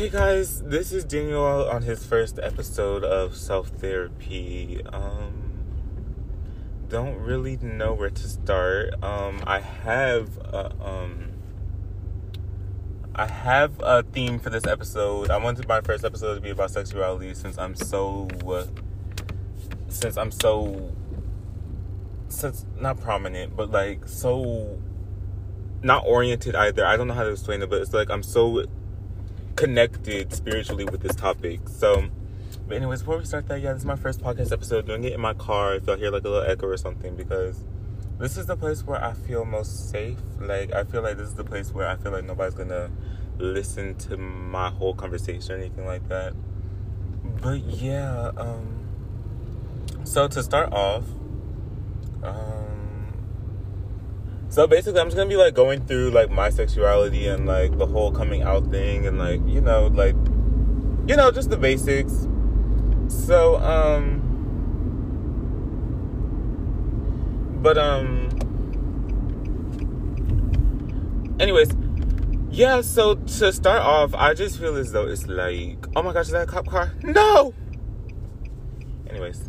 Hey 0.00 0.08
guys, 0.08 0.62
this 0.62 0.92
is 0.92 1.04
Daniel 1.04 1.68
on 1.68 1.82
his 1.82 2.06
first 2.06 2.38
episode 2.42 3.04
of 3.04 3.36
Self 3.36 3.68
Therapy. 3.68 4.80
Um, 4.90 5.52
don't 6.88 7.16
really 7.16 7.58
know 7.58 7.92
where 7.92 8.08
to 8.08 8.26
start. 8.26 8.94
Um, 9.04 9.42
I 9.46 9.60
have 9.60 10.38
a, 10.38 10.72
um, 10.82 11.32
I 13.14 13.26
have 13.26 13.78
a 13.80 14.02
theme 14.02 14.38
for 14.38 14.48
this 14.48 14.66
episode. 14.66 15.28
I 15.28 15.36
wanted 15.36 15.68
my 15.68 15.82
first 15.82 16.02
episode 16.02 16.36
to 16.36 16.40
be 16.40 16.48
about 16.48 16.70
sexuality 16.70 17.34
since 17.34 17.58
I'm 17.58 17.74
so, 17.74 18.26
uh, 18.48 18.64
since 19.88 20.16
I'm 20.16 20.30
so, 20.30 20.96
since 22.28 22.64
not 22.80 22.98
prominent, 22.98 23.54
but 23.54 23.70
like 23.70 24.08
so, 24.08 24.78
not 25.82 26.06
oriented 26.06 26.56
either. 26.56 26.86
I 26.86 26.96
don't 26.96 27.06
know 27.06 27.12
how 27.12 27.24
to 27.24 27.32
explain 27.32 27.60
it, 27.60 27.68
but 27.68 27.82
it's 27.82 27.92
like 27.92 28.08
I'm 28.08 28.22
so 28.22 28.64
connected 29.60 30.32
spiritually 30.32 30.86
with 30.86 31.02
this 31.02 31.14
topic. 31.14 31.60
So, 31.68 32.08
but 32.66 32.78
anyways, 32.78 33.00
before 33.00 33.18
we 33.18 33.24
start 33.26 33.46
that, 33.48 33.60
yeah, 33.60 33.74
this 33.74 33.82
is 33.82 33.86
my 33.86 33.96
first 33.96 34.20
podcast 34.20 34.52
episode. 34.52 34.86
Doing 34.86 35.04
it 35.04 35.12
in 35.12 35.20
my 35.20 35.34
car. 35.34 35.74
If 35.74 35.86
y'all 35.86 35.96
hear 35.96 36.10
like 36.10 36.24
a 36.24 36.28
little 36.28 36.50
echo 36.50 36.66
or 36.66 36.78
something, 36.78 37.14
because 37.14 37.62
this 38.18 38.38
is 38.38 38.46
the 38.46 38.56
place 38.56 38.82
where 38.84 39.02
I 39.04 39.12
feel 39.12 39.44
most 39.44 39.90
safe. 39.90 40.18
Like 40.40 40.72
I 40.72 40.84
feel 40.84 41.02
like 41.02 41.18
this 41.18 41.28
is 41.28 41.34
the 41.34 41.44
place 41.44 41.72
where 41.72 41.86
I 41.86 41.96
feel 41.96 42.10
like 42.10 42.24
nobody's 42.24 42.54
gonna 42.54 42.90
listen 43.38 43.96
to 43.96 44.16
my 44.16 44.70
whole 44.70 44.94
conversation 44.94 45.52
or 45.52 45.58
anything 45.58 45.84
like 45.84 46.08
that. 46.08 46.32
But 47.42 47.60
yeah, 47.60 48.30
um, 48.36 48.88
so 50.04 50.26
to 50.26 50.42
start 50.42 50.72
off, 50.72 51.04
um 52.22 52.69
so 54.50 54.66
basically, 54.66 55.00
I'm 55.00 55.06
just 55.06 55.16
gonna 55.16 55.28
be 55.28 55.36
like 55.36 55.54
going 55.54 55.86
through 55.86 56.10
like 56.10 56.28
my 56.28 56.50
sexuality 56.50 57.28
and 57.28 57.46
like 57.46 57.78
the 57.78 57.86
whole 57.86 58.10
coming 58.10 58.42
out 58.42 58.68
thing 58.68 59.06
and 59.06 59.16
like 59.16 59.40
you 59.46 59.60
know 59.60 59.86
like 59.86 60.16
you 61.06 61.14
know 61.14 61.30
just 61.30 61.50
the 61.50 61.56
basics. 61.56 62.26
So 63.06 63.58
um, 63.58 64.20
but 67.62 67.78
um, 67.78 68.28
anyways, 71.38 71.70
yeah. 72.50 72.80
So 72.80 73.14
to 73.14 73.52
start 73.52 73.82
off, 73.82 74.12
I 74.14 74.34
just 74.34 74.58
feel 74.58 74.74
as 74.76 74.90
though 74.90 75.06
it's 75.06 75.28
like, 75.28 75.86
oh 75.94 76.02
my 76.02 76.12
gosh, 76.12 76.26
is 76.26 76.32
that 76.32 76.48
a 76.48 76.50
cop 76.50 76.66
car? 76.66 76.92
No. 77.04 77.54
Anyways, 79.08 79.48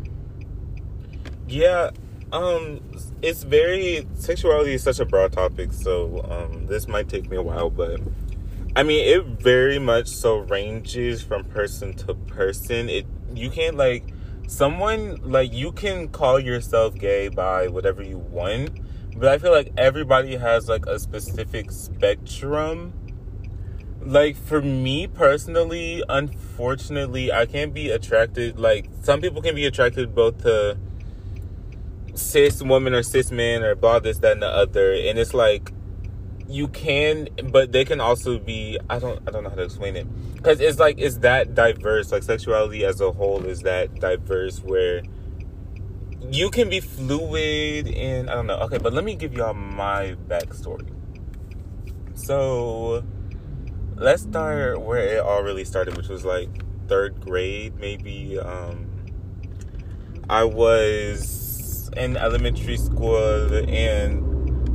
yeah. 1.48 1.90
Um, 2.32 2.80
it's 3.20 3.42
very 3.42 4.06
sexuality 4.14 4.72
is 4.72 4.82
such 4.82 5.00
a 5.00 5.04
broad 5.04 5.32
topic, 5.32 5.70
so 5.72 6.24
um, 6.30 6.66
this 6.66 6.88
might 6.88 7.08
take 7.08 7.28
me 7.28 7.36
a 7.36 7.42
while, 7.42 7.68
but 7.68 8.00
I 8.74 8.82
mean, 8.84 9.06
it 9.06 9.42
very 9.42 9.78
much 9.78 10.08
so 10.08 10.38
ranges 10.38 11.22
from 11.22 11.44
person 11.44 11.92
to 11.94 12.14
person. 12.14 12.88
It 12.88 13.06
you 13.34 13.50
can't 13.50 13.76
like 13.76 14.14
someone 14.46 15.20
like 15.22 15.52
you 15.52 15.72
can 15.72 16.08
call 16.08 16.40
yourself 16.40 16.94
gay 16.94 17.28
by 17.28 17.68
whatever 17.68 18.02
you 18.02 18.16
want, 18.16 18.80
but 19.14 19.28
I 19.28 19.36
feel 19.36 19.52
like 19.52 19.70
everybody 19.76 20.36
has 20.36 20.70
like 20.70 20.86
a 20.86 20.98
specific 20.98 21.70
spectrum. 21.70 22.94
Like 24.00 24.36
for 24.36 24.62
me 24.62 25.06
personally, 25.06 26.02
unfortunately, 26.08 27.30
I 27.30 27.44
can't 27.44 27.74
be 27.74 27.90
attracted. 27.90 28.58
Like 28.58 28.88
some 29.02 29.20
people 29.20 29.42
can 29.42 29.54
be 29.54 29.66
attracted 29.66 30.14
both 30.14 30.42
to 30.44 30.78
cis 32.14 32.62
woman 32.62 32.94
or 32.94 33.02
cis 33.02 33.30
man 33.30 33.62
or 33.62 33.74
blah 33.74 33.98
this 33.98 34.18
that 34.18 34.32
and 34.32 34.42
the 34.42 34.48
other. 34.48 34.92
And 34.92 35.18
it's 35.18 35.34
like 35.34 35.72
you 36.48 36.68
can 36.68 37.28
but 37.50 37.72
they 37.72 37.84
can 37.84 38.00
also 38.00 38.38
be 38.38 38.78
i 38.90 38.98
don't 38.98 39.26
i 39.26 39.30
don't 39.30 39.42
know 39.42 39.50
how 39.50 39.56
to 39.56 39.62
explain 39.62 39.96
it. 39.96 40.06
Because 40.34 40.60
it's 40.60 40.78
like 40.78 40.96
it's 40.98 41.18
that 41.18 41.54
diverse 41.54 42.12
like 42.12 42.22
sexuality 42.22 42.84
as 42.84 43.00
a 43.00 43.12
whole 43.12 43.44
is 43.44 43.60
that 43.60 43.94
diverse 43.96 44.58
where 44.58 45.02
you 46.30 46.50
can 46.50 46.68
be 46.68 46.80
fluid 46.80 47.88
and 47.88 48.28
i 48.30 48.34
don't 48.34 48.46
know. 48.46 48.58
Okay 48.58 48.78
but 48.78 48.92
let 48.92 49.04
me 49.04 49.14
give 49.14 49.32
y'all 49.32 49.54
my 49.54 50.16
backstory. 50.28 50.90
So 52.14 53.04
let's 53.96 54.22
start 54.22 54.80
where 54.80 55.16
it 55.16 55.20
all 55.20 55.42
really 55.42 55.64
started 55.64 55.96
which 55.96 56.08
was 56.08 56.24
like 56.24 56.48
third 56.88 57.20
grade 57.20 57.76
maybe 57.76 58.38
um 58.38 58.86
i 60.28 60.42
was 60.42 61.41
in 61.96 62.16
elementary 62.16 62.76
school 62.76 63.54
and 63.68 64.32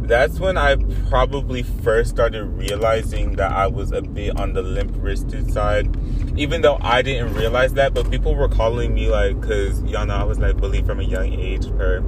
that's 0.07 0.39
when 0.39 0.57
I 0.57 0.77
probably 1.09 1.63
first 1.63 2.09
started 2.11 2.45
realizing 2.45 3.35
that 3.35 3.51
I 3.51 3.67
was 3.67 3.91
a 3.91 4.01
bit 4.01 4.39
on 4.39 4.53
the 4.53 4.61
limp 4.61 4.93
wristed 4.95 5.51
side. 5.51 5.95
Even 6.37 6.61
though 6.61 6.77
I 6.79 7.01
didn't 7.01 7.33
realize 7.33 7.73
that, 7.73 7.93
but 7.93 8.09
people 8.09 8.33
were 8.33 8.47
calling 8.47 8.93
me 8.93 9.09
like, 9.09 9.41
cause 9.41 9.83
y'all 9.83 10.05
know 10.05 10.15
I 10.15 10.23
was 10.23 10.39
like 10.39 10.57
bullied 10.57 10.85
from 10.85 11.01
a 11.01 11.03
young 11.03 11.33
age. 11.33 11.69
Per, 11.71 11.99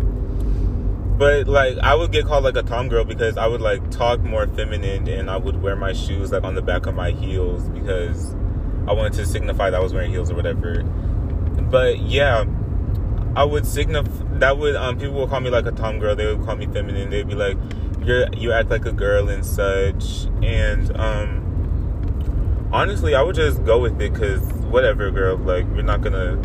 but 1.19 1.47
like 1.47 1.77
I 1.79 1.93
would 1.93 2.13
get 2.13 2.25
called 2.25 2.45
like 2.45 2.55
a 2.55 2.63
tom 2.63 2.87
girl 2.87 3.03
because 3.03 3.35
I 3.37 3.47
would 3.47 3.61
like 3.61 3.91
talk 3.91 4.21
more 4.21 4.47
feminine 4.47 5.07
and 5.09 5.29
I 5.29 5.35
would 5.35 5.61
wear 5.61 5.75
my 5.75 5.91
shoes 5.91 6.31
like 6.31 6.43
on 6.43 6.55
the 6.55 6.61
back 6.61 6.85
of 6.85 6.95
my 6.95 7.11
heels 7.11 7.67
because 7.69 8.33
I 8.87 8.93
wanted 8.93 9.13
to 9.13 9.25
signify 9.25 9.71
that 9.71 9.77
I 9.77 9.83
was 9.83 9.93
wearing 9.93 10.11
heels 10.11 10.31
or 10.31 10.35
whatever. 10.35 10.83
But 10.83 11.99
yeah, 11.99 12.45
I 13.35 13.43
would 13.43 13.65
signify 13.65 14.28
that 14.39 14.57
would 14.57 14.75
um 14.75 14.97
people 14.97 15.15
would 15.15 15.29
call 15.29 15.39
me 15.39 15.49
like 15.49 15.65
a 15.65 15.71
tom 15.71 15.99
girl. 15.99 16.15
They 16.15 16.25
would 16.25 16.45
call 16.45 16.55
me 16.55 16.65
feminine. 16.67 17.09
They'd 17.09 17.27
be 17.27 17.35
like, 17.35 17.57
"You're 18.03 18.27
you 18.33 18.51
act 18.51 18.69
like 18.69 18.85
a 18.85 18.91
girl 18.91 19.29
and 19.29 19.45
such." 19.45 20.25
And 20.41 20.95
um, 20.97 22.69
honestly, 22.71 23.15
I 23.15 23.21
would 23.21 23.35
just 23.35 23.63
go 23.65 23.79
with 23.79 24.01
it 24.01 24.13
because 24.13 24.41
whatever, 24.63 25.11
girl. 25.11 25.37
Like 25.37 25.65
you're 25.73 25.83
not 25.83 26.01
gonna 26.01 26.35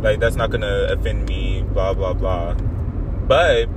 like 0.00 0.20
that's 0.20 0.36
not 0.36 0.50
gonna 0.50 0.86
offend 0.90 1.28
me. 1.28 1.62
Blah 1.62 1.94
blah 1.94 2.14
blah. 2.14 2.54
But 3.26 3.68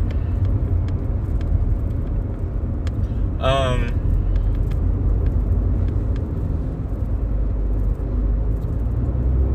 um. 3.40 4.02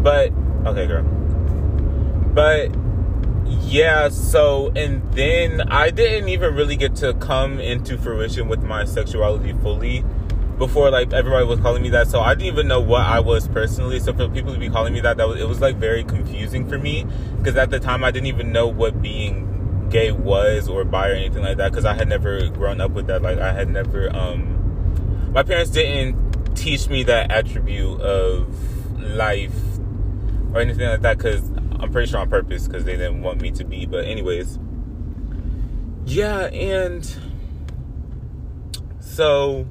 But 0.02 0.32
okay, 0.66 0.86
girl. 0.86 1.02
But 2.32 2.70
yeah, 3.70 4.08
so 4.08 4.72
and 4.74 5.00
then 5.12 5.60
I 5.60 5.90
didn't 5.90 6.28
even 6.28 6.54
really 6.56 6.74
get 6.74 6.96
to 6.96 7.14
come 7.14 7.60
into 7.60 7.96
fruition 7.96 8.48
with 8.48 8.64
my 8.64 8.84
sexuality 8.84 9.52
fully 9.52 10.04
before 10.58 10.90
like 10.90 11.12
everybody 11.12 11.46
was 11.46 11.60
calling 11.60 11.80
me 11.80 11.88
that. 11.90 12.08
So 12.08 12.20
I 12.20 12.34
didn't 12.34 12.52
even 12.52 12.66
know 12.66 12.80
what 12.80 13.02
I 13.02 13.20
was 13.20 13.46
personally. 13.46 14.00
So 14.00 14.12
for 14.12 14.28
people 14.28 14.52
to 14.52 14.58
be 14.58 14.68
calling 14.68 14.92
me 14.92 15.00
that, 15.02 15.18
that 15.18 15.28
was 15.28 15.40
it 15.40 15.46
was 15.46 15.60
like 15.60 15.76
very 15.76 16.02
confusing 16.02 16.68
for 16.68 16.78
me 16.78 17.06
because 17.38 17.54
at 17.56 17.70
the 17.70 17.78
time 17.78 18.02
I 18.02 18.10
didn't 18.10 18.26
even 18.26 18.50
know 18.50 18.66
what 18.66 19.00
being 19.00 19.88
gay 19.88 20.10
was 20.10 20.68
or 20.68 20.84
bi 20.84 21.08
or 21.08 21.12
anything 21.12 21.42
like 21.42 21.56
that 21.58 21.70
because 21.70 21.84
I 21.84 21.94
had 21.94 22.08
never 22.08 22.48
grown 22.48 22.80
up 22.80 22.90
with 22.90 23.06
that. 23.06 23.22
Like 23.22 23.38
I 23.38 23.52
had 23.52 23.70
never 23.70 24.14
um 24.14 25.30
my 25.32 25.44
parents 25.44 25.70
didn't 25.70 26.56
teach 26.56 26.88
me 26.88 27.04
that 27.04 27.30
attribute 27.30 28.00
of 28.00 29.00
life 29.00 29.54
or 30.52 30.60
anything 30.60 30.88
like 30.88 31.02
that 31.02 31.18
because 31.18 31.48
I'm 31.80 31.90
pretty 31.90 32.10
sure 32.10 32.20
on 32.20 32.28
purpose 32.28 32.66
because 32.66 32.84
they 32.84 32.96
didn't 32.96 33.22
want 33.22 33.40
me 33.40 33.50
to 33.52 33.64
be. 33.64 33.86
But 33.86 34.04
anyways, 34.04 34.58
yeah, 36.04 36.46
and 36.46 37.16
so 39.00 39.66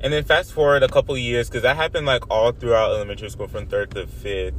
and 0.00 0.12
then 0.12 0.24
fast 0.24 0.52
forward 0.52 0.82
a 0.82 0.88
couple 0.88 1.16
years 1.16 1.48
because 1.48 1.62
that 1.62 1.76
happened 1.76 2.06
like 2.06 2.30
all 2.30 2.52
throughout 2.52 2.92
elementary 2.92 3.30
school 3.30 3.48
from 3.48 3.66
third 3.66 3.90
to 3.92 4.06
fifth. 4.06 4.54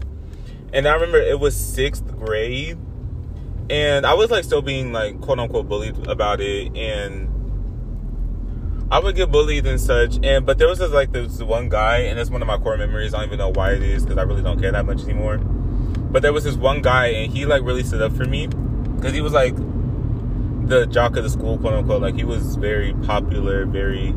And 0.74 0.88
I 0.88 0.94
remember 0.94 1.20
it 1.20 1.40
was 1.40 1.56
sixth 1.56 2.06
grade, 2.18 2.78
and 3.70 4.06
I 4.06 4.14
was 4.14 4.30
like 4.30 4.44
still 4.44 4.62
being 4.62 4.92
like 4.92 5.22
quote 5.22 5.40
unquote 5.40 5.70
bullied 5.70 6.08
about 6.08 6.42
it, 6.42 6.76
and 6.76 7.37
I 8.90 9.00
would 9.00 9.16
get 9.16 9.32
bullied 9.32 9.66
and 9.66 9.82
such, 9.82 10.18
and 10.24 10.46
but 10.46 10.58
there 10.58 10.68
was 10.68 10.80
this 10.80 10.92
like 10.92 11.12
this 11.12 11.42
one 11.42 11.68
guy, 11.68 11.98
and 12.00 12.18
it's 12.18 12.30
one 12.30 12.42
of 12.42 12.48
my 12.48 12.58
core 12.58 12.78
memories. 12.78 13.14
I 13.14 13.20
don't 13.20 13.28
even 13.28 13.40
know 13.40 13.50
why 13.50 13.74
it 13.74 13.84
is 13.84 14.04
because 14.04 14.18
I 14.18 14.22
really 14.22 14.42
don't 14.42 14.62
care 14.62 14.72
that 14.72 14.86
much 14.86 15.04
anymore. 15.04 15.40
But 15.40 16.22
there 16.22 16.32
was 16.32 16.46
this 16.46 16.56
one 16.56 16.82
guy, 16.82 17.08
and 17.08 17.32
he 17.32 17.46
like 17.46 17.64
really 17.64 17.84
stood 17.84 18.02
up 18.02 18.14
for 18.16 18.24
me 18.24 18.48
because 18.48 19.14
he 19.14 19.20
was 19.20 19.34
like 19.34 19.56
the 20.68 20.86
jock 20.86 21.18
of 21.18 21.24
the 21.24 21.30
school, 21.30 21.58
quote 21.58 21.74
unquote. 21.74 22.02
Like 22.02 22.16
he 22.16 22.24
was 22.24 22.56
very 22.56 22.94
popular, 22.94 23.66
very 23.66 24.14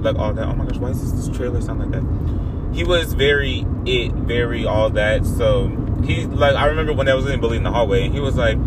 like 0.00 0.16
all 0.16 0.34
that. 0.34 0.46
Oh 0.46 0.54
my 0.54 0.66
gosh, 0.66 0.76
why 0.76 0.88
does 0.88 1.26
this, 1.26 1.34
trailer 1.34 1.62
sound 1.62 1.80
like 1.80 1.90
that? 1.92 2.74
He 2.76 2.84
was 2.84 3.14
very 3.14 3.64
it, 3.86 4.12
very 4.12 4.66
all 4.66 4.90
that. 4.90 5.24
So 5.24 5.68
he 6.04 6.26
like 6.26 6.54
I 6.54 6.66
remember 6.66 6.92
when 6.92 7.08
I 7.08 7.14
was 7.14 7.24
getting 7.24 7.40
bullied 7.40 7.58
in 7.58 7.62
the 7.62 7.72
hallway, 7.72 8.04
and 8.04 8.12
he 8.12 8.20
was 8.20 8.36
like 8.36 8.58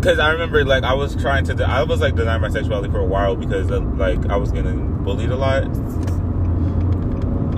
because 0.00 0.18
I 0.18 0.30
remember 0.30 0.64
like 0.64 0.82
I 0.82 0.94
was 0.94 1.14
trying 1.14 1.44
to, 1.44 1.62
I 1.62 1.82
was 1.82 2.00
like 2.00 2.14
denying 2.14 2.40
my 2.40 2.48
sexuality 2.48 2.90
for 2.90 3.00
a 3.00 3.04
while 3.04 3.36
because 3.36 3.68
like 3.70 4.24
I 4.30 4.36
was 4.36 4.50
getting 4.50 5.04
bullied 5.04 5.28
a 5.30 5.36
lot 5.36 5.64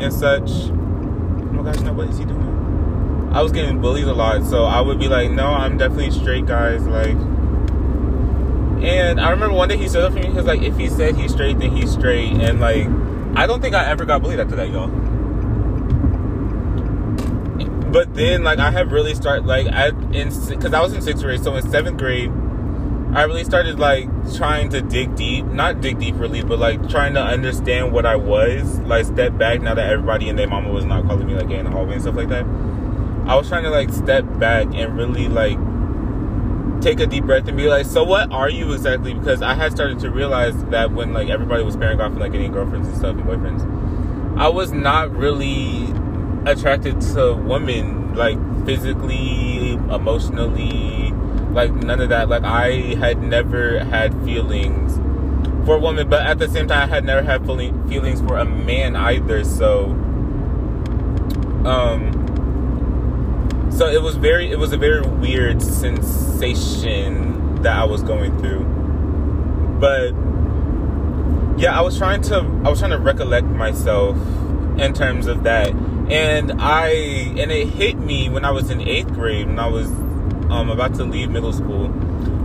and 0.03 0.13
such. 0.13 0.51
Oh 0.51 1.63
gosh, 1.63 1.79
no, 1.81 1.93
what 1.93 2.09
is 2.09 2.19
he 2.19 2.25
doing? 2.25 3.31
I 3.33 3.43
was 3.43 3.53
getting 3.53 3.81
bullied 3.81 4.05
a 4.05 4.13
lot, 4.13 4.45
so 4.45 4.65
I 4.65 4.81
would 4.81 4.99
be 4.99 5.07
like, 5.07 5.31
no, 5.31 5.47
I'm 5.47 5.79
definitely 5.79 6.11
straight, 6.11 6.45
guys. 6.45 6.85
Like, 6.85 7.17
and 8.83 9.21
I 9.21 9.31
remember 9.31 9.55
one 9.55 9.69
day 9.69 9.77
he 9.77 9.89
stood 9.89 10.03
up 10.03 10.13
for 10.13 10.19
me. 10.19 10.27
He 10.27 10.33
was 10.33 10.45
like, 10.45 10.63
if 10.63 10.77
he 10.77 10.89
said 10.89 11.15
he's 11.15 11.33
straight, 11.33 11.61
then 11.61 11.71
he's 11.71 11.93
straight, 11.93 12.33
and 12.33 12.59
like 12.61 12.89
I 13.39 13.47
don't 13.47 13.61
think 13.63 13.77
I 13.77 13.87
ever 13.89 14.05
got 14.05 14.21
bullied 14.21 14.41
after 14.41 14.57
that, 14.57 14.69
y'all. 14.71 14.91
But 17.93 18.15
then, 18.15 18.43
like, 18.43 18.59
I 18.59 18.71
have 18.71 18.91
really 18.91 19.15
started, 19.15 19.45
like, 19.45 19.67
I, 19.67 19.89
in, 19.89 20.31
because 20.31 20.73
I 20.73 20.81
was 20.81 20.95
in 20.95 21.03
sixth 21.03 21.23
grade, 21.23 21.43
so 21.45 21.55
in 21.57 21.71
seventh 21.71 21.99
grade, 21.99 22.31
I 23.15 23.25
really 23.25 23.45
started, 23.45 23.79
like, 23.79 24.09
trying 24.35 24.71
to 24.71 24.81
dig 24.81 25.15
deep, 25.15 25.45
not 25.45 25.83
dig 25.83 25.99
deep 25.99 26.15
really, 26.19 26.43
but, 26.43 26.59
like, 26.59 26.89
trying 26.89 27.13
to 27.15 27.21
understand 27.21 27.93
what 27.93 28.07
I 28.07 28.17
was, 28.17 28.79
like, 28.81 29.05
step 29.05 29.37
back 29.37 29.61
now 29.61 29.75
that 29.75 29.93
everybody 29.93 30.31
and 30.31 30.39
their 30.39 30.49
mama 30.49 30.71
was 30.73 30.87
not 30.87 31.05
calling 31.05 31.27
me, 31.27 31.35
like, 31.35 31.49
gay 31.49 31.59
in 31.59 31.67
the 31.67 31.71
hallway 31.71 31.93
and 31.93 32.03
stuff 32.03 32.17
like 32.17 32.31
that. 32.31 32.47
I 33.27 33.37
was 33.37 33.49
trying 33.49 33.65
to, 33.65 33.71
like, 33.71 33.93
step 33.93 34.25
back 34.39 34.69
and 34.73 34.97
really, 34.97 35.29
like, 35.29 35.59
take 36.81 36.99
a 36.99 37.07
deep 37.07 37.25
breath 37.25 37.47
and 37.47 37.59
be 37.59 37.69
like, 37.69 37.85
so 37.85 38.03
what 38.05 38.33
are 38.33 38.49
you 38.49 38.73
exactly? 38.73 39.13
Because 39.13 39.43
I 39.43 39.53
had 39.53 39.71
started 39.71 39.99
to 40.01 40.11
realize 40.11 40.65
that 40.67 40.93
when, 40.93 41.13
like, 41.13 41.29
everybody 41.29 41.63
was 41.63 41.77
pairing 41.77 42.01
off 42.01 42.13
and, 42.13 42.21
like, 42.21 42.33
getting 42.33 42.53
girlfriends 42.53 42.89
and 42.89 42.97
stuff 42.97 43.17
and 43.17 43.25
boyfriends, 43.25 44.39
I 44.39 44.49
was 44.49 44.73
not 44.73 45.15
really 45.15 45.93
attracted 46.47 47.01
to 47.01 47.35
women 47.35 48.15
like 48.15 48.39
physically, 48.67 49.73
emotionally, 49.73 51.13
like 51.53 51.73
none 51.73 52.01
of 52.01 52.11
that. 52.11 52.29
Like 52.29 52.45
I 52.45 52.95
had 52.97 53.23
never 53.23 53.81
had 53.85 54.13
feelings 54.25 54.97
for 55.65 55.77
a 55.77 55.79
woman, 55.79 56.09
but 56.09 56.27
at 56.27 56.39
the 56.39 56.49
same 56.49 56.69
time, 56.69 56.89
I 56.89 56.95
had 56.95 57.05
never 57.05 57.23
had 57.23 57.47
feelings 57.47 58.21
for 58.21 58.39
a 58.39 58.45
man 58.45 58.97
either. 58.97 59.45
So, 59.45 59.85
um, 61.65 62.19
so 63.71 63.87
it 63.87 64.03
was 64.03 64.17
very, 64.17 64.51
it 64.51 64.59
was 64.59 64.73
a 64.73 64.77
very 64.77 65.03
weird 65.03 65.63
sensation 65.63 67.63
that 67.63 67.77
I 67.77 67.85
was 67.85 68.03
going 68.03 68.37
through. 68.39 68.65
But 69.79 70.13
yeah, 71.61 71.79
I 71.79 71.83
was 71.83 71.97
trying 71.97 72.23
to, 72.23 72.39
I 72.65 72.71
was 72.71 72.81
trying 72.81 72.91
to 72.91 72.99
recollect 72.99 73.47
myself 73.47 74.17
in 74.79 74.95
terms 74.95 75.27
of 75.27 75.45
that 75.45 75.73
and 76.13 76.53
I 76.61 76.89
and 76.89 77.51
it 77.51 77.69
hit 77.69 77.99
me 77.99 78.29
when 78.29 78.45
I 78.45 78.51
was 78.51 78.71
in 78.71 78.83
eighth 78.83 79.11
grade 79.15 79.47
when 79.47 79.59
I 79.59 79.67
was 79.67 79.87
um, 80.51 80.69
about 80.69 80.95
to 80.97 81.05
leave 81.05 81.31
middle 81.31 81.55
school. 81.55 81.91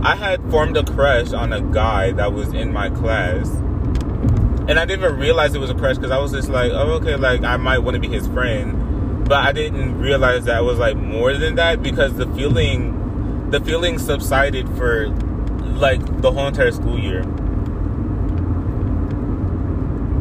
I 0.02 0.14
had 0.14 0.40
formed 0.50 0.78
a 0.78 0.84
crush 0.84 1.34
on 1.34 1.52
a 1.52 1.60
guy 1.60 2.12
that 2.12 2.32
was 2.32 2.54
in 2.54 2.72
my 2.72 2.88
class, 2.88 3.50
and 3.50 4.78
I 4.78 4.86
didn't 4.86 5.04
even 5.04 5.18
realize 5.18 5.54
it 5.54 5.58
was 5.58 5.68
a 5.68 5.74
crush 5.74 5.96
because 5.96 6.10
I 6.10 6.18
was 6.18 6.32
just 6.32 6.48
like, 6.48 6.72
oh 6.72 6.92
okay, 6.92 7.16
like 7.16 7.44
I 7.44 7.58
might 7.58 7.80
want 7.80 7.94
to 7.96 8.00
be 8.00 8.08
his 8.08 8.26
friend, 8.28 9.28
but 9.28 9.44
I 9.44 9.52
didn't 9.52 9.98
realize 9.98 10.46
that 10.46 10.60
it 10.60 10.64
was 10.64 10.78
like 10.78 10.96
more 10.96 11.34
than 11.34 11.56
that 11.56 11.82
because 11.82 12.14
the 12.14 12.26
feeling, 12.28 13.50
the 13.50 13.60
feeling 13.60 13.98
subsided 13.98 14.66
for 14.78 15.08
like 15.08 16.00
the 16.22 16.32
whole 16.32 16.46
entire 16.46 16.72
school 16.72 16.98
year. 16.98 17.22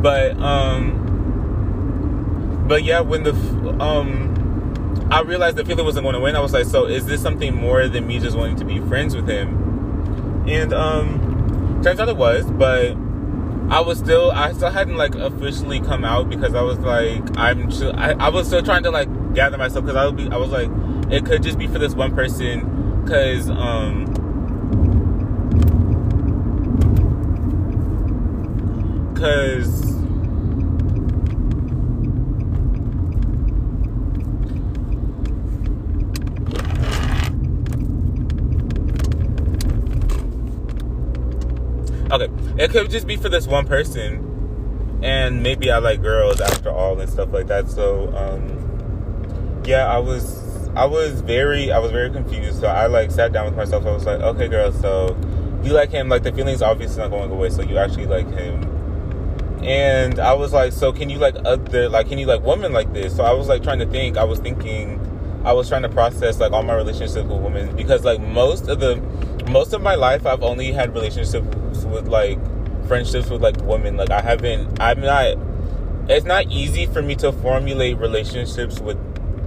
But 0.01 0.37
um 0.37 1.06
but 2.67 2.83
yeah, 2.83 2.99
when 2.99 3.23
the 3.23 3.33
um, 3.79 5.07
I 5.09 5.21
realized 5.21 5.55
the 5.55 5.63
feeling 5.63 5.85
wasn't 5.85 6.03
going 6.03 6.15
to 6.15 6.19
win. 6.19 6.35
I 6.35 6.39
was 6.39 6.53
like, 6.53 6.65
so 6.65 6.85
is 6.85 7.05
this 7.05 7.21
something 7.21 7.55
more 7.55 7.87
than 7.87 8.05
me 8.05 8.19
just 8.19 8.37
wanting 8.37 8.57
to 8.57 8.65
be 8.65 8.79
friends 8.81 9.15
with 9.15 9.27
him? 9.27 10.45
And 10.47 10.73
um, 10.73 11.81
turns 11.83 11.99
out 11.99 12.09
it 12.09 12.17
was, 12.17 12.45
but 12.51 12.91
I 13.69 13.79
was 13.79 13.99
still, 13.99 14.31
I 14.31 14.51
still 14.51 14.69
hadn't 14.69 14.97
like 14.97 15.15
officially 15.15 15.79
come 15.79 16.03
out 16.03 16.29
because 16.29 16.55
I 16.55 16.61
was 16.61 16.77
like, 16.79 17.37
I'm, 17.37 17.71
I, 17.97 18.15
I 18.19 18.29
was 18.29 18.47
still 18.47 18.61
trying 18.61 18.83
to 18.83 18.91
like 18.91 19.07
gather 19.33 19.57
myself 19.57 19.85
because 19.85 19.95
I 19.95 20.05
would 20.05 20.17
be, 20.17 20.27
I 20.29 20.37
was 20.37 20.49
like, 20.49 20.69
it 21.09 21.25
could 21.25 21.41
just 21.41 21.57
be 21.57 21.67
for 21.67 21.79
this 21.79 21.93
one 21.93 22.13
person 22.13 23.03
because 23.03 23.49
um 23.49 24.05
because 29.13 29.96
okay, 42.11 42.29
it 42.57 42.71
could 42.71 42.89
just 42.89 43.07
be 43.07 43.15
for 43.15 43.29
this 43.29 43.47
one 43.47 43.67
person, 43.67 44.99
and 45.03 45.43
maybe 45.43 45.71
I 45.71 45.77
like 45.77 46.01
girls 46.01 46.41
after 46.41 46.69
all 46.69 46.99
and 46.99 47.09
stuff 47.09 47.31
like 47.31 47.47
that. 47.47 47.69
So, 47.69 48.15
um, 48.15 49.61
yeah, 49.65 49.87
I 49.87 49.99
was, 49.99 50.69
I 50.69 50.85
was 50.85 51.21
very, 51.21 51.71
I 51.71 51.79
was 51.79 51.91
very 51.91 52.09
confused. 52.09 52.61
So 52.61 52.67
I 52.67 52.87
like 52.87 53.11
sat 53.11 53.31
down 53.31 53.45
with 53.45 53.55
myself. 53.55 53.85
I 53.85 53.91
was 53.91 54.05
like, 54.05 54.19
okay, 54.21 54.47
girl, 54.47 54.71
so 54.71 55.15
you 55.63 55.73
like 55.73 55.89
him? 55.89 56.09
Like 56.09 56.23
the 56.23 56.31
feelings 56.31 56.61
obviously 56.61 57.01
not 57.01 57.09
going 57.09 57.31
away. 57.31 57.49
So 57.49 57.61
you 57.61 57.77
actually 57.77 58.07
like 58.07 58.29
him. 58.29 58.63
And 59.63 60.19
I 60.19 60.33
was 60.33 60.53
like, 60.53 60.71
so 60.71 60.93
can 60.93 61.09
you 61.09 61.17
like 61.17 61.35
other, 61.43 61.89
like, 61.89 62.07
can 62.07 62.19
you 62.19 62.25
like 62.25 62.43
women 62.43 62.73
like 62.73 62.93
this? 62.93 63.15
So 63.15 63.23
I 63.23 63.33
was 63.33 63.47
like 63.47 63.63
trying 63.63 63.79
to 63.79 63.87
think. 63.87 64.15
I 64.15 64.23
was 64.23 64.39
thinking, 64.39 65.01
I 65.43 65.53
was 65.53 65.67
trying 65.67 65.83
to 65.83 65.89
process 65.89 66.39
like 66.39 66.51
all 66.51 66.63
my 66.63 66.75
relationships 66.75 67.27
with 67.27 67.41
women 67.41 67.75
because 67.75 68.03
like 68.03 68.19
most 68.19 68.67
of 68.67 68.79
the 68.79 68.97
most 69.49 69.73
of 69.73 69.81
my 69.81 69.95
life 69.95 70.25
I've 70.25 70.43
only 70.43 70.73
had 70.73 70.93
relationships 70.93 71.47
with 71.97 72.07
like 72.07 72.39
friendships 72.87 73.29
with 73.29 73.41
like 73.41 73.61
women. 73.61 73.97
Like 73.97 74.11
I 74.11 74.21
haven't 74.21 74.81
I'm 74.81 75.01
not 75.01 75.37
it's 76.09 76.25
not 76.25 76.49
easy 76.51 76.85
for 76.85 77.01
me 77.01 77.15
to 77.15 77.31
formulate 77.31 77.97
relationships 77.97 78.79
with 78.79 78.97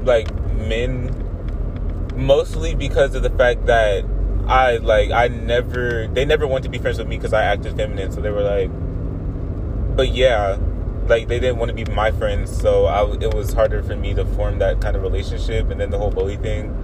like 0.04 0.32
men 0.54 1.16
mostly 2.16 2.74
because 2.74 3.14
of 3.14 3.22
the 3.22 3.30
fact 3.30 3.66
that 3.66 4.04
I 4.46 4.76
like 4.76 5.10
I 5.10 5.28
never 5.28 6.06
they 6.08 6.24
never 6.24 6.46
want 6.46 6.64
to 6.64 6.70
be 6.70 6.78
friends 6.78 6.98
with 6.98 7.08
me 7.08 7.16
because 7.16 7.32
I 7.32 7.44
acted 7.44 7.76
feminine 7.76 8.12
so 8.12 8.20
they 8.20 8.30
were 8.30 8.42
like 8.42 8.70
but 9.96 10.12
yeah 10.12 10.58
like 11.06 11.28
they 11.28 11.40
didn't 11.40 11.56
want 11.56 11.70
to 11.70 11.74
be 11.74 11.90
my 11.92 12.10
friends 12.10 12.54
so 12.54 12.86
I, 12.86 13.10
it 13.20 13.34
was 13.34 13.52
harder 13.52 13.82
for 13.82 13.96
me 13.96 14.14
to 14.14 14.24
form 14.24 14.58
that 14.58 14.80
kind 14.80 14.96
of 14.96 15.02
relationship 15.02 15.70
and 15.70 15.80
then 15.80 15.90
the 15.90 15.98
whole 15.98 16.10
bully 16.10 16.36
thing 16.36 16.74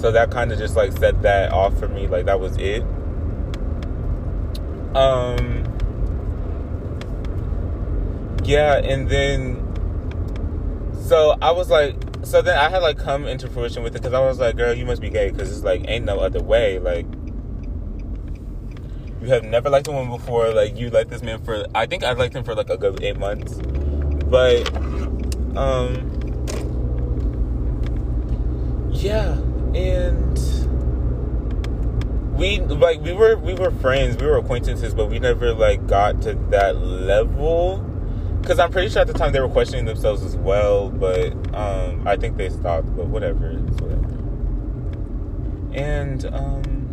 so 0.00 0.10
that 0.12 0.30
kind 0.30 0.50
of 0.50 0.58
just 0.58 0.76
like 0.76 0.92
set 0.92 1.20
that 1.22 1.52
off 1.52 1.78
for 1.78 1.86
me. 1.86 2.06
Like 2.06 2.24
that 2.24 2.40
was 2.40 2.56
it. 2.56 2.82
Um 4.94 5.64
yeah, 8.44 8.78
and 8.78 9.08
then 9.08 9.66
so 11.06 11.36
I 11.40 11.52
was 11.52 11.70
like 11.70 11.96
so 12.22 12.42
then 12.42 12.58
I 12.58 12.68
had 12.68 12.82
like 12.82 12.98
come 12.98 13.26
into 13.26 13.48
fruition 13.48 13.82
with 13.82 13.94
it 13.94 14.02
because 14.02 14.14
I 14.14 14.20
was 14.20 14.38
like, 14.38 14.56
girl, 14.56 14.74
you 14.74 14.84
must 14.84 15.00
be 15.00 15.10
gay 15.10 15.30
because 15.30 15.50
it's 15.50 15.64
like 15.64 15.84
ain't 15.88 16.04
no 16.04 16.18
other 16.18 16.42
way. 16.42 16.78
Like 16.78 17.06
you 19.20 19.28
have 19.28 19.44
never 19.44 19.68
liked 19.70 19.88
a 19.88 19.92
woman 19.92 20.10
before. 20.16 20.52
Like 20.52 20.76
you 20.76 20.90
liked 20.90 21.10
this 21.10 21.22
man 21.22 21.42
for 21.42 21.64
I 21.74 21.86
think 21.86 22.04
I 22.04 22.12
liked 22.12 22.34
him 22.34 22.44
for 22.44 22.54
like 22.54 22.70
a 22.70 22.76
good 22.76 23.02
eight 23.02 23.18
months, 23.18 23.54
but 24.26 24.72
um 25.56 26.06
yeah 28.92 29.32
and 29.74 30.38
we 32.40 32.58
like 32.58 32.98
we 33.02 33.12
were 33.12 33.36
we 33.36 33.52
were 33.52 33.70
friends 33.70 34.16
we 34.16 34.26
were 34.26 34.38
acquaintances 34.38 34.94
but 34.94 35.10
we 35.10 35.18
never 35.18 35.52
like 35.52 35.86
got 35.86 36.22
to 36.22 36.34
that 36.48 36.74
level. 36.78 37.86
Because 38.40 38.58
i'm 38.58 38.72
pretty 38.72 38.88
sure 38.88 39.02
at 39.02 39.06
the 39.06 39.12
time 39.12 39.32
they 39.32 39.40
were 39.40 39.48
questioning 39.50 39.84
themselves 39.84 40.24
as 40.24 40.34
well 40.36 40.88
but 40.88 41.32
um 41.54 42.08
i 42.08 42.16
think 42.16 42.38
they 42.38 42.48
stopped 42.48 42.96
but 42.96 43.06
whatever 43.08 43.50
it's 43.50 43.80
whatever. 43.82 44.06
And 45.74 46.24
um 46.34 46.86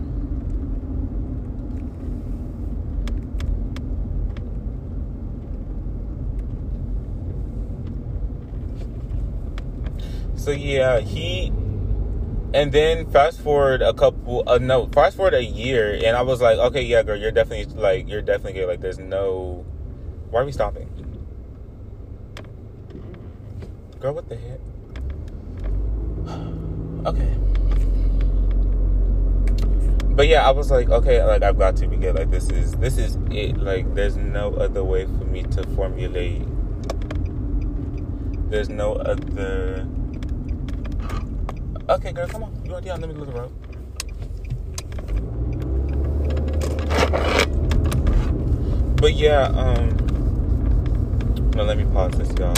so 10.35 10.51
yeah 10.51 10.99
he 10.99 11.53
and 12.53 12.71
then 12.71 13.09
fast 13.11 13.41
forward 13.41 13.81
a 13.81 13.93
couple 13.93 14.43
uh, 14.47 14.57
no 14.57 14.87
fast 14.93 15.17
forward 15.17 15.33
a 15.33 15.43
year 15.43 15.93
and 15.93 16.15
i 16.15 16.21
was 16.21 16.41
like 16.41 16.57
okay 16.57 16.81
yeah 16.81 17.03
girl 17.03 17.17
you're 17.17 17.31
definitely 17.31 17.65
like 17.75 18.07
you're 18.07 18.21
definitely 18.21 18.53
gay 18.53 18.65
like 18.65 18.79
there's 18.79 18.99
no 18.99 19.65
why 20.29 20.41
are 20.41 20.45
we 20.45 20.51
stopping? 20.51 20.89
Girl 23.99 24.13
what 24.13 24.29
the 24.29 24.35
heck? 24.35 24.59
Okay. 27.05 27.37
But 30.09 30.27
yeah 30.27 30.45
i 30.45 30.51
was 30.51 30.71
like 30.71 30.89
okay 30.89 31.23
like 31.23 31.43
i've 31.43 31.59
got 31.59 31.75
to 31.77 31.87
be 31.87 31.95
gay 31.95 32.11
like 32.11 32.31
this 32.31 32.49
is 32.49 32.73
this 32.73 32.97
is 32.97 33.17
it. 33.31 33.57
Like 33.57 33.93
there's 33.93 34.17
no 34.17 34.53
other 34.55 34.83
way 34.83 35.05
for 35.05 35.25
me 35.25 35.43
to 35.43 35.63
formulate. 35.75 36.41
There's 38.49 38.67
no 38.69 38.93
other 38.93 39.87
Okay, 41.89 42.11
girl, 42.11 42.27
come 42.27 42.43
on. 42.43 42.65
You 42.65 42.71
want 42.71 42.85
down? 42.85 43.01
Let 43.01 43.09
me 43.09 43.15
look 43.15 43.29
around. 43.29 43.51
But 48.97 49.13
yeah, 49.13 49.43
um, 49.43 49.95
no, 51.55 51.63
let 51.63 51.77
me 51.77 51.85
pause 51.85 52.11
this, 52.17 52.29
y'all. 52.37 52.53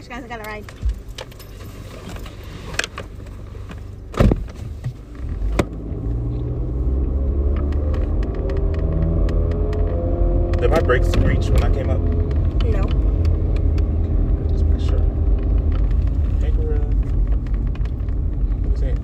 gosh, 0.00 0.08
guys, 0.08 0.24
I 0.24 0.28
got 0.28 0.40
a 0.40 0.50
ride. 0.50 0.64
Did 10.58 10.70
my 10.70 10.79
brakes 10.90 11.12
screech 11.12 11.48
when 11.50 11.62
I 11.62 11.70
came 11.72 11.88
up? 11.88 12.00
No. 12.64 12.82
Just 14.48 14.64
make 14.64 14.80
sure. 14.80 14.98
Hey, 16.40 16.50
Gorilla. 16.50 16.84
Who's 18.64 18.80
that? 18.80 18.98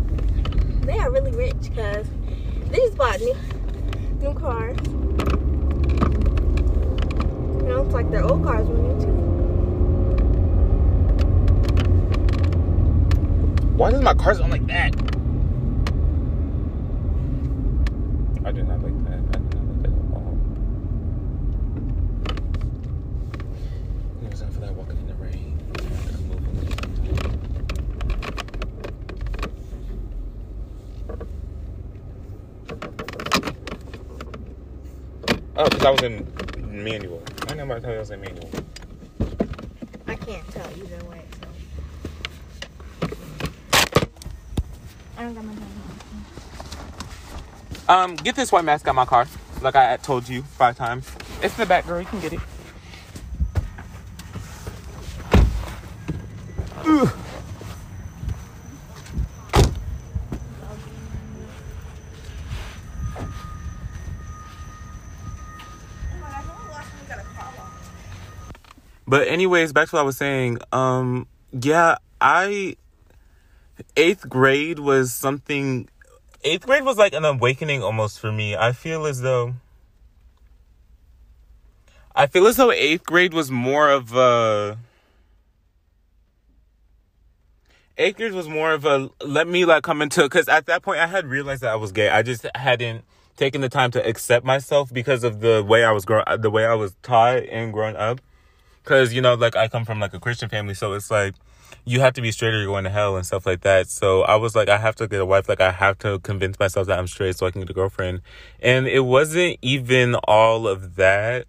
They 0.85 0.99
are 0.99 1.12
really 1.12 1.31
rich 1.31 1.55
because 1.61 2.09
they 2.73 2.78
just 2.78 2.97
bought 2.97 3.21
new, 3.21 3.37
new 4.21 4.35
cars. 4.35 4.76
You 7.62 7.69
know, 7.69 7.83
it's 7.85 7.95
like 7.95 8.11
their 8.11 8.25
old 8.25 8.43
cars 8.43 8.66
were 8.66 8.78
new 8.78 9.00
too. 9.00 9.12
Why 13.76 13.93
does 13.93 14.02
my 14.02 14.14
car 14.14 14.35
sound 14.35 14.50
like 14.50 14.66
that? 14.66 14.93
I 18.45 18.50
do 18.50 18.64
not 18.64 18.83
like 18.83 19.05
that. 19.05 19.21
I 19.37 19.38
do 19.38 19.59
not 19.59 19.66
like 19.69 19.83
that 19.83 19.93
at 19.93 19.95
all. 20.12 20.37
It 24.23 24.31
was 24.31 24.40
time 24.40 24.50
for 24.50 24.61
that 24.61 24.73
walking 24.75 24.97
in 24.97 25.07
the 25.07 25.14
rain. 25.14 25.59
I 25.71 25.83
gotta 25.83 26.19
move 26.23 26.47
a 26.47 26.50
little. 26.61 26.76
Oh, 35.59 35.64
because 35.64 35.75
I 35.87 35.90
was 35.90 36.02
in 36.02 36.26
manual. 36.59 37.23
I 37.47 37.55
know 37.55 37.62
about 37.62 37.76
to 37.76 37.81
tell 37.83 37.90
you 37.93 37.97
I 37.99 38.00
was 38.00 38.11
in 38.11 38.21
manual. 38.21 38.50
I 40.09 40.16
can't 40.16 40.45
tell 40.49 40.69
either 40.76 41.05
way. 41.05 41.23
So. 41.40 41.49
I 45.16 45.23
don't 45.23 45.35
got 45.35 45.45
my 45.45 45.55
phone. 45.55 45.62
Um, 47.88 48.16
get 48.16 48.35
this 48.35 48.50
white 48.50 48.64
mask 48.64 48.88
out 48.88 48.97
my 48.97 49.05
car. 49.05 49.28
Like 49.62 49.76
I 49.76 49.97
told 49.99 50.28
you 50.28 50.43
five 50.43 50.76
times. 50.76 51.09
It's 51.40 51.55
in 51.55 51.61
the 51.61 51.66
back, 51.66 51.87
girl. 51.87 52.00
You 52.00 52.07
can 52.07 52.19
get 52.19 52.33
it. 52.33 52.40
But 69.16 69.28
anyways, 69.28 69.73
back 69.73 69.88
to 69.88 69.96
what 69.96 70.00
I 70.00 70.04
was 70.04 70.18
saying. 70.18 70.58
Um, 70.73 71.26
yeah, 71.50 71.96
I 72.20 72.76
eighth 73.96 74.28
grade 74.28 74.78
was 74.78 75.14
something. 75.14 75.88
Eighth 76.44 76.66
grade 76.66 76.85
was 76.85 76.99
like 76.99 77.14
an 77.14 77.25
awakening 77.25 77.82
almost 77.82 78.20
for 78.20 78.30
me. 78.30 78.54
I 78.54 78.73
feel 78.73 79.06
as 79.06 79.23
though. 79.23 79.54
I 82.14 82.26
feel 82.26 82.46
as 82.46 82.56
though 82.56 82.70
eighth 82.70 83.06
grade 83.06 83.32
was 83.32 83.50
more 83.50 83.88
of 83.88 84.14
a. 84.14 84.76
Eighth 87.96 88.18
grade 88.18 88.35
was 88.35 88.50
more 88.50 88.73
of 88.73 88.85
a 88.85 89.08
let 89.25 89.49
me 89.49 89.64
like 89.64 89.82
come 89.82 90.02
into 90.02 90.25
because 90.25 90.46
at 90.46 90.66
that 90.66 90.82
point 90.82 91.00
I 91.00 91.06
had 91.06 91.25
realized 91.25 91.62
that 91.62 91.73
I 91.73 91.76
was 91.76 91.90
gay. 91.90 92.11
I 92.11 92.20
just 92.20 92.46
hadn't 92.54 93.02
taken 93.38 93.62
the 93.62 93.70
time 93.70 93.90
to 93.92 94.06
accept 94.06 94.44
myself 94.44 94.92
because 94.92 95.25
of 95.25 95.40
the 95.40 95.64
way 95.66 95.87
I 95.87 95.92
was 95.92 96.04
grow 96.04 96.23
the 96.37 96.50
way 96.50 96.66
I 96.66 96.75
was 96.75 96.94
taught 97.02 97.44
and 97.44 97.73
growing 97.73 97.96
up 97.96 98.20
because 98.87 99.12
you 99.12 99.21
know 99.21 99.35
like 99.35 99.57
i 99.57 99.66
come 99.66 99.85
from 99.85 99.99
like 99.99 100.14
a 100.14 100.21
christian 100.21 100.49
family 100.49 100.73
so 100.73 100.93
it's 100.93 101.11
like 101.11 101.35
you 101.85 102.00
have 102.00 102.14
to 102.14 102.23
be 102.23 102.31
straight 102.31 102.55
or 102.55 102.59
you're 102.59 102.66
going 102.66 102.85
to 102.85 102.90
hell 102.90 103.16
and 103.16 103.25
stuff 103.25 103.47
like 103.47 103.61
that. 103.62 103.88
So 103.88 104.23
i 104.23 104.37
was 104.37 104.55
like 104.55 104.69
i 104.69 104.76
have 104.76 104.95
to 104.97 105.09
get 105.09 105.21
a 105.21 105.26
wife 105.26 105.49
like 105.49 105.61
i 105.61 105.71
have 105.71 105.99
to 105.99 106.19
convince 106.21 106.59
myself 106.59 106.87
that 106.87 106.99
i'm 106.99 107.07
straight 107.07 107.37
so 107.37 107.47
i 107.47 107.50
can 107.50 107.61
get 107.62 107.71
a 107.71 107.75
girlfriend. 107.75 108.23
And 108.61 108.87
it 108.87 109.00
wasn't 109.00 109.59
even 109.62 110.14
all 110.14 110.69
of 110.69 110.97
that. 110.97 111.47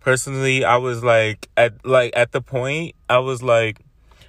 Personally 0.00 0.64
i 0.64 0.76
was 0.76 1.02
like 1.02 1.48
at 1.56 1.84
like 1.86 2.12
at 2.14 2.32
the 2.32 2.40
point 2.40 2.94
i 3.08 3.18
was 3.18 3.42
like 3.42 3.80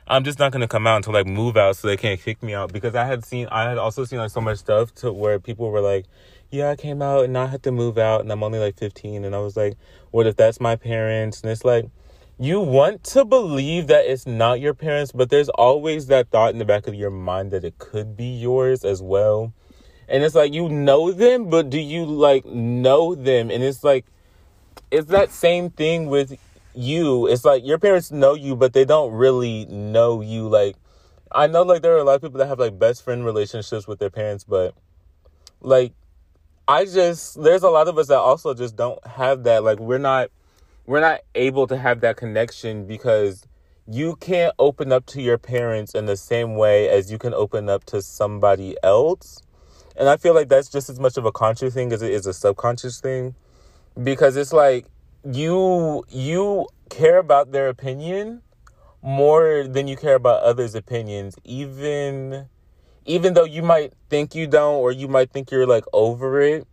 i'm 0.07 0.23
just 0.23 0.39
not 0.39 0.51
gonna 0.51 0.67
come 0.67 0.87
out 0.87 0.97
until 0.97 1.13
like 1.13 1.27
move 1.27 1.57
out 1.57 1.75
so 1.75 1.87
they 1.87 1.97
can't 1.97 2.21
kick 2.21 2.41
me 2.41 2.53
out. 2.53 2.71
Because 2.71 2.95
i 2.95 3.05
had 3.05 3.25
seen 3.25 3.47
i 3.51 3.67
had 3.67 3.77
also 3.77 4.05
seen 4.05 4.19
like 4.19 4.31
so 4.31 4.41
much 4.41 4.59
stuff 4.59 4.93
to 4.95 5.11
where 5.11 5.39
people 5.39 5.69
were 5.69 5.81
like 5.81 6.05
yeah 6.49 6.69
i 6.69 6.75
came 6.75 7.01
out 7.01 7.25
and 7.25 7.37
i 7.37 7.47
had 7.47 7.63
to 7.63 7.71
move 7.71 7.97
out 7.97 8.21
and 8.21 8.31
i'm 8.31 8.43
only 8.43 8.59
like 8.59 8.77
15 8.77 9.25
and 9.25 9.35
i 9.35 9.39
was 9.39 9.57
like 9.57 9.75
what 10.11 10.27
if 10.27 10.37
that's 10.37 10.61
my 10.61 10.77
parents? 10.77 11.41
And 11.41 11.51
it's 11.51 11.65
like 11.65 11.89
you 12.37 12.59
want 12.59 13.03
to 13.03 13.23
believe 13.23 13.87
that 13.87 14.05
it's 14.05 14.25
not 14.25 14.59
your 14.59 14.73
parents, 14.73 15.11
but 15.11 15.29
there's 15.29 15.49
always 15.49 16.07
that 16.07 16.29
thought 16.29 16.51
in 16.51 16.59
the 16.59 16.65
back 16.65 16.87
of 16.87 16.93
your 16.93 17.09
mind 17.09 17.51
that 17.51 17.63
it 17.63 17.77
could 17.77 18.17
be 18.17 18.25
yours 18.25 18.83
as 18.83 19.01
well. 19.01 19.53
And 20.07 20.23
it's 20.23 20.35
like 20.35 20.53
you 20.53 20.67
know 20.69 21.11
them, 21.11 21.49
but 21.49 21.69
do 21.69 21.79
you 21.79 22.05
like 22.05 22.45
know 22.45 23.15
them? 23.15 23.49
And 23.49 23.63
it's 23.63 23.83
like 23.83 24.05
it's 24.91 25.07
that 25.07 25.31
same 25.31 25.69
thing 25.69 26.07
with 26.07 26.37
you. 26.73 27.27
It's 27.27 27.45
like 27.45 27.65
your 27.65 27.79
parents 27.79 28.11
know 28.11 28.33
you, 28.33 28.55
but 28.55 28.73
they 28.73 28.85
don't 28.85 29.13
really 29.13 29.65
know 29.65 30.21
you. 30.21 30.47
Like 30.47 30.75
I 31.31 31.47
know 31.47 31.63
like 31.63 31.81
there 31.81 31.95
are 31.95 31.99
a 31.99 32.03
lot 32.03 32.15
of 32.15 32.21
people 32.21 32.39
that 32.39 32.47
have 32.47 32.59
like 32.59 32.77
best 32.77 33.03
friend 33.03 33.25
relationships 33.25 33.87
with 33.87 33.99
their 33.99 34.09
parents, 34.09 34.43
but 34.43 34.75
like 35.61 35.93
I 36.67 36.83
just 36.85 37.41
there's 37.41 37.63
a 37.63 37.69
lot 37.69 37.87
of 37.87 37.97
us 37.97 38.07
that 38.07 38.17
also 38.17 38.53
just 38.53 38.75
don't 38.75 39.05
have 39.07 39.43
that. 39.45 39.63
Like 39.63 39.79
we're 39.79 39.97
not 39.97 40.29
we're 40.85 41.01
not 41.01 41.21
able 41.33 41.67
to 41.67 41.77
have 41.77 42.01
that 42.01 42.17
connection 42.17 42.85
because 42.85 43.47
you 43.87 44.15
can't 44.17 44.53
open 44.59 44.91
up 44.91 45.05
to 45.07 45.21
your 45.21 45.37
parents 45.37 45.93
in 45.93 46.05
the 46.05 46.17
same 46.17 46.55
way 46.55 46.89
as 46.89 47.11
you 47.11 47.17
can 47.17 47.33
open 47.33 47.69
up 47.69 47.85
to 47.85 48.01
somebody 48.01 48.75
else. 48.83 49.41
And 49.95 50.09
I 50.09 50.17
feel 50.17 50.33
like 50.33 50.49
that's 50.49 50.69
just 50.69 50.89
as 50.89 50.99
much 50.99 51.17
of 51.17 51.25
a 51.25 51.31
conscious 51.31 51.73
thing 51.73 51.91
as 51.93 52.01
it 52.01 52.11
is 52.11 52.25
a 52.25 52.33
subconscious 52.33 52.99
thing 52.99 53.35
because 54.03 54.35
it's 54.35 54.53
like 54.53 54.85
you 55.23 56.03
you 56.09 56.67
care 56.89 57.17
about 57.17 57.51
their 57.51 57.69
opinion 57.69 58.41
more 59.01 59.65
than 59.67 59.87
you 59.87 59.95
care 59.95 60.15
about 60.15 60.43
others' 60.43 60.75
opinions 60.75 61.37
even 61.43 62.47
even 63.05 63.33
though 63.33 63.45
you 63.45 63.63
might 63.63 63.93
think 64.09 64.35
you 64.35 64.47
don't 64.47 64.75
or 64.75 64.91
you 64.91 65.07
might 65.07 65.31
think 65.31 65.49
you're 65.49 65.65
like 65.65 65.85
over 65.93 66.41
it 66.41 66.67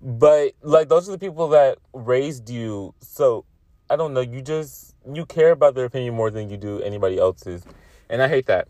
but 0.00 0.52
like 0.62 0.88
those 0.88 1.08
are 1.08 1.12
the 1.12 1.18
people 1.18 1.48
that 1.48 1.78
raised 1.92 2.50
you. 2.50 2.94
So 3.00 3.44
i 3.88 3.96
don't 3.96 4.14
know. 4.14 4.20
You 4.20 4.42
just 4.42 4.94
you 5.12 5.24
care 5.26 5.52
about 5.52 5.74
their 5.74 5.84
opinion 5.84 6.14
more 6.14 6.30
than 6.30 6.50
you 6.50 6.56
do 6.56 6.80
anybody 6.82 7.18
else's. 7.18 7.64
And 8.08 8.22
i 8.22 8.28
hate 8.28 8.46
that. 8.46 8.68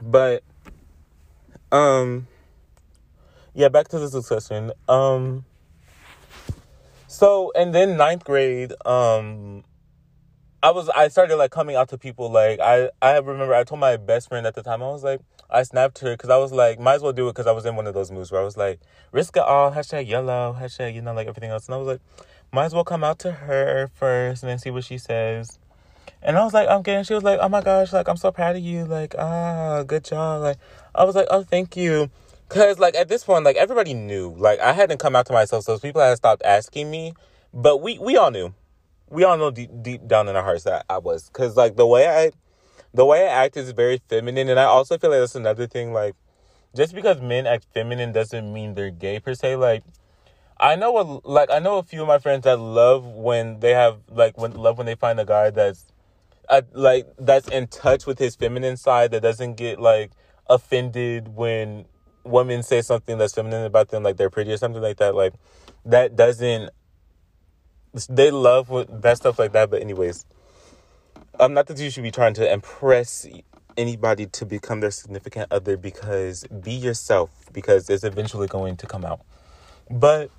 But 0.00 0.42
um 1.72 2.26
yeah 3.54 3.68
back 3.68 3.88
to 3.88 3.98
the 3.98 4.08
discussion. 4.08 4.72
Um 4.88 5.44
so 7.06 7.52
and 7.54 7.74
then 7.74 7.96
ninth 7.96 8.24
grade 8.24 8.72
um 8.86 9.64
I 10.62 10.70
was 10.70 10.88
I 10.88 11.08
started 11.08 11.36
like 11.36 11.50
coming 11.50 11.76
out 11.76 11.90
to 11.90 11.98
people. 11.98 12.30
Like 12.30 12.58
I 12.58 12.88
I 13.02 13.18
remember 13.18 13.54
I 13.54 13.64
told 13.64 13.80
my 13.80 13.98
best 13.98 14.28
friend 14.28 14.46
at 14.46 14.54
the 14.54 14.62
time 14.62 14.82
I 14.82 14.86
was 14.86 15.04
like 15.04 15.20
I 15.54 15.62
snapped 15.62 16.00
her 16.00 16.12
because 16.12 16.30
I 16.30 16.36
was 16.36 16.52
like 16.52 16.78
might 16.80 16.94
as 16.94 17.02
well 17.02 17.12
do 17.12 17.28
it 17.28 17.32
because 17.32 17.46
I 17.46 17.52
was 17.52 17.64
in 17.64 17.76
one 17.76 17.86
of 17.86 17.94
those 17.94 18.10
moods 18.10 18.32
where 18.32 18.40
I 18.40 18.44
was 18.44 18.56
like 18.56 18.80
risk 19.12 19.36
it 19.36 19.42
all 19.42 19.70
hashtag 19.72 20.08
yellow 20.08 20.56
hashtag 20.58 20.94
you 20.94 21.02
know 21.02 21.14
like 21.14 21.28
everything 21.28 21.50
else. 21.50 21.66
And 21.66 21.74
I 21.74 21.78
was 21.78 21.86
like 21.86 22.00
might 22.52 22.66
as 22.66 22.74
well 22.74 22.84
come 22.84 23.04
out 23.04 23.18
to 23.20 23.32
her 23.32 23.90
first 23.94 24.42
and 24.42 24.50
then 24.50 24.58
see 24.58 24.70
what 24.70 24.84
she 24.84 24.98
says. 24.98 25.58
And 26.22 26.36
I 26.36 26.44
was 26.44 26.52
like 26.52 26.68
I'm 26.68 26.82
getting 26.82 27.04
she 27.04 27.14
was 27.14 27.22
like 27.22 27.38
oh 27.40 27.48
my 27.48 27.62
gosh 27.62 27.92
like 27.92 28.08
I'm 28.08 28.16
so 28.16 28.32
proud 28.32 28.56
of 28.56 28.62
you 28.62 28.84
like 28.84 29.14
ah 29.18 29.82
good 29.84 30.04
job. 30.04 30.42
Like 30.42 30.58
I 30.94 31.04
was 31.04 31.14
like 31.14 31.28
oh 31.30 31.44
thank 31.44 31.76
you. 31.76 32.10
Because 32.48 32.78
like 32.78 32.94
at 32.96 33.08
this 33.08 33.24
point 33.24 33.44
like 33.44 33.56
everybody 33.56 33.94
knew. 33.94 34.34
Like 34.36 34.60
I 34.60 34.72
hadn't 34.72 34.98
come 34.98 35.14
out 35.14 35.26
to 35.26 35.32
myself 35.32 35.64
so 35.64 35.78
people 35.78 36.02
had 36.02 36.16
stopped 36.16 36.42
asking 36.44 36.90
me. 36.90 37.14
But 37.52 37.80
we 37.80 37.98
we 37.98 38.16
all 38.16 38.30
knew. 38.30 38.52
We 39.08 39.22
all 39.22 39.36
know 39.36 39.50
deep, 39.52 39.70
deep 39.82 40.08
down 40.08 40.28
in 40.28 40.34
our 40.34 40.42
hearts 40.42 40.64
that 40.64 40.86
I 40.88 40.98
was. 40.98 41.28
Because 41.28 41.56
like 41.56 41.76
the 41.76 41.86
way 41.86 42.08
I 42.08 42.32
the 42.94 43.04
way 43.04 43.28
I 43.28 43.44
act 43.44 43.56
is 43.56 43.70
very 43.72 44.00
feminine 44.08 44.48
and 44.48 44.58
I 44.58 44.64
also 44.64 44.96
feel 44.96 45.10
like 45.10 45.20
that's 45.20 45.34
another 45.34 45.66
thing 45.66 45.92
like 45.92 46.14
just 46.74 46.94
because 46.94 47.20
men 47.20 47.46
act 47.46 47.66
feminine 47.74 48.12
doesn't 48.12 48.52
mean 48.52 48.74
they're 48.74 48.90
gay 48.90 49.20
per 49.20 49.34
se 49.34 49.56
like 49.56 49.82
I 50.58 50.76
know 50.76 50.96
a, 50.98 51.28
like 51.28 51.50
I 51.50 51.58
know 51.58 51.78
a 51.78 51.82
few 51.82 52.02
of 52.02 52.08
my 52.08 52.18
friends 52.18 52.44
that 52.44 52.58
love 52.58 53.04
when 53.04 53.60
they 53.60 53.72
have 53.72 53.98
like 54.08 54.38
when 54.38 54.52
love 54.52 54.78
when 54.78 54.86
they 54.86 54.94
find 54.94 55.18
a 55.18 55.24
guy 55.24 55.50
that's 55.50 55.86
uh, 56.48 56.62
like 56.72 57.06
that's 57.18 57.48
in 57.48 57.66
touch 57.66 58.06
with 58.06 58.18
his 58.18 58.36
feminine 58.36 58.76
side 58.76 59.10
that 59.10 59.22
doesn't 59.22 59.56
get 59.56 59.80
like 59.80 60.12
offended 60.48 61.28
when 61.34 61.86
women 62.22 62.62
say 62.62 62.80
something 62.80 63.18
that's 63.18 63.34
feminine 63.34 63.64
about 63.64 63.88
them 63.88 64.02
like 64.02 64.16
they're 64.16 64.30
pretty 64.30 64.52
or 64.52 64.56
something 64.56 64.82
like 64.82 64.98
that 64.98 65.14
like 65.14 65.34
that 65.84 66.16
doesn't 66.16 66.70
they 68.08 68.30
love 68.30 68.68
that 69.02 69.16
stuff 69.16 69.38
like 69.38 69.52
that. 69.52 69.70
But 69.70 69.80
anyways, 69.80 70.26
um, 71.40 71.54
not 71.54 71.66
that 71.66 71.78
you 71.78 71.90
should 71.90 72.02
be 72.02 72.10
trying 72.10 72.34
to 72.34 72.52
impress 72.52 73.26
anybody 73.76 74.26
to 74.26 74.46
become 74.46 74.80
their 74.80 74.90
significant 74.90 75.50
other 75.50 75.76
because 75.76 76.44
be 76.62 76.72
yourself 76.72 77.30
because 77.52 77.90
it's 77.90 78.04
eventually 78.04 78.46
going 78.46 78.76
to 78.76 78.86
come 78.86 79.04
out. 79.04 79.20
But 79.90 80.30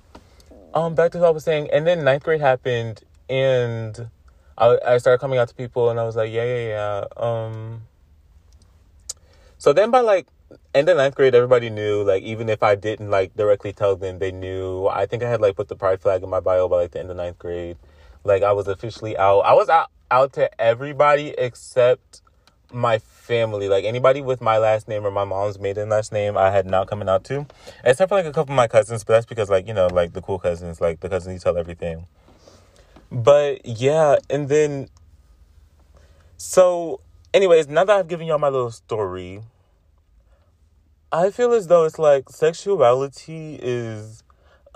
um, 0.74 0.94
back 0.94 1.12
to 1.12 1.18
what 1.18 1.28
I 1.28 1.30
was 1.30 1.44
saying, 1.44 1.70
and 1.72 1.86
then 1.86 2.04
ninth 2.04 2.24
grade 2.24 2.40
happened, 2.40 3.02
and 3.28 4.08
I 4.58 4.78
I 4.86 4.98
started 4.98 5.18
coming 5.18 5.38
out 5.38 5.48
to 5.48 5.54
people 5.54 5.90
and 5.90 6.00
I 6.00 6.04
was 6.04 6.16
like, 6.16 6.32
yeah, 6.32 6.44
yeah, 6.44 6.68
yeah. 6.68 7.04
Um 7.16 7.82
so 9.58 9.72
then 9.72 9.90
by 9.90 10.00
like 10.00 10.26
end 10.74 10.88
of 10.88 10.96
ninth 10.96 11.14
grade 11.14 11.34
everybody 11.34 11.70
knew, 11.70 12.02
like 12.02 12.22
even 12.22 12.48
if 12.48 12.62
I 12.62 12.74
didn't 12.74 13.10
like 13.10 13.36
directly 13.36 13.72
tell 13.72 13.96
them, 13.96 14.18
they 14.18 14.32
knew. 14.32 14.86
I 14.86 15.06
think 15.06 15.22
I 15.22 15.28
had 15.28 15.40
like 15.40 15.56
put 15.56 15.68
the 15.68 15.76
pride 15.76 16.00
flag 16.00 16.22
in 16.22 16.30
my 16.30 16.40
bio 16.40 16.68
by 16.68 16.76
like 16.76 16.92
the 16.92 17.00
end 17.00 17.10
of 17.10 17.16
ninth 17.16 17.38
grade. 17.38 17.76
Like 18.24 18.42
I 18.42 18.52
was 18.52 18.68
officially 18.68 19.16
out. 19.16 19.40
I 19.40 19.52
was 19.54 19.68
out 19.68 19.90
out 20.10 20.32
to 20.34 20.60
everybody 20.60 21.34
except 21.36 22.22
my 22.72 22.98
family. 22.98 23.68
Like 23.68 23.84
anybody 23.84 24.20
with 24.20 24.40
my 24.40 24.58
last 24.58 24.88
name 24.88 25.06
or 25.06 25.10
my 25.10 25.24
mom's 25.24 25.58
maiden 25.58 25.88
last 25.88 26.12
name, 26.12 26.36
I 26.36 26.50
had 26.50 26.66
not 26.66 26.88
coming 26.88 27.08
out 27.08 27.24
to. 27.24 27.46
Except 27.84 28.08
for 28.08 28.14
like 28.16 28.26
a 28.26 28.32
couple 28.32 28.52
of 28.52 28.56
my 28.56 28.68
cousins, 28.68 29.04
but 29.04 29.14
that's 29.14 29.26
because 29.26 29.50
like, 29.50 29.66
you 29.66 29.74
know, 29.74 29.86
like 29.88 30.12
the 30.12 30.22
cool 30.22 30.38
cousins, 30.38 30.80
like 30.80 31.00
the 31.00 31.08
cousins 31.08 31.34
you 31.34 31.40
tell 31.40 31.56
everything. 31.56 32.06
But 33.10 33.64
yeah, 33.64 34.16
and 34.28 34.48
then 34.48 34.88
so 36.36 37.00
anyways, 37.32 37.68
now 37.68 37.84
that 37.84 37.96
I've 37.96 38.08
given 38.08 38.26
y'all 38.26 38.38
my 38.38 38.48
little 38.48 38.70
story, 38.70 39.42
I 41.12 41.30
feel 41.30 41.52
as 41.52 41.68
though 41.68 41.84
it's 41.84 41.98
like 41.98 42.28
sexuality 42.28 43.58
is 43.62 44.22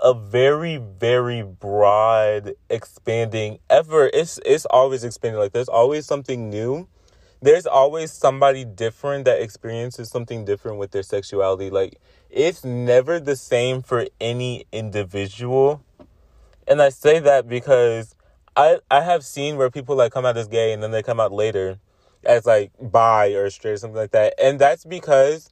a 0.01 0.13
very 0.13 0.77
very 0.77 1.43
broad 1.43 2.53
expanding 2.69 3.59
ever 3.69 4.09
it's 4.13 4.39
it's 4.45 4.65
always 4.65 5.03
expanding. 5.03 5.39
Like 5.39 5.53
there's 5.53 5.69
always 5.69 6.05
something 6.05 6.49
new. 6.49 6.87
There's 7.41 7.65
always 7.65 8.11
somebody 8.11 8.65
different 8.65 9.25
that 9.25 9.41
experiences 9.41 10.09
something 10.09 10.45
different 10.45 10.77
with 10.77 10.91
their 10.91 11.03
sexuality. 11.03 11.69
Like 11.69 11.99
it's 12.29 12.63
never 12.63 13.19
the 13.19 13.35
same 13.35 13.81
for 13.81 14.07
any 14.19 14.65
individual. 14.71 15.83
And 16.67 16.81
i 16.81 16.89
say 16.89 17.19
that 17.19 17.47
because 17.47 18.15
i 18.55 18.79
i 18.89 19.01
have 19.01 19.23
seen 19.23 19.57
where 19.57 19.69
people 19.69 19.95
like 19.95 20.11
come 20.11 20.25
out 20.25 20.37
as 20.37 20.47
gay 20.47 20.73
and 20.73 20.81
then 20.81 20.91
they 20.91 21.03
come 21.03 21.19
out 21.19 21.31
later 21.31 21.79
as 22.23 22.45
like 22.45 22.71
bi 22.79 23.29
or 23.29 23.49
straight 23.49 23.73
or 23.73 23.77
something 23.77 23.97
like 23.97 24.11
that. 24.11 24.33
And 24.41 24.59
that's 24.59 24.85
because 24.85 25.51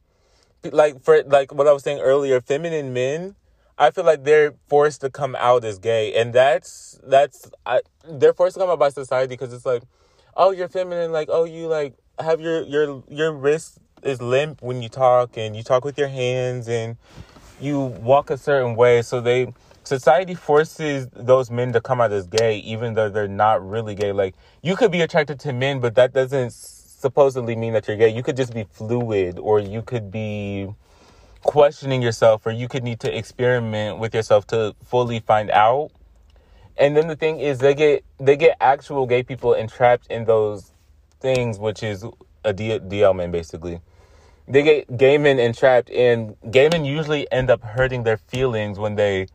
like 0.72 1.02
for 1.02 1.24
like 1.24 1.54
what 1.54 1.68
i 1.68 1.72
was 1.72 1.84
saying 1.84 2.00
earlier 2.00 2.42
feminine 2.42 2.92
men 2.92 3.36
I 3.80 3.92
feel 3.92 4.04
like 4.04 4.26
they're 4.26 4.56
forced 4.68 5.00
to 5.02 5.10
come 5.10 5.38
out 5.40 5.64
as 5.64 5.80
gay, 5.80 6.14
and 6.14 6.34
that's 6.34 7.00
that's 7.02 7.50
I, 7.66 7.80
they're 8.06 8.34
forced 8.34 8.56
to 8.56 8.60
come 8.60 8.70
out 8.70 8.78
by 8.78 8.90
society 8.90 9.30
because 9.36 9.54
it's 9.54 9.66
like, 9.66 9.84
oh, 10.36 10.52
you're 10.52 10.68
feminine, 10.68 11.14
like 11.14 11.30
oh, 11.32 11.46
you 11.46 11.68
like 11.68 11.94
have 12.20 12.42
your 12.42 12.62
your 12.64 13.02
your 13.08 13.32
wrist 13.32 13.80
is 14.04 14.22
limp 14.22 14.62
when 14.62 14.82
you 14.82 14.90
talk, 14.90 15.38
and 15.38 15.56
you 15.56 15.64
talk 15.64 15.86
with 15.86 15.98
your 15.98 16.10
hands, 16.10 16.68
and 16.68 16.98
you 17.62 17.80
walk 17.80 18.30
a 18.30 18.38
certain 18.38 18.76
way. 18.76 19.02
So 19.02 19.22
they 19.22 19.54
society 19.86 20.36
forces 20.36 21.08
those 21.14 21.50
men 21.50 21.72
to 21.72 21.80
come 21.80 22.02
out 22.02 22.12
as 22.12 22.28
gay, 22.28 22.58
even 22.60 22.96
though 22.96 23.10
they're 23.10 23.30
not 23.30 23.66
really 23.68 23.96
gay. 23.96 24.12
Like 24.12 24.36
you 24.62 24.76
could 24.76 24.92
be 24.92 25.00
attracted 25.00 25.40
to 25.42 25.54
men, 25.54 25.80
but 25.80 25.96
that 25.96 26.12
doesn't 26.12 26.52
supposedly 26.52 27.56
mean 27.56 27.72
that 27.72 27.88
you're 27.88 27.96
gay. 27.96 28.10
You 28.10 28.24
could 28.24 28.36
just 28.36 28.54
be 28.54 28.66
fluid, 28.66 29.40
or 29.40 29.62
you 29.62 29.82
could 29.82 30.12
be 30.12 30.68
questioning 31.44 32.02
yourself 32.02 32.46
or 32.46 32.52
you 32.52 32.68
could 32.68 32.84
need 32.84 33.00
to 33.02 33.18
experiment 33.18 34.00
with 34.00 34.14
yourself 34.14 34.48
to 34.48 34.76
fully 34.84 35.20
find 35.20 35.50
out. 35.52 35.92
And 36.78 36.96
then 36.96 37.08
the 37.08 37.16
thing 37.16 37.40
is 37.40 37.60
they 37.60 37.74
get 37.76 38.04
they 38.20 38.38
get 38.38 38.58
actual 38.62 39.06
gay 39.06 39.24
people 39.24 39.54
entrapped 39.54 40.08
in 40.08 40.26
those 40.26 40.72
things 41.20 41.60
which 41.60 41.84
is 41.84 42.06
a 42.46 42.54
D- 42.54 42.80
dl 42.80 43.16
man 43.16 43.32
basically. 43.32 43.82
They 44.48 44.64
get 44.64 44.98
gay 44.98 45.18
men 45.18 45.40
entrapped 45.40 45.90
and 45.92 46.36
gay 46.50 46.70
men 46.70 46.86
usually 46.86 47.32
end 47.32 47.50
up 47.50 47.62
hurting 47.64 48.04
their 48.04 48.18
feelings 48.18 48.80
when 48.80 48.96
they 48.96 49.28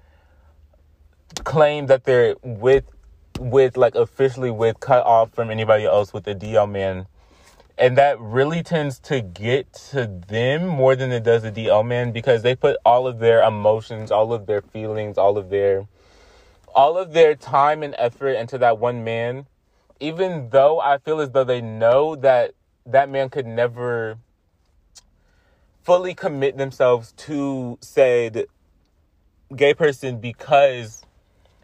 claim 1.45 1.87
that 1.87 2.05
they're 2.05 2.37
with 2.43 2.85
with 3.39 3.77
like 3.77 3.95
officially 3.95 4.51
with 4.51 4.79
cut 4.81 5.05
off 5.05 5.33
from 5.35 5.51
anybody 5.51 5.85
else 5.85 6.13
with 6.13 6.27
a 6.29 6.35
dl 6.35 6.71
man 6.71 7.07
and 7.77 7.99
that 7.99 8.21
really 8.21 8.63
tends 8.63 8.99
to 9.01 9.21
get 9.21 9.73
to 9.73 10.07
them 10.07 10.67
more 10.67 10.95
than 10.95 11.11
it 11.11 11.25
does 11.25 11.43
the 11.43 11.51
DL 11.51 11.85
man 11.85 12.13
because 12.13 12.43
they 12.43 12.55
put 12.55 12.77
all 12.85 13.07
of 13.07 13.19
their 13.19 13.43
emotions, 13.43 14.11
all 14.11 14.33
of 14.33 14.47
their 14.47 14.63
feelings, 14.63 15.19
all 15.19 15.37
of 15.37 15.51
their 15.51 15.87
all 16.75 16.99
of 16.99 17.13
their 17.13 17.35
time 17.35 17.83
and 17.83 17.95
effort 17.99 18.33
into 18.33 18.59
that 18.59 18.79
one 18.79 19.05
man, 19.05 19.47
even 20.01 20.49
though 20.51 20.81
I 20.81 20.99
feel 20.99 21.21
as 21.21 21.31
though 21.31 21.45
they 21.45 21.61
know 21.61 22.17
that 22.17 22.53
that 22.87 23.09
man 23.09 23.29
could 23.31 23.47
never 23.47 24.19
fully 25.83 26.15
commit 26.15 26.57
themselves 26.57 27.13
to 27.13 27.79
said 27.81 28.47
gay 29.55 29.75
person 29.75 30.19
because 30.19 31.05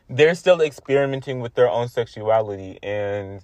they're 0.08 0.34
still 0.34 0.60
experimenting 0.60 1.40
with 1.40 1.54
their 1.54 1.68
own 1.68 1.88
sexuality 1.88 2.78
and 2.82 3.42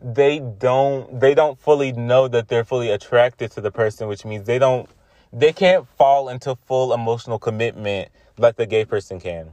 they 0.00 0.38
don't 0.38 1.20
they 1.20 1.34
don't 1.34 1.58
fully 1.58 1.92
know 1.92 2.28
that 2.28 2.48
they're 2.48 2.64
fully 2.64 2.90
attracted 2.90 3.50
to 3.52 3.60
the 3.60 3.70
person 3.70 4.08
which 4.08 4.24
means 4.24 4.46
they 4.46 4.58
don't 4.58 4.88
they 5.32 5.52
can't 5.52 5.86
fall 5.88 6.28
into 6.28 6.54
full 6.54 6.92
emotional 6.92 7.38
commitment 7.38 8.08
like 8.38 8.56
the 8.56 8.66
gay 8.66 8.84
person 8.84 9.20
can. 9.20 9.52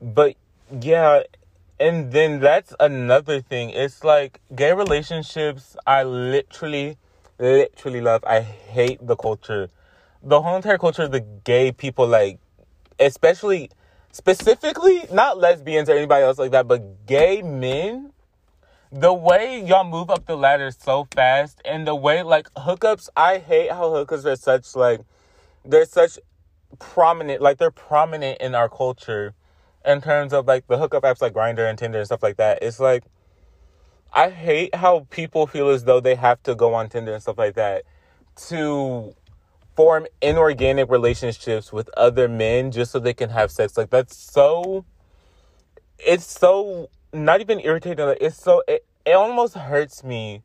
But 0.00 0.36
yeah 0.80 1.22
and 1.78 2.10
then 2.10 2.40
that's 2.40 2.74
another 2.80 3.40
thing. 3.40 3.70
It's 3.70 4.02
like 4.02 4.40
gay 4.54 4.72
relationships 4.72 5.76
i 5.86 6.02
literally 6.02 6.96
literally 7.38 8.00
love 8.00 8.24
i 8.24 8.40
hate 8.40 9.04
the 9.06 9.16
culture. 9.16 9.68
The 10.22 10.40
whole 10.40 10.56
entire 10.56 10.78
culture 10.78 11.02
of 11.02 11.12
the 11.12 11.20
gay 11.20 11.72
people 11.72 12.06
like 12.06 12.38
especially 12.98 13.70
specifically 14.16 15.04
not 15.12 15.38
lesbians 15.38 15.88
or 15.88 15.92
anybody 15.92 16.24
else 16.24 16.38
like 16.38 16.52
that, 16.52 16.66
but 16.66 17.06
gay 17.06 17.42
men. 17.42 18.12
The 18.90 19.12
way 19.12 19.62
y'all 19.62 19.84
move 19.84 20.10
up 20.10 20.26
the 20.26 20.36
ladder 20.36 20.70
so 20.70 21.06
fast, 21.14 21.60
and 21.64 21.86
the 21.86 21.94
way 21.94 22.22
like 22.22 22.52
hookups, 22.54 23.08
I 23.16 23.38
hate 23.38 23.70
how 23.70 23.90
hookups 23.90 24.24
are 24.24 24.36
such 24.36 24.74
like 24.74 25.00
they're 25.64 25.84
such 25.84 26.18
prominent, 26.78 27.42
like 27.42 27.58
they're 27.58 27.70
prominent 27.70 28.40
in 28.40 28.54
our 28.54 28.68
culture 28.68 29.34
in 29.84 30.00
terms 30.00 30.32
of 30.32 30.46
like 30.46 30.66
the 30.66 30.78
hookup 30.78 31.02
apps 31.02 31.20
like 31.20 31.34
Grindr 31.34 31.68
and 31.68 31.78
Tinder 31.78 31.98
and 31.98 32.06
stuff 32.06 32.22
like 32.22 32.36
that. 32.36 32.62
It's 32.62 32.80
like 32.80 33.04
I 34.12 34.30
hate 34.30 34.74
how 34.74 35.06
people 35.10 35.46
feel 35.46 35.68
as 35.68 35.84
though 35.84 36.00
they 36.00 36.14
have 36.14 36.42
to 36.44 36.54
go 36.54 36.72
on 36.72 36.88
Tinder 36.88 37.12
and 37.12 37.22
stuff 37.22 37.38
like 37.38 37.54
that 37.56 37.84
to 38.48 39.14
form 39.76 40.06
inorganic 40.22 40.90
relationships 40.90 41.72
with 41.72 41.90
other 41.96 42.28
men 42.28 42.72
just 42.72 42.90
so 42.90 42.98
they 42.98 43.14
can 43.14 43.30
have 43.30 43.50
sex. 43.50 43.76
Like 43.76 43.90
that's 43.90 44.16
so 44.16 44.84
it's 45.98 46.24
so 46.24 46.88
not 47.12 47.40
even 47.40 47.60
irritating. 47.60 48.04
Like 48.04 48.18
it's 48.20 48.40
so 48.42 48.62
it, 48.66 48.84
it 49.04 49.12
almost 49.12 49.54
hurts 49.54 50.02
me 50.02 50.42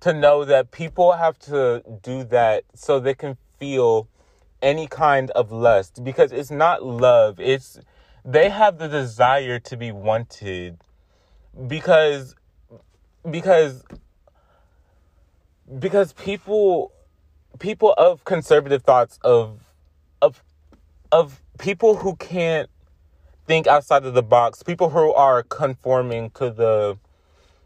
to 0.00 0.12
know 0.12 0.44
that 0.44 0.70
people 0.70 1.12
have 1.12 1.38
to 1.38 1.82
do 2.02 2.22
that 2.24 2.64
so 2.74 3.00
they 3.00 3.14
can 3.14 3.38
feel 3.58 4.08
any 4.62 4.86
kind 4.86 5.30
of 5.30 5.50
lust 5.50 6.04
because 6.04 6.30
it's 6.30 6.50
not 6.50 6.84
love. 6.84 7.40
It's 7.40 7.80
they 8.24 8.50
have 8.50 8.78
the 8.78 8.88
desire 8.88 9.58
to 9.60 9.76
be 9.76 9.90
wanted 9.90 10.78
because 11.66 12.34
because 13.30 13.84
because 15.78 16.12
people 16.12 16.92
people 17.56 17.94
of 17.96 18.24
conservative 18.24 18.82
thoughts 18.82 19.18
of 19.22 19.60
of 20.22 20.42
of 21.12 21.40
people 21.58 21.96
who 21.96 22.16
can't 22.16 22.68
think 23.46 23.66
outside 23.66 24.04
of 24.04 24.14
the 24.14 24.22
box, 24.22 24.62
people 24.62 24.90
who 24.90 25.12
are 25.12 25.42
conforming 25.42 26.30
to 26.30 26.50
the 26.50 26.98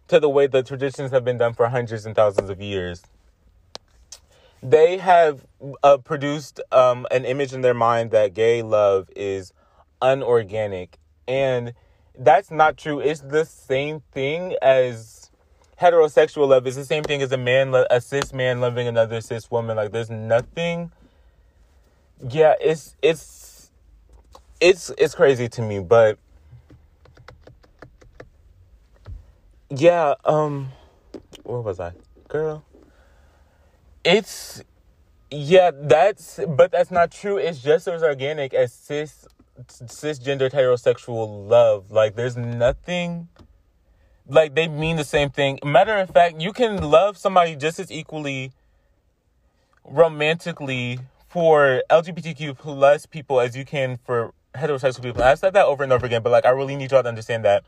to 0.09 0.20
the 0.20 0.29
way 0.29 0.46
the 0.46 0.62
traditions 0.62 1.11
have 1.12 1.24
been 1.24 1.38
done 1.38 1.55
for 1.55 1.68
hundreds 1.68 2.05
and 2.05 2.16
thousands 2.16 2.50
of 2.50 2.61
years. 2.61 3.03
They 4.62 4.98
have 4.98 5.46
uh, 5.83 5.98
produced 5.98 6.61
um, 6.70 7.07
an 7.11 7.24
image 7.24 7.53
in 7.53 7.62
their 7.62 7.74
mind 7.74 8.11
that 8.11 8.35
gay 8.35 8.62
love 8.62 9.09
is 9.16 9.53
unorganic, 10.03 10.98
and 11.26 11.72
that's 12.18 12.50
not 12.50 12.76
true. 12.76 13.00
It's 13.00 13.20
the 13.20 13.44
same 13.44 14.00
thing 14.12 14.57
as 14.61 15.19
heterosexual 15.80 16.48
love 16.48 16.66
is 16.66 16.76
the 16.76 16.84
same 16.84 17.02
thing 17.02 17.22
as 17.22 17.32
a 17.32 17.38
man, 17.38 17.74
a 17.90 18.00
cis 18.00 18.32
man 18.32 18.60
loving 18.60 18.86
another 18.86 19.20
cis 19.20 19.50
woman. 19.50 19.76
Like 19.76 19.92
there's 19.92 20.10
nothing. 20.10 20.92
Yeah, 22.28 22.54
it's 22.60 22.96
it's 23.02 23.70
it's 24.60 24.90
it's 24.98 25.14
crazy 25.14 25.48
to 25.48 25.62
me, 25.62 25.80
but 25.80 26.18
yeah. 29.70 30.14
Um, 30.24 30.70
where 31.44 31.60
was 31.60 31.80
I, 31.80 31.92
girl? 32.28 32.64
It's 34.04 34.62
yeah. 35.30 35.70
That's 35.74 36.40
but 36.46 36.70
that's 36.72 36.90
not 36.90 37.10
true. 37.10 37.38
It's 37.38 37.62
just 37.62 37.88
as 37.88 38.02
organic 38.02 38.52
as 38.52 38.72
cis 38.72 39.26
cisgender 39.66 40.50
heterosexual 40.50 41.48
love. 41.48 41.90
Like 41.90 42.16
there's 42.16 42.36
nothing 42.36 43.28
like 44.30 44.54
they 44.54 44.68
mean 44.68 44.96
the 44.96 45.04
same 45.04 45.30
thing. 45.30 45.58
Matter 45.64 45.96
of 45.98 46.10
fact, 46.10 46.40
you 46.40 46.52
can 46.52 46.82
love 46.82 47.18
somebody 47.18 47.56
just 47.56 47.78
as 47.78 47.90
equally 47.90 48.52
romantically 49.84 51.00
for 51.28 51.82
LGBTQ 51.90 52.56
plus 52.56 53.06
people 53.06 53.40
as 53.40 53.56
you 53.56 53.64
can 53.64 53.98
for 54.04 54.32
heterosexual 54.54 55.02
people. 55.02 55.22
I've 55.22 55.38
said 55.38 55.52
that 55.54 55.66
over 55.66 55.82
and 55.82 55.92
over 55.92 56.06
again, 56.06 56.22
but 56.22 56.30
like 56.30 56.46
I 56.46 56.50
really 56.50 56.76
need 56.76 56.90
y'all 56.90 57.02
to 57.02 57.08
understand 57.08 57.44
that 57.44 57.64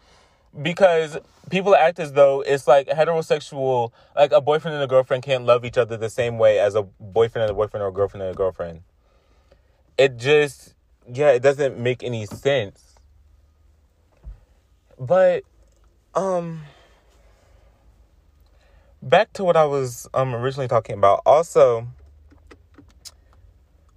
because 0.61 1.18
people 1.51 1.75
act 1.75 1.98
as 1.98 2.12
though 2.12 2.42
it's 2.42 2.66
like 2.66 2.88
heterosexual, 2.88 3.90
like 4.14 4.33
a 4.33 4.40
boyfriend 4.40 4.75
and 4.75 4.85
a 4.85 4.87
girlfriend 4.87 5.22
can't 5.22 5.44
love 5.44 5.64
each 5.64 5.79
other 5.79 5.96
the 5.96 6.11
same 6.11 6.38
way 6.38 6.59
as 6.59 6.75
a 6.75 6.83
boyfriend 6.83 7.44
and 7.44 7.51
a 7.51 7.55
boyfriend 7.55 7.83
or 7.83 7.88
a 7.88 7.92
girlfriend 7.92 8.22
and 8.22 8.35
a 8.35 8.37
girlfriend. 8.37 8.83
It 9.96 10.16
just, 10.16 10.75
yeah, 11.12 11.31
it 11.31 11.42
doesn't 11.42 11.79
make 11.79 12.03
any 12.03 12.27
sense. 12.27 12.96
But, 14.98 15.44
um, 16.14 16.62
back 19.03 19.33
to 19.35 19.44
what 19.44 19.57
I 19.57 19.64
was 19.64 20.09
um 20.14 20.35
originally 20.35 20.68
talking 20.68 20.96
about. 20.96 21.22
Also, 21.27 21.87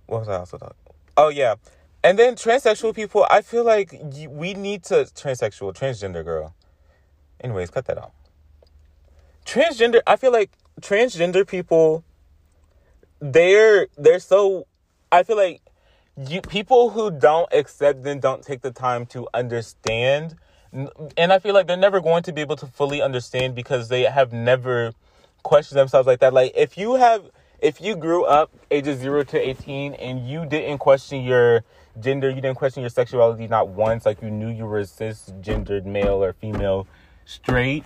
what 0.08 0.20
was 0.20 0.30
I 0.30 0.38
also 0.38 0.58
talking? 0.58 0.76
Oh 1.18 1.30
yeah, 1.30 1.56
and 2.04 2.20
then 2.20 2.36
transsexual 2.36 2.96
people. 2.96 3.26
I 3.30 3.42
feel 3.42 3.64
like 3.64 4.00
we 4.30 4.54
need 4.54 4.84
to 4.86 5.06
transsexual, 5.16 5.74
transgender 5.74 6.24
girl. 6.24 6.56
Anyways, 7.42 7.70
cut 7.70 7.86
that 7.86 7.98
out. 7.98 8.14
Transgender. 9.46 10.02
I 10.08 10.16
feel 10.16 10.32
like 10.32 10.52
transgender 10.82 11.48
people. 11.48 12.04
They're 13.20 13.88
they're 13.98 14.20
so. 14.20 14.68
I 15.12 15.24
feel 15.24 15.38
like 15.38 15.62
you 16.18 16.42
people 16.42 16.92
who 16.92 17.12
don't 17.12 17.52
accept 17.54 18.04
them 18.04 18.20
don't 18.20 18.44
take 18.44 18.62
the 18.62 18.72
time 18.72 19.06
to 19.08 19.28
understand 19.34 20.36
and 21.18 21.34
I 21.34 21.40
feel 21.40 21.54
like 21.54 21.68
they're 21.68 21.78
never 21.78 22.02
going 22.02 22.24
to 22.24 22.34
be 22.34 22.42
able 22.42 22.56
to 22.58 22.68
fully 22.68 23.02
understand 23.02 23.56
because 23.56 23.88
they 23.90 24.04
have 24.04 24.34
never 24.34 24.94
questioned 25.44 25.80
themselves 25.80 26.08
like 26.08 26.20
that. 26.20 26.34
Like 26.34 26.52
if 26.56 26.78
you 26.78 26.96
have 26.96 27.30
if 27.62 27.80
you 27.80 27.96
grew 27.96 28.26
up 28.26 28.52
ages 28.70 29.00
0 29.00 29.24
to 29.24 29.50
18 29.50 29.94
and 29.94 30.28
you 30.28 30.46
didn't 30.46 30.80
question 30.80 31.24
your 31.24 31.64
gender, 32.00 32.30
you 32.30 32.42
didn't 32.42 32.56
question 32.56 32.82
your 32.82 32.90
sexuality 32.90 33.48
not 33.48 33.70
once, 33.70 34.06
like 34.06 34.22
you 34.22 34.30
knew 34.30 34.50
you 34.50 34.66
were 34.66 34.82
cisgendered 34.82 35.86
male 35.86 36.22
or 36.24 36.34
female 36.34 36.86
straight, 37.24 37.86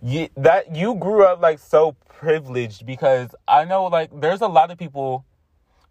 you, 0.00 0.28
that 0.36 0.74
you 0.74 0.94
grew 0.94 1.24
up 1.24 1.42
like 1.42 1.58
so 1.58 1.96
privileged 2.08 2.86
because 2.86 3.34
I 3.48 3.64
know 3.64 3.86
like 3.86 4.10
there's 4.20 4.40
a 4.40 4.46
lot 4.46 4.70
of 4.70 4.78
people 4.78 5.24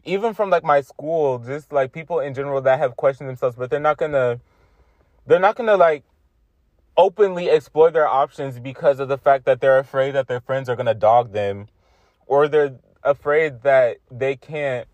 even 0.03 0.33
from 0.33 0.49
like 0.49 0.63
my 0.63 0.81
school, 0.81 1.39
just 1.39 1.71
like 1.71 1.91
people 1.91 2.19
in 2.19 2.33
general 2.33 2.61
that 2.61 2.79
have 2.79 2.95
questioned 2.95 3.29
themselves, 3.29 3.55
but 3.55 3.69
they're 3.69 3.79
not 3.79 3.97
gonna 3.97 4.39
they're 5.27 5.39
not 5.39 5.55
gonna 5.55 5.77
like 5.77 6.03
openly 7.01 7.49
explore 7.49 7.89
their 7.89 8.07
options 8.07 8.59
because 8.59 8.99
of 8.99 9.07
the 9.07 9.17
fact 9.17 9.45
that 9.45 9.59
they're 9.59 9.79
afraid 9.79 10.11
that 10.11 10.27
their 10.27 10.39
friends 10.39 10.69
are 10.69 10.75
gonna 10.75 10.93
dog 10.93 11.33
them 11.33 11.67
or 12.27 12.47
they're 12.47 12.75
afraid 13.03 13.63
that 13.63 13.97
they 14.11 14.35
can't 14.35 14.87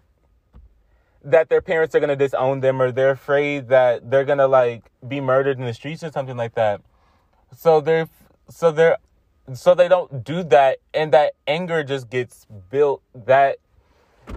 that 1.24 1.50
their 1.50 1.62
parents 1.62 1.94
are 1.94 2.00
going 2.00 2.10
to 2.10 2.16
disown 2.16 2.62
them 2.62 2.82
or 2.82 2.90
they're 2.90 3.12
afraid 3.12 3.68
that 3.68 4.10
they're 4.10 4.24
going 4.24 4.38
to 4.38 4.48
like 4.48 4.90
be 5.06 5.20
murdered 5.20 5.60
in 5.60 5.66
the 5.66 5.74
streets 5.74 6.02
or 6.02 6.10
something 6.10 6.38
like 6.38 6.56
that. 6.56 6.82
So 7.56 7.82
they're 7.82 8.08
so 8.50 8.72
they're 8.72 8.98
so 9.54 9.76
they 9.76 9.90
don't 9.90 10.24
do 10.24 10.44
that 10.44 10.78
and 10.94 11.12
that 11.14 11.34
anger 11.46 11.84
just 11.84 12.10
gets 12.10 12.46
built 12.70 13.02
that 13.14 13.58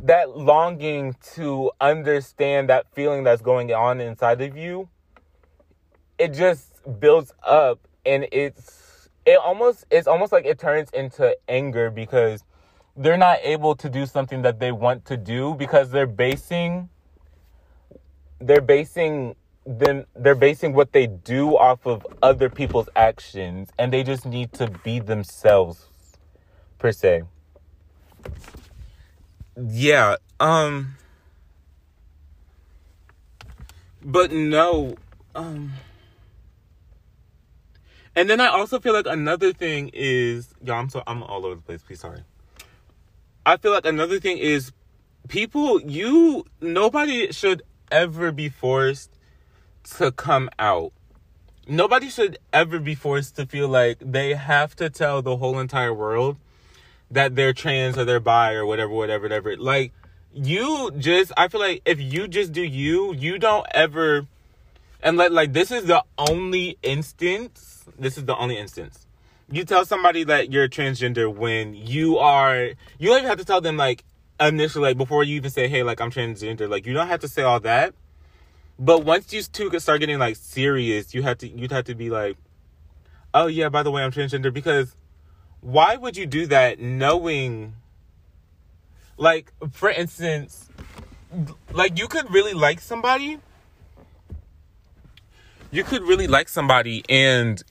that 0.03 0.37
longing 0.37 1.17
to 1.35 1.71
understand 1.81 2.69
that 2.69 2.87
feeling 2.93 3.25
that's 3.25 3.43
going 3.43 3.73
on 3.73 4.01
inside 4.01 4.41
of 4.41 4.57
you 4.57 4.89
it 6.17 6.33
just 6.33 6.70
builds 6.99 7.33
up 7.43 7.81
and 8.07 8.27
it's 8.33 9.09
it 9.27 9.39
almost 9.39 9.85
it's 9.91 10.07
almost 10.07 10.33
like 10.33 10.47
it 10.47 10.59
turns 10.59 10.91
into 10.91 11.37
anger 11.49 11.91
because 11.91 12.45
they're 12.97 13.17
not 13.17 13.39
able 13.43 13.75
to 13.77 13.89
do 13.89 14.07
something 14.07 14.43
that 14.43 14.59
they 14.59 14.73
want 14.73 15.05
to 15.07 15.17
do 15.17 15.55
because 15.55 15.91
they're 15.91 16.07
basing 16.07 16.89
they're 18.41 18.61
basing 18.61 19.35
them 19.67 20.07
they're 20.17 20.35
basing 20.35 20.73
what 20.73 20.93
they 20.93 21.07
do 21.07 21.57
off 21.57 21.87
of 21.87 22.07
other 22.23 22.49
people's 22.49 22.89
actions 22.97 23.71
and 23.79 23.93
they 23.93 24.03
just 24.03 24.25
need 24.25 24.53
to 24.53 24.71
be 24.83 24.99
themselves 24.99 25.87
per 26.79 26.91
se. 26.91 27.23
Yeah 29.57 30.17
um 30.39 30.97
but 34.03 34.33
no 34.33 34.95
um 35.35 35.73
and 38.17 38.29
then 38.29 38.41
I 38.41 38.49
also 38.49 38.81
feel 38.81 38.93
like 38.93 39.07
another 39.07 39.53
thing 39.53 39.91
is, 39.93 40.53
y'all, 40.63 40.77
I'm 40.77 40.89
so 40.89 41.03
I'm 41.07 41.23
all 41.23 41.47
over 41.47 41.55
the 41.55 41.61
place. 41.61 41.83
Please, 41.83 42.01
sorry. 42.01 42.23
I 43.47 43.57
feel 43.57 43.73
like 43.73 43.87
another 43.87 44.19
thing 44.19 44.39
is 44.39 44.73
people. 45.29 45.81
You 45.81 46.45
nobody 46.61 47.33
should 47.33 47.63
ever 47.91 48.33
be 48.33 48.49
forced 48.49 49.11
to 49.97 50.11
come 50.11 50.51
out. 50.59 50.93
Nobody 51.67 52.09
should 52.09 52.39
ever 52.53 52.81
be 52.81 52.97
forced 52.97 53.37
to 53.37 53.47
feel 53.47 53.69
like 53.69 53.99
they 54.01 54.35
have 54.35 54.75
to 54.77 54.91
tell 54.91 55.23
the 55.23 55.37
whole 55.37 55.59
entire 55.59 55.95
world 55.95 56.37
that 57.13 57.37
they're 57.37 57.53
trans 57.53 57.97
or 57.97 58.05
they're 58.05 58.21
bi 58.21 58.55
or 58.55 58.67
whatever, 58.67 58.93
whatever, 58.93 59.23
whatever. 59.25 59.57
Like 59.57 59.93
you 60.33 60.91
just, 60.99 61.33
I 61.37 61.47
feel 61.47 61.61
like 61.61 61.83
if 61.85 62.01
you 62.01 62.27
just 62.27 62.53
do 62.53 62.63
you, 62.63 63.15
you 63.15 63.39
don't 63.39 63.67
ever, 63.71 64.27
and 65.01 65.17
like 65.17 65.31
like 65.31 65.53
this 65.53 65.71
is 65.71 65.85
the 65.85 66.05
only 66.19 66.77
instance 66.83 67.70
this 67.99 68.19
is 68.19 68.25
the 68.25 68.37
only 68.37 68.57
instance. 68.57 69.07
You 69.51 69.65
tell 69.65 69.85
somebody 69.85 70.25
that 70.25 70.53
you're 70.53 70.69
transgender 70.69 71.33
when 71.33 71.75
you 71.75 72.19
are 72.19 72.71
you 72.99 73.09
don't 73.09 73.19
even 73.19 73.29
have 73.29 73.39
to 73.39 73.45
tell 73.45 73.61
them 73.61 73.77
like 73.77 74.05
initially 74.39 74.83
like 74.83 74.97
before 74.97 75.25
you 75.25 75.37
even 75.37 75.51
say, 75.51 75.69
hey, 75.69 75.83
like 75.83 76.01
I'm 76.01 76.11
transgender, 76.11 76.69
like 76.69 76.87
you 76.87 76.95
don't 76.95 77.09
have 77.09 77.21
to 77.21 77.29
say 77.29 77.43
all 77.43 77.61
that. 77.61 77.95
But 78.79 79.05
once 79.05 79.33
you 79.33 79.43
two 79.43 79.79
start 79.79 80.01
getting 80.01 80.19
like 80.19 80.37
serious, 80.37 81.15
you 81.15 81.23
have 81.23 81.39
to 81.39 81.49
you'd 81.49 81.73
have 81.73 81.85
to 81.85 81.95
be 81.95 82.11
like, 82.11 82.37
Oh 83.33 83.47
yeah, 83.47 83.69
by 83.69 83.83
the 83.83 83.91
way, 83.91 84.03
I'm 84.03 84.11
transgender 84.11 84.53
because 84.53 84.97
why 85.61 85.97
would 85.97 86.17
you 86.17 86.27
do 86.27 86.47
that 86.47 86.81
knowing 86.81 87.75
like 89.17 89.53
for 89.71 89.91
instance 89.91 90.69
like 91.73 91.99
you 91.99 92.09
could 92.09 92.31
really 92.31 92.55
like 92.55 92.81
somebody 92.81 93.39
you 95.71 95.85
could 95.85 96.03
really 96.03 96.27
like 96.27 96.49
somebody 96.49 97.05
and 97.09 97.63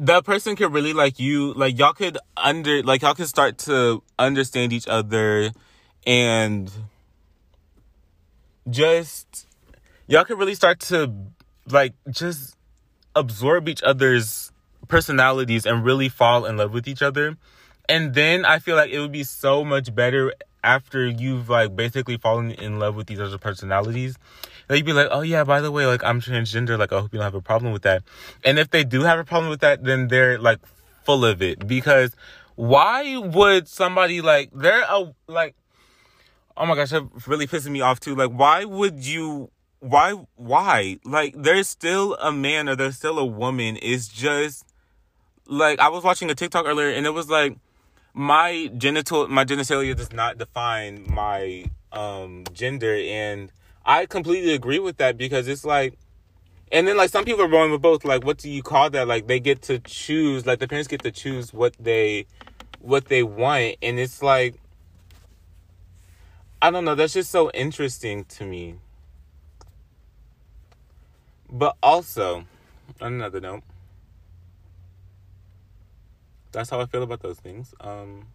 that 0.00 0.24
person 0.24 0.56
could 0.56 0.72
really 0.72 0.94
like 0.94 1.18
you 1.18 1.52
like 1.52 1.78
y'all 1.78 1.92
could 1.92 2.16
under 2.34 2.82
like 2.82 3.02
y'all 3.02 3.14
could 3.14 3.28
start 3.28 3.58
to 3.58 4.02
understand 4.18 4.72
each 4.72 4.88
other 4.88 5.50
and 6.06 6.72
just 8.70 9.46
y'all 10.06 10.24
could 10.24 10.38
really 10.38 10.54
start 10.54 10.80
to 10.80 11.12
like 11.68 11.92
just 12.10 12.56
absorb 13.14 13.68
each 13.68 13.82
other's 13.82 14.50
personalities 14.88 15.66
and 15.66 15.84
really 15.84 16.08
fall 16.08 16.46
in 16.46 16.56
love 16.56 16.72
with 16.72 16.88
each 16.88 17.02
other. 17.02 17.36
And 17.86 18.14
then 18.14 18.46
i 18.46 18.58
feel 18.58 18.76
like 18.76 18.90
it 18.90 19.00
would 19.00 19.12
be 19.12 19.24
so 19.24 19.64
much 19.64 19.94
better 19.94 20.32
after 20.64 21.06
you've 21.06 21.50
like 21.50 21.76
basically 21.76 22.16
fallen 22.16 22.52
in 22.52 22.78
love 22.78 22.94
with 22.94 23.06
these 23.06 23.20
other 23.20 23.38
personalities 23.38 24.16
they'd 24.70 24.84
be 24.84 24.92
like, 24.92 25.08
oh 25.10 25.22
yeah, 25.22 25.42
by 25.42 25.60
the 25.60 25.70
way, 25.70 25.84
like 25.86 26.04
I'm 26.04 26.20
transgender. 26.20 26.78
Like 26.78 26.92
I 26.92 27.00
hope 27.00 27.12
you 27.12 27.18
don't 27.18 27.24
have 27.24 27.34
a 27.34 27.42
problem 27.42 27.72
with 27.72 27.82
that. 27.82 28.02
And 28.44 28.58
if 28.58 28.70
they 28.70 28.84
do 28.84 29.02
have 29.02 29.18
a 29.18 29.24
problem 29.24 29.50
with 29.50 29.60
that, 29.60 29.82
then 29.82 30.08
they're 30.08 30.38
like 30.38 30.60
full 31.04 31.24
of 31.24 31.42
it 31.42 31.66
because 31.66 32.14
why 32.54 33.16
would 33.16 33.66
somebody 33.66 34.20
like 34.20 34.50
they're 34.54 34.82
a 34.82 35.12
like 35.26 35.56
oh 36.56 36.66
my 36.66 36.76
gosh, 36.76 36.90
that 36.90 37.02
really 37.26 37.46
pissing 37.46 37.72
me 37.72 37.80
off 37.80 37.98
too. 37.98 38.14
Like 38.14 38.30
why 38.30 38.64
would 38.64 39.04
you 39.04 39.50
why 39.80 40.12
why 40.36 40.98
like 41.04 41.34
there's 41.36 41.68
still 41.68 42.14
a 42.16 42.30
man 42.30 42.68
or 42.68 42.76
there's 42.76 42.96
still 42.96 43.18
a 43.18 43.24
woman 43.24 43.78
it's 43.80 44.08
just 44.08 44.66
like 45.46 45.80
I 45.80 45.88
was 45.88 46.04
watching 46.04 46.30
a 46.30 46.34
TikTok 46.34 46.66
earlier 46.66 46.90
and 46.90 47.06
it 47.06 47.10
was 47.10 47.30
like 47.30 47.56
my 48.12 48.70
genital 48.76 49.26
my 49.28 49.46
genitalia 49.46 49.96
does 49.96 50.12
not 50.12 50.36
define 50.36 51.06
my 51.08 51.64
um 51.92 52.44
gender 52.52 52.94
and 52.94 53.50
I 53.84 54.06
completely 54.06 54.54
agree 54.54 54.78
with 54.78 54.98
that 54.98 55.16
because 55.16 55.48
it's 55.48 55.64
like, 55.64 55.98
and 56.72 56.86
then 56.86 56.96
like 56.96 57.10
some 57.10 57.24
people 57.24 57.42
are 57.42 57.48
going 57.48 57.72
with 57.72 57.82
both. 57.82 58.04
Like, 58.04 58.24
what 58.24 58.38
do 58.38 58.50
you 58.50 58.62
call 58.62 58.90
that? 58.90 59.08
Like 59.08 59.26
they 59.26 59.40
get 59.40 59.62
to 59.62 59.78
choose. 59.78 60.46
Like 60.46 60.58
the 60.58 60.68
parents 60.68 60.88
get 60.88 61.02
to 61.02 61.10
choose 61.10 61.52
what 61.52 61.74
they, 61.80 62.26
what 62.80 63.06
they 63.06 63.22
want, 63.22 63.76
and 63.82 63.98
it's 63.98 64.22
like, 64.22 64.54
I 66.62 66.70
don't 66.70 66.84
know. 66.84 66.94
That's 66.94 67.14
just 67.14 67.30
so 67.30 67.50
interesting 67.52 68.24
to 68.26 68.44
me. 68.44 68.76
But 71.50 71.76
also, 71.82 72.44
on 73.00 73.14
another 73.14 73.40
note, 73.40 73.62
that's 76.52 76.70
how 76.70 76.80
I 76.80 76.86
feel 76.86 77.02
about 77.02 77.20
those 77.20 77.38
things. 77.38 77.74
Um, 77.80 78.26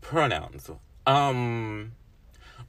pronouns. 0.00 0.70
Um, 1.06 1.92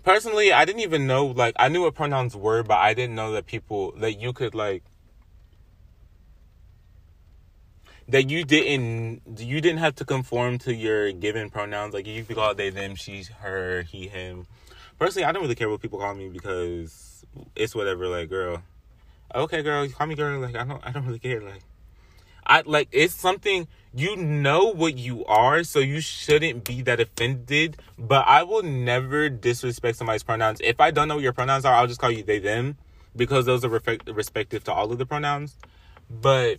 personally, 0.04 0.52
I 0.52 0.66
didn't 0.66 0.82
even 0.82 1.08
know 1.08 1.28
like 1.28 1.56
I 1.60 1.70
knew 1.70 1.82
what 1.82 1.96
pronouns 1.96 2.36
were, 2.36 2.64
but 2.64 2.78
I 2.78 2.94
didn't 2.94 3.16
know 3.16 3.34
that 3.34 3.46
people 3.46 3.94
that 3.98 4.20
you 4.20 4.34
could 4.34 4.56
like 4.56 4.84
that 8.10 8.30
you 8.30 8.44
didn't 8.44 9.22
you 9.40 9.62
didn't 9.62 9.80
have 9.80 9.96
to 9.96 10.06
conform 10.06 10.58
to 10.60 10.74
your 10.74 11.12
given 11.12 11.50
pronouns. 11.50 11.94
Like 11.94 12.08
you 12.08 12.24
could 12.24 12.36
call 12.36 12.56
they, 12.56 12.70
them, 12.70 12.96
she, 12.96 13.24
her, 13.40 13.84
he, 13.84 14.08
him. 14.08 14.48
Personally, 14.98 15.26
I 15.26 15.32
don't 15.32 15.44
really 15.44 15.56
care 15.56 15.70
what 15.70 15.82
people 15.82 16.00
call 16.00 16.14
me 16.16 16.30
because 16.30 17.24
it's 17.56 17.76
whatever. 17.76 18.08
Like, 18.08 18.30
girl, 18.30 18.64
okay, 19.34 19.62
girl, 19.62 19.88
call 19.90 20.08
me 20.08 20.16
girl. 20.16 20.40
Like 20.40 20.56
I 20.56 20.66
don't, 20.66 20.86
I 20.86 20.92
don't 20.92 21.06
really 21.06 21.20
care. 21.20 21.42
Like 21.42 21.64
I 22.50 22.64
like 22.66 22.90
it's 22.92 23.14
something 23.14 23.68
you 23.94 24.16
know 24.16 24.66
what 24.66 24.98
you 24.98 25.24
are, 25.26 25.64
so 25.64 25.80
you 25.80 26.02
shouldn't 26.02 26.64
be 26.64 26.82
that 26.82 27.00
offended. 27.00 27.78
But 27.98 28.28
I 28.28 28.44
will 28.44 28.64
never 28.64 29.30
disrespect 29.30 29.98
somebody's 29.98 30.24
pronouns. 30.24 30.60
If 30.64 30.80
I 30.82 30.92
don't 30.92 31.08
know 31.08 31.16
what 31.16 31.24
your 31.24 31.34
pronouns 31.34 31.64
are, 31.64 31.74
I'll 31.74 31.88
just 31.88 32.02
call 32.02 32.12
you 32.12 32.24
they 32.24 32.40
them 32.40 32.78
because 33.16 33.46
those 33.46 33.64
are 33.64 33.70
reflect- 33.70 34.10
respective 34.10 34.64
to 34.66 34.74
all 34.74 34.92
of 34.92 34.98
the 34.98 35.06
pronouns. 35.06 35.58
But 36.10 36.58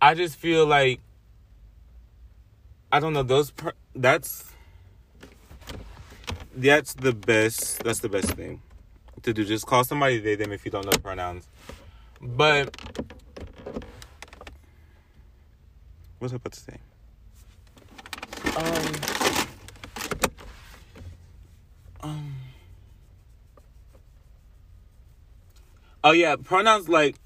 I 0.00 0.14
just 0.14 0.36
feel 0.36 0.66
like 0.66 1.00
I 2.90 2.98
don't 2.98 3.12
know 3.12 3.22
those. 3.22 3.52
That's 3.94 4.52
that's 6.54 6.94
the 6.94 7.12
best. 7.12 7.82
That's 7.84 8.00
the 8.00 8.08
best 8.08 8.32
thing 8.32 8.60
to 9.22 9.32
do. 9.32 9.44
Just 9.44 9.66
call 9.66 9.84
somebody 9.84 10.18
they 10.18 10.34
them 10.34 10.52
if 10.52 10.64
you 10.64 10.72
don't 10.72 10.84
know 10.84 10.92
the 10.92 10.98
pronouns. 10.98 11.48
But 12.20 12.76
what's 16.22 16.32
I 16.32 16.36
about 16.36 16.52
to 16.52 16.60
say? 16.60 16.78
Um. 22.02 22.10
Um. 22.10 22.34
Oh 26.04 26.12
yeah, 26.12 26.36
pronouns 26.36 26.88
like 26.88 27.16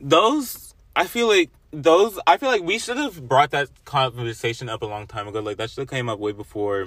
those. 0.00 0.74
I 0.94 1.06
feel 1.06 1.26
like 1.26 1.50
those. 1.72 2.18
I 2.26 2.36
feel 2.36 2.48
like 2.48 2.62
we 2.62 2.78
should 2.78 2.96
have 2.96 3.26
brought 3.28 3.50
that 3.50 3.68
conversation 3.84 4.68
up 4.68 4.82
a 4.82 4.86
long 4.86 5.08
time 5.08 5.26
ago. 5.26 5.40
Like 5.40 5.56
that 5.56 5.70
should 5.70 5.80
have 5.80 5.90
came 5.90 6.08
up 6.08 6.20
way 6.20 6.30
before 6.30 6.86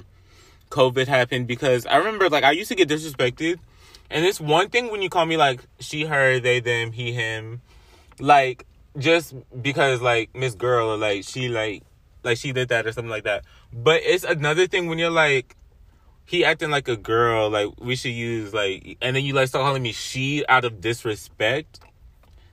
COVID 0.70 1.06
happened 1.06 1.46
because 1.46 1.84
I 1.84 1.98
remember 1.98 2.30
like 2.30 2.44
I 2.44 2.52
used 2.52 2.70
to 2.70 2.74
get 2.74 2.88
disrespected. 2.88 3.58
And 4.10 4.24
it's 4.24 4.40
one 4.40 4.68
thing 4.68 4.90
when 4.90 5.02
you 5.02 5.10
call 5.10 5.26
me 5.26 5.36
like 5.36 5.60
she, 5.80 6.04
her, 6.04 6.38
they, 6.38 6.60
them, 6.60 6.92
he, 6.92 7.12
him, 7.12 7.62
like 8.20 8.66
just 8.96 9.34
because 9.60 10.00
like 10.00 10.34
Miss 10.34 10.54
Girl 10.54 10.90
or 10.90 10.96
like 10.96 11.24
she 11.24 11.48
like 11.48 11.82
like 12.22 12.38
she 12.38 12.52
did 12.52 12.68
that 12.68 12.86
or 12.86 12.92
something 12.92 13.10
like 13.10 13.24
that. 13.24 13.44
But 13.72 14.02
it's 14.04 14.24
another 14.24 14.66
thing 14.66 14.88
when 14.88 14.98
you're 14.98 15.10
like 15.10 15.56
he 16.26 16.44
acting 16.44 16.70
like 16.70 16.88
a 16.88 16.96
girl, 16.96 17.50
like 17.50 17.68
we 17.80 17.96
should 17.96 18.12
use 18.12 18.54
like 18.54 18.96
and 19.00 19.14
then 19.16 19.24
you 19.24 19.34
like 19.34 19.48
start 19.48 19.64
calling 19.64 19.82
me 19.82 19.92
she 19.92 20.46
out 20.46 20.64
of 20.64 20.80
disrespect. 20.80 21.80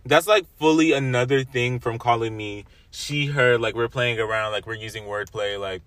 That's 0.06 0.28
like 0.28 0.46
fully 0.58 0.94
another 0.94 1.44
thing 1.44 1.80
from 1.80 2.00
calling 2.00 2.36
me 2.36 2.66
she, 2.94 3.28
her, 3.28 3.58
like 3.58 3.76
we're 3.76 3.88
playing 3.88 4.20
around, 4.20 4.52
like 4.52 4.68
we're 4.68 4.74
using 4.74 5.04
wordplay, 5.04 5.60
like 5.60 5.82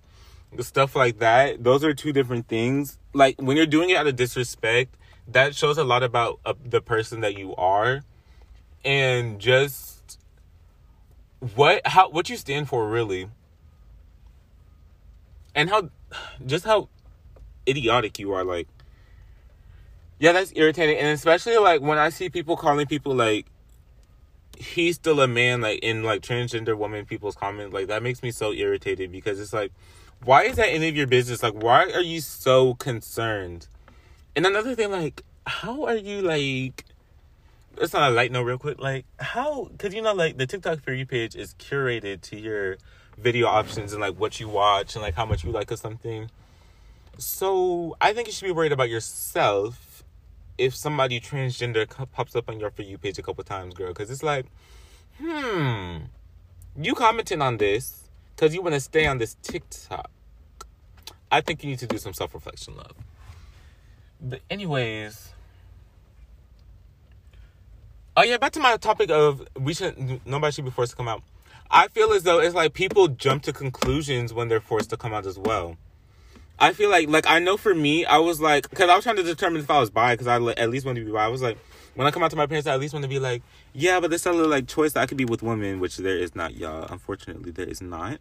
stuff 0.61 0.95
like 0.95 1.19
that 1.19 1.63
those 1.63 1.83
are 1.83 1.93
two 1.93 2.13
different 2.13 2.47
things 2.47 2.97
like 3.13 3.41
when 3.41 3.57
you're 3.57 3.65
doing 3.65 3.89
it 3.89 3.97
out 3.97 4.07
of 4.07 4.15
disrespect 4.15 4.95
that 5.27 5.55
shows 5.55 5.77
a 5.77 5.83
lot 5.83 6.03
about 6.03 6.39
uh, 6.45 6.53
the 6.63 6.81
person 6.81 7.21
that 7.21 7.37
you 7.37 7.55
are 7.55 8.01
and 8.83 9.39
just 9.39 9.94
what 11.53 11.85
how 11.85 12.09
what 12.09 12.29
you 12.29 12.37
stand 12.37 12.67
for 12.67 12.89
really 12.89 13.29
and 15.53 15.69
how 15.69 15.89
just 16.45 16.65
how 16.65 16.89
idiotic 17.67 18.17
you 18.19 18.33
are 18.33 18.43
like 18.43 18.67
yeah 20.19 20.31
that's 20.31 20.51
irritating 20.55 20.97
and 20.97 21.07
especially 21.07 21.57
like 21.57 21.81
when 21.81 21.97
i 21.97 22.09
see 22.09 22.29
people 22.29 22.57
calling 22.57 22.87
people 22.87 23.13
like 23.13 23.45
he's 24.57 24.95
still 24.95 25.19
a 25.21 25.27
man 25.27 25.61
like 25.61 25.79
in 25.79 26.03
like 26.03 26.21
transgender 26.21 26.77
woman 26.77 27.05
people's 27.05 27.35
comments 27.35 27.73
like 27.73 27.87
that 27.87 28.01
makes 28.01 28.23
me 28.23 28.31
so 28.31 28.51
irritated 28.53 29.11
because 29.11 29.39
it's 29.39 29.53
like 29.53 29.71
why 30.23 30.43
is 30.43 30.55
that 30.55 30.69
any 30.69 30.87
of 30.87 30.95
your 30.95 31.07
business? 31.07 31.43
Like, 31.43 31.53
why 31.53 31.91
are 31.91 32.01
you 32.01 32.21
so 32.21 32.73
concerned? 32.75 33.67
And 34.35 34.45
another 34.45 34.75
thing, 34.75 34.91
like, 34.91 35.23
how 35.45 35.85
are 35.85 35.95
you 35.95 36.21
like? 36.21 36.85
It's 37.77 37.93
not 37.93 38.11
a 38.11 38.13
light 38.13 38.31
note, 38.31 38.43
real 38.43 38.57
quick. 38.57 38.79
Like, 38.79 39.05
how? 39.19 39.65
Because 39.65 39.93
you 39.93 40.01
know, 40.01 40.13
like 40.13 40.37
the 40.37 40.47
TikTok 40.47 40.81
for 40.81 40.93
you 40.93 41.05
page 41.05 41.35
is 41.35 41.53
curated 41.55 42.21
to 42.21 42.39
your 42.39 42.77
video 43.17 43.47
options 43.47 43.91
and 43.91 44.01
like 44.01 44.15
what 44.15 44.39
you 44.39 44.47
watch 44.47 44.95
and 44.95 45.01
like 45.01 45.15
how 45.15 45.25
much 45.25 45.43
you 45.43 45.51
like 45.51 45.71
or 45.71 45.77
something. 45.77 46.29
So 47.17 47.95
I 48.01 48.13
think 48.13 48.27
you 48.27 48.33
should 48.33 48.45
be 48.45 48.51
worried 48.51 48.71
about 48.71 48.89
yourself 48.89 50.03
if 50.57 50.75
somebody 50.75 51.19
transgender 51.19 51.87
pops 52.11 52.35
up 52.35 52.49
on 52.49 52.59
your 52.59 52.71
for 52.71 52.81
you 52.81 52.97
page 52.97 53.17
a 53.17 53.21
couple 53.21 53.43
times, 53.43 53.73
girl. 53.73 53.89
Because 53.89 54.09
it's 54.09 54.23
like, 54.23 54.45
hmm, 55.19 55.97
you 56.77 56.93
commenting 56.95 57.41
on 57.41 57.57
this 57.57 58.09
because 58.35 58.53
you 58.53 58.61
want 58.61 58.75
to 58.75 58.81
stay 58.81 59.05
on 59.05 59.17
this 59.17 59.35
TikTok. 59.41 60.09
I 61.31 61.41
think 61.41 61.63
you 61.63 61.69
need 61.69 61.79
to 61.79 61.87
do 61.87 61.97
some 61.97 62.13
self 62.13 62.33
reflection, 62.33 62.77
love. 62.77 62.95
But, 64.21 64.41
anyways. 64.49 65.34
Oh, 68.17 68.23
yeah, 68.23 68.37
back 68.37 68.53
to 68.53 68.59
my 68.59 68.77
topic 68.77 69.09
of 69.11 69.45
we 69.59 69.73
should, 69.73 70.25
nobody 70.25 70.51
should 70.51 70.65
be 70.65 70.71
forced 70.71 70.91
to 70.91 70.97
come 70.97 71.07
out. 71.07 71.21
I 71.69 71.87
feel 71.89 72.13
as 72.13 72.23
though 72.23 72.39
it's 72.39 72.55
like 72.55 72.73
people 72.73 73.07
jump 73.09 73.43
to 73.43 73.53
conclusions 73.53 74.33
when 74.33 74.47
they're 74.47 74.61
forced 74.61 74.89
to 74.91 74.97
come 74.97 75.13
out 75.13 75.25
as 75.25 75.37
well. 75.37 75.77
I 76.57 76.71
feel 76.71 76.89
like, 76.89 77.09
like, 77.09 77.27
I 77.27 77.39
know 77.39 77.57
for 77.57 77.75
me, 77.75 78.05
I 78.05 78.17
was 78.17 78.39
like, 78.39 78.69
because 78.69 78.89
I 78.89 78.95
was 78.95 79.03
trying 79.03 79.17
to 79.17 79.23
determine 79.23 79.61
if 79.61 79.69
I 79.69 79.79
was 79.79 79.89
bi, 79.89 80.13
because 80.13 80.27
I 80.27 80.35
at 80.35 80.69
least 80.69 80.85
wanted 80.85 81.01
to 81.01 81.05
be 81.05 81.11
bi. 81.11 81.25
I 81.25 81.27
was 81.27 81.41
like, 81.41 81.57
when 81.95 82.07
I 82.07 82.11
come 82.11 82.23
out 82.23 82.31
to 82.31 82.37
my 82.37 82.45
parents, 82.45 82.67
I 82.67 82.73
at 82.73 82.79
least 82.79 82.93
want 82.93 83.03
to 83.03 83.09
be 83.09 83.19
like, 83.19 83.41
yeah, 83.73 83.99
but 83.99 84.09
there's 84.09 84.25
a 84.25 84.31
little 84.31 84.49
like 84.49 84.67
choice 84.67 84.93
that 84.93 85.01
I 85.01 85.05
could 85.05 85.17
be 85.17 85.25
with 85.25 85.43
women, 85.43 85.79
which 85.79 85.97
there 85.97 86.17
is 86.17 86.35
not, 86.35 86.55
y'all. 86.55 86.85
Unfortunately, 86.89 87.51
there 87.51 87.67
is 87.67 87.81
not. 87.81 88.19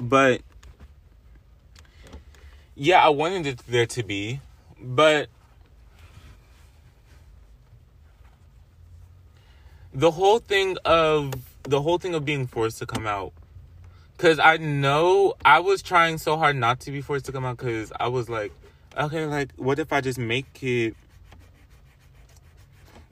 But 0.00 0.40
yeah, 2.74 3.04
I 3.04 3.10
wanted 3.10 3.46
it 3.46 3.58
there 3.68 3.86
to 3.86 4.02
be, 4.02 4.40
but 4.80 5.28
the 9.94 10.10
whole 10.10 10.38
thing 10.38 10.76
of 10.84 11.32
the 11.64 11.80
whole 11.80 11.98
thing 11.98 12.14
of 12.14 12.24
being 12.24 12.46
forced 12.46 12.78
to 12.78 12.86
come 12.86 13.06
out. 13.06 13.32
Because 14.16 14.38
i 14.38 14.56
know 14.56 15.34
i 15.44 15.58
was 15.58 15.82
trying 15.82 16.16
so 16.16 16.36
hard 16.36 16.54
not 16.54 16.78
to 16.80 16.92
be 16.92 17.00
forced 17.00 17.24
to 17.24 17.32
come 17.32 17.44
out 17.44 17.56
because 17.56 17.92
i 17.98 18.06
was 18.06 18.28
like 18.28 18.52
okay 18.96 19.26
like 19.26 19.50
what 19.56 19.80
if 19.80 19.92
i 19.92 20.00
just 20.00 20.18
make 20.18 20.62
it 20.62 20.94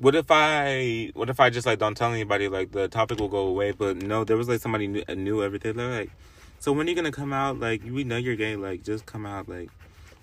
what 0.01 0.14
if 0.14 0.27
i 0.31 1.11
what 1.14 1.29
if 1.29 1.40
i 1.40 1.51
just 1.51 1.66
like 1.66 1.79
don't 1.79 1.97
tell 1.97 2.12
anybody 2.12 2.49
like 2.49 2.73
the 2.73 2.88
topic 2.88 3.19
will 3.21 3.29
go 3.29 3.47
away. 3.47 3.73
But 3.73 3.97
no 3.97 4.25
there 4.25 4.37
was 4.37 4.49
like 4.49 4.61
somebody 4.61 4.87
knew, 4.87 5.43
everything. 5.43 5.77
They're 5.77 5.90
like 5.90 6.11
so 6.59 6.73
when 6.73 6.87
are 6.87 6.90
you 6.90 6.97
gonna 6.97 7.12
come 7.12 7.33
out? 7.33 7.61
Like 7.61 7.83
we 7.85 8.05
know 8.05 8.16
you're 8.16 8.37
gay. 8.37 8.57
Like 8.57 8.83
just 8.83 9.07
come 9.07 9.27
out. 9.27 9.49
Like 9.49 9.69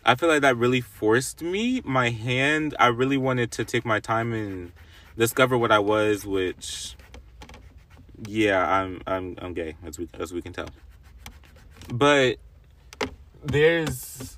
i 0.03 0.15
feel 0.15 0.29
like 0.29 0.41
that 0.41 0.57
really 0.57 0.81
forced 0.81 1.41
me 1.41 1.81
my 1.85 2.09
hand. 2.09 2.75
I 2.79 2.87
really 2.87 3.17
wanted 3.17 3.51
to 3.53 3.65
take 3.65 3.85
my 3.85 3.99
time 3.99 4.33
and 4.33 4.71
discover 5.17 5.57
what 5.57 5.71
i 5.71 5.79
was 5.79 6.25
which 6.25 6.95
yeah 8.25 8.65
i'm 8.71 9.01
i'm 9.05 9.35
i'm 9.39 9.53
gay 9.53 9.75
as 9.85 9.99
we 9.99 10.07
as 10.19 10.33
we 10.33 10.41
can 10.41 10.53
tell. 10.53 10.69
But 11.93 12.37
there's 13.43 14.37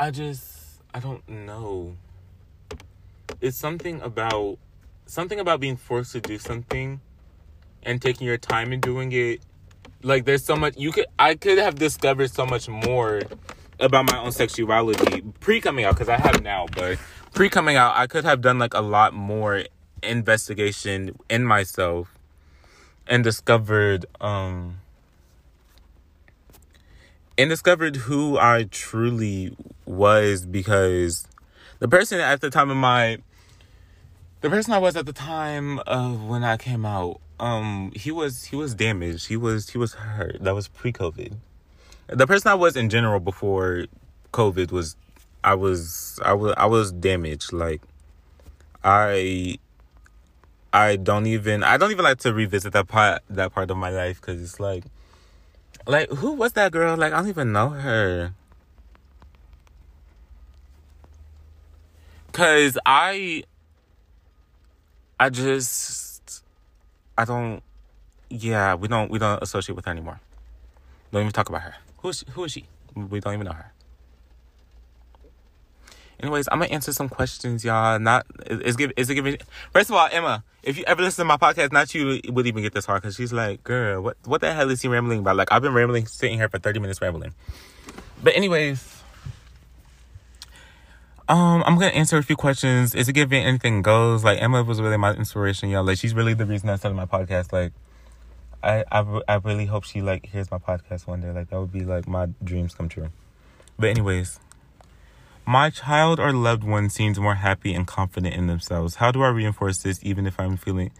i 0.00 0.10
just 0.10 0.80
i 0.94 1.00
don't 1.00 1.26
know. 1.28 1.96
It's 3.40 3.56
something 3.56 4.00
about 4.00 4.58
something 5.06 5.40
about 5.40 5.60
being 5.60 5.76
forced 5.76 6.12
to 6.12 6.20
do 6.20 6.38
something 6.38 7.00
and 7.82 8.00
taking 8.00 8.26
your 8.26 8.38
time 8.38 8.72
in 8.72 8.80
doing 8.80 9.12
it. 9.12 9.40
Like 10.02 10.24
there's 10.24 10.44
so 10.44 10.56
much 10.56 10.76
you 10.76 10.92
could 10.92 11.06
i 11.18 11.34
could 11.34 11.58
have 11.58 11.76
discovered 11.76 12.30
so 12.30 12.46
much 12.46 12.68
more 12.68 13.20
about 13.78 14.10
my 14.10 14.18
own 14.18 14.32
sexuality 14.32 15.22
pre 15.40 15.60
coming 15.60 15.84
out 15.84 15.94
because 15.94 16.08
i 16.08 16.16
have 16.16 16.40
now 16.42 16.66
but 16.74 16.98
pre 17.34 17.48
coming 17.48 17.76
out 17.76 17.96
i 17.96 18.06
could 18.06 18.24
have 18.24 18.40
done 18.40 18.58
like 18.58 18.74
a 18.74 18.80
lot 18.80 19.14
more 19.14 19.64
investigation 20.02 21.16
in 21.28 21.44
myself 21.44 22.18
and 23.06 23.24
discovered 23.24 24.06
um 24.20 24.78
and 27.38 27.50
discovered 27.50 27.96
who 27.96 28.38
i 28.38 28.64
truly 28.70 29.56
was 29.86 30.44
because 30.46 31.26
the 31.78 31.88
person 31.88 32.20
at 32.20 32.40
the 32.40 32.50
time 32.50 32.70
of 32.70 32.76
my 32.76 33.18
the 34.40 34.50
person 34.50 34.72
i 34.72 34.78
was 34.78 34.96
at 34.96 35.06
the 35.06 35.12
time 35.12 35.78
of 35.80 36.24
when 36.24 36.44
i 36.44 36.56
came 36.56 36.84
out 36.84 37.20
um 37.42 37.92
he 37.94 38.10
was 38.10 38.44
he 38.44 38.56
was 38.56 38.74
damaged. 38.74 39.26
He 39.26 39.36
was 39.36 39.70
he 39.70 39.78
was 39.78 39.94
hurt. 39.94 40.42
That 40.42 40.54
was 40.54 40.68
pre-covid. 40.68 41.34
The 42.06 42.26
person 42.26 42.48
i 42.48 42.54
was 42.54 42.76
in 42.76 42.88
general 42.88 43.20
before 43.20 43.86
covid 44.32 44.70
was 44.70 44.96
i 45.44 45.54
was 45.54 46.18
i 46.24 46.32
was 46.32 46.54
i 46.56 46.66
was 46.66 46.92
damaged 46.92 47.52
like 47.52 47.82
i 48.84 49.56
i 50.72 50.96
don't 50.96 51.26
even 51.26 51.62
i 51.62 51.76
don't 51.76 51.90
even 51.90 52.04
like 52.04 52.18
to 52.18 52.32
revisit 52.32 52.72
that 52.72 52.88
part 52.88 53.22
that 53.28 53.52
part 53.52 53.70
of 53.70 53.76
my 53.76 53.90
life 53.90 54.20
because 54.20 54.40
it's 54.40 54.58
like 54.60 54.84
like 55.86 56.08
who 56.10 56.32
was 56.32 56.52
that 56.52 56.72
girl 56.72 56.96
like 56.96 57.12
i 57.12 57.16
don't 57.16 57.28
even 57.28 57.52
know 57.52 57.70
her 57.70 58.32
because 62.26 62.78
i 62.86 63.42
i 65.18 65.28
just 65.28 66.02
I 67.16 67.24
don't. 67.24 67.62
Yeah, 68.30 68.74
we 68.74 68.88
don't. 68.88 69.10
We 69.10 69.18
don't 69.18 69.42
associate 69.42 69.76
with 69.76 69.84
her 69.84 69.90
anymore. 69.90 70.20
Don't 71.10 71.22
even 71.22 71.32
talk 71.32 71.48
about 71.48 71.62
her. 71.62 71.74
Who 71.98 72.08
is? 72.08 72.24
Who 72.30 72.44
is 72.44 72.52
she? 72.52 72.66
We 72.94 73.20
don't 73.20 73.34
even 73.34 73.46
know 73.46 73.52
her. 73.52 73.72
Anyways, 76.22 76.48
I'm 76.52 76.60
gonna 76.60 76.70
answer 76.70 76.92
some 76.92 77.08
questions, 77.08 77.64
y'all. 77.64 77.98
Not 77.98 78.24
is 78.46 78.76
give 78.76 78.92
is 78.96 79.10
it 79.10 79.16
giving. 79.16 79.38
First 79.72 79.90
of 79.90 79.96
all, 79.96 80.08
Emma, 80.10 80.44
if 80.62 80.78
you 80.78 80.84
ever 80.86 81.02
listen 81.02 81.22
to 81.22 81.26
my 81.26 81.36
podcast, 81.36 81.72
not 81.72 81.92
you 81.94 82.20
would 82.28 82.46
even 82.46 82.62
get 82.62 82.72
this 82.72 82.86
hard 82.86 83.02
because 83.02 83.16
she's 83.16 83.32
like, 83.32 83.64
girl, 83.64 84.00
what 84.00 84.16
what 84.24 84.40
the 84.40 84.54
hell 84.54 84.70
is 84.70 84.80
he 84.80 84.86
rambling 84.86 85.18
about? 85.18 85.34
Like 85.34 85.50
I've 85.50 85.62
been 85.62 85.74
rambling, 85.74 86.06
sitting 86.06 86.38
here 86.38 86.48
for 86.48 86.60
30 86.60 86.78
minutes 86.78 87.02
rambling. 87.02 87.34
But 88.22 88.36
anyways, 88.36 89.02
um, 91.28 91.64
I'm 91.66 91.74
gonna 91.74 91.86
answer 91.86 92.18
a 92.18 92.22
few 92.22 92.36
questions. 92.36 92.94
Is 92.94 93.08
it 93.08 93.14
giving 93.14 93.44
anything 93.44 93.82
goes? 93.82 94.22
Like 94.22 94.40
Emma 94.40 94.62
was 94.62 94.80
really 94.80 94.96
my 94.96 95.14
inspiration, 95.14 95.70
y'all. 95.70 95.82
Like 95.82 95.98
she's 95.98 96.14
really 96.14 96.34
the 96.34 96.46
reason 96.46 96.68
I 96.68 96.76
started 96.76 96.94
my 96.94 97.06
podcast. 97.06 97.52
Like 97.52 97.72
I 98.62 98.84
I 98.92 99.20
I 99.26 99.34
really 99.36 99.66
hope 99.66 99.82
she 99.82 100.02
like 100.02 100.26
hears 100.26 100.52
my 100.52 100.58
podcast 100.58 101.08
one 101.08 101.20
day. 101.20 101.32
Like 101.32 101.50
that 101.50 101.58
would 101.58 101.72
be 101.72 101.80
like 101.80 102.06
my 102.06 102.28
dreams 102.44 102.76
come 102.76 102.88
true. 102.88 103.08
But 103.76 103.90
anyways. 103.90 104.38
My 105.44 105.70
child 105.70 106.20
or 106.20 106.32
loved 106.32 106.62
one 106.62 106.88
seems 106.88 107.18
more 107.18 107.34
happy 107.34 107.74
and 107.74 107.86
confident 107.86 108.34
in 108.34 108.46
themselves. 108.46 108.96
How 108.96 109.10
do 109.10 109.22
I 109.22 109.28
reinforce 109.28 109.78
this 109.78 109.98
even 110.02 110.26
if 110.26 110.38
I'm 110.38 110.56
feeling 110.56 110.92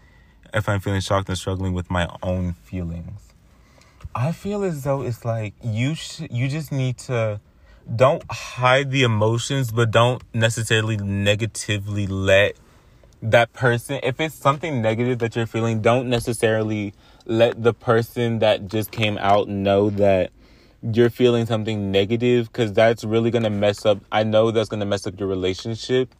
if 0.53 0.67
I'm 0.69 0.79
feeling 0.79 1.01
shocked 1.01 1.29
and 1.29 1.37
struggling 1.37 1.73
with 1.73 1.89
my 1.89 2.07
own 2.21 2.53
feelings? 2.53 3.33
I 4.13 4.31
feel 4.31 4.63
as 4.63 4.83
though 4.83 5.01
it's 5.01 5.23
like 5.23 5.53
you 5.63 5.95
sh- 5.95 6.27
you 6.29 6.47
just 6.49 6.71
need 6.71 6.97
to 6.99 7.39
don't 7.95 8.23
hide 8.29 8.91
the 8.91 9.03
emotions 9.03 9.71
but 9.71 9.91
don't 9.91 10.21
necessarily 10.33 10.97
negatively 10.97 12.05
let 12.07 12.55
that 13.21 13.51
person 13.53 13.99
if 14.03 14.19
it's 14.19 14.35
something 14.35 14.81
negative 14.81 15.19
that 15.19 15.35
you're 15.35 15.45
feeling 15.45 15.81
don't 15.81 16.09
necessarily 16.09 16.93
let 17.25 17.61
the 17.61 17.73
person 17.73 18.39
that 18.39 18.67
just 18.67 18.91
came 18.91 19.17
out 19.17 19.47
know 19.47 19.89
that 19.89 20.31
you're 20.91 21.09
feeling 21.09 21.45
something 21.45 21.91
negative 21.91 22.51
because 22.51 22.73
that's 22.73 23.03
really 23.03 23.31
going 23.31 23.43
to 23.43 23.49
mess 23.49 23.85
up. 23.85 23.99
I 24.11 24.23
know 24.23 24.51
that's 24.51 24.69
going 24.69 24.81
to 24.81 24.85
mess 24.85 25.07
up 25.07 25.17
your 25.17 25.29
relationship. 25.29 26.13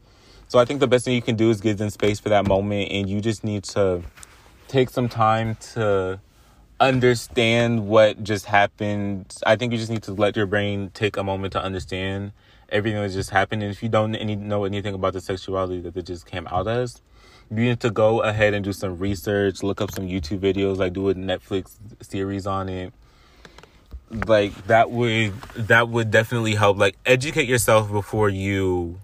So 0.48 0.60
I 0.60 0.66
think 0.66 0.80
the 0.80 0.88
best 0.88 1.06
thing 1.06 1.16
you 1.16 1.22
can 1.22 1.36
do 1.36 1.50
is 1.50 1.60
give 1.60 1.78
them 1.78 1.90
space 1.90 2.20
for 2.20 2.30
that 2.30 2.48
moment 2.48 2.92
and 2.92 3.10
you 3.10 3.20
just 3.20 3.44
need 3.44 3.64
to 3.66 4.04
take 4.68 4.90
some 4.90 5.10
time 5.10 5.56
to 5.74 6.22
understand 6.80 7.88
what 7.88 8.24
just 8.24 8.46
happened. 8.46 9.36
I 9.46 9.56
think 9.56 9.74
you 9.74 9.78
just 9.78 9.92
need 9.92 10.04
to 10.04 10.14
let 10.14 10.38
your 10.38 10.46
brain 10.46 10.92
take 10.94 11.18
a 11.18 11.24
moment 11.24 11.54
to 11.54 11.62
understand 11.62 12.32
everything 12.70 13.02
that 13.02 13.12
just 13.12 13.32
happened. 13.32 13.64
And 13.64 13.72
if 13.72 13.84
you 13.84 13.90
don't 13.90 14.16
any, 14.16 14.36
know 14.36 14.64
anything 14.64 14.94
about 14.94 15.14
the 15.14 15.22
sexuality 15.22 15.82
that 15.82 15.98
it 15.98 16.06
just 16.06 16.26
came 16.26 16.48
out 16.48 16.68
as, 16.68 17.02
you 17.50 17.58
need 17.58 17.80
to 17.82 17.90
go 17.90 18.22
ahead 18.22 18.54
and 18.54 18.64
do 18.64 18.72
some 18.72 18.98
research, 18.98 19.62
look 19.62 19.82
up 19.82 19.92
some 19.92 20.08
YouTube 20.08 20.40
videos, 20.40 20.78
like 20.78 20.94
do 20.94 21.10
a 21.10 21.16
Netflix 21.16 21.76
series 22.02 22.48
on 22.48 22.70
it 22.70 22.94
like 24.14 24.68
that 24.68 24.92
would 24.92 25.34
that 25.56 25.90
would 25.90 26.12
definitely 26.12 26.56
help 26.56 26.78
like 26.78 26.98
educate 27.06 27.48
yourself 27.48 27.92
before 27.92 28.30
you 28.30 29.00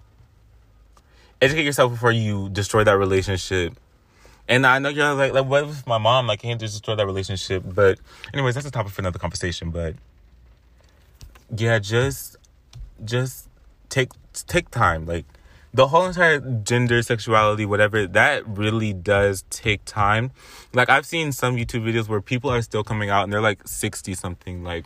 educate 1.40 1.64
yourself 1.64 1.92
before 1.92 2.12
you 2.12 2.48
destroy 2.50 2.84
that 2.84 2.96
relationship. 2.96 3.74
And 4.48 4.66
i 4.66 4.78
know 4.78 4.88
you're 4.88 5.14
like 5.14 5.32
like 5.32 5.46
what 5.46 5.64
if 5.64 5.86
my 5.86 5.98
mom 5.98 6.26
like 6.26 6.40
can't 6.40 6.60
just 6.60 6.74
destroy 6.74 6.94
that 6.96 7.06
relationship? 7.06 7.62
But 7.66 7.98
anyways 8.32 8.54
that's 8.54 8.66
a 8.66 8.70
topic 8.70 8.92
for 8.92 9.02
another 9.02 9.18
conversation 9.18 9.70
but 9.70 9.94
yeah 11.56 11.78
just 11.78 12.36
just 13.04 13.48
take 13.88 14.10
take 14.46 14.70
time 14.70 15.06
like 15.06 15.24
the 15.72 15.88
whole 15.88 16.06
entire 16.06 16.40
gender 16.40 17.00
sexuality 17.02 17.64
whatever 17.64 18.06
that 18.06 18.46
really 18.46 18.92
does 18.92 19.44
take 19.50 19.84
time. 19.84 20.30
Like 20.72 20.88
i've 20.88 21.06
seen 21.06 21.32
some 21.32 21.56
youtube 21.56 21.82
videos 21.82 22.08
where 22.08 22.20
people 22.20 22.50
are 22.50 22.62
still 22.62 22.84
coming 22.84 23.10
out 23.10 23.24
and 23.24 23.32
they're 23.32 23.40
like 23.40 23.66
60 23.66 24.14
something 24.14 24.62
like 24.62 24.84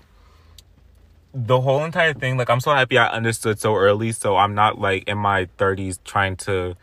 the 1.34 1.60
whole 1.60 1.84
entire 1.84 2.14
thing, 2.14 2.36
like 2.38 2.48
I'm 2.48 2.60
so 2.60 2.72
happy 2.72 2.96
I 2.96 3.08
understood 3.08 3.58
so 3.58 3.74
early. 3.74 4.12
So 4.12 4.36
I'm 4.36 4.54
not 4.54 4.80
like 4.80 5.08
in 5.08 5.18
my 5.18 5.46
30s 5.58 5.98
trying 6.04 6.36
to 6.36 6.76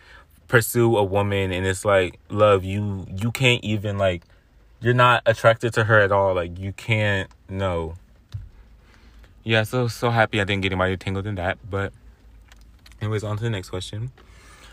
pursue 0.50 0.98
a 0.98 1.04
woman 1.04 1.52
and 1.54 1.66
it's 1.66 1.86
like, 1.86 2.20
love, 2.30 2.66
you 2.66 3.08
you 3.10 3.32
can't 3.32 3.64
even 3.64 3.98
like 3.98 4.24
you're 4.82 4.94
not 4.94 5.24
attracted 5.26 5.74
to 5.76 5.86
her 5.86 6.02
at 6.02 6.12
all. 6.12 6.36
Like 6.36 6.60
you 6.60 6.74
can't 6.74 7.30
no. 7.48 7.96
Yeah, 9.44 9.64
so 9.64 9.88
so 9.88 10.10
happy 10.10 10.42
I 10.42 10.44
didn't 10.44 10.64
get 10.64 10.74
anybody 10.74 10.98
tangled 10.98 11.26
in 11.26 11.36
that. 11.36 11.58
But 11.68 11.94
anyways, 13.02 13.24
on 13.24 13.38
to 13.38 13.44
the 13.44 13.50
next 13.50 13.70
question. 13.70 14.12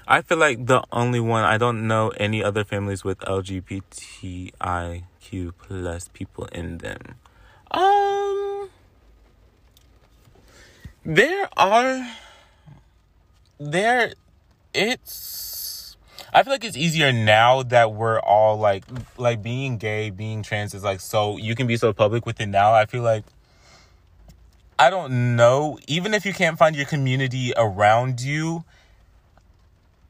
I 0.08 0.22
feel 0.22 0.38
like 0.38 0.66
the 0.66 0.82
only 0.90 1.20
one 1.20 1.44
I 1.44 1.56
don't 1.56 1.86
know 1.86 2.08
any 2.16 2.42
other 2.42 2.64
families 2.64 3.04
with 3.04 3.20
LGBTIQ 3.20 4.52
plus 5.58 6.08
people 6.08 6.46
in 6.46 6.78
them. 6.78 7.14
Um 7.70 8.47
there 11.04 11.48
are 11.56 12.06
there 13.58 14.12
it's 14.74 15.96
I 16.32 16.42
feel 16.42 16.52
like 16.52 16.64
it's 16.64 16.76
easier 16.76 17.10
now 17.12 17.62
that 17.64 17.92
we're 17.94 18.20
all 18.20 18.58
like 18.58 18.84
like 19.16 19.42
being 19.42 19.78
gay, 19.78 20.10
being 20.10 20.42
trans 20.42 20.74
is 20.74 20.84
like 20.84 21.00
so 21.00 21.36
you 21.38 21.54
can 21.54 21.66
be 21.66 21.76
so 21.76 21.92
public 21.92 22.26
with 22.26 22.40
it 22.40 22.46
now. 22.46 22.74
I 22.74 22.86
feel 22.86 23.02
like 23.02 23.24
I 24.78 24.90
don't 24.90 25.36
know, 25.36 25.78
even 25.88 26.14
if 26.14 26.24
you 26.24 26.32
can't 26.32 26.58
find 26.58 26.76
your 26.76 26.86
community 26.86 27.52
around 27.56 28.20
you, 28.20 28.64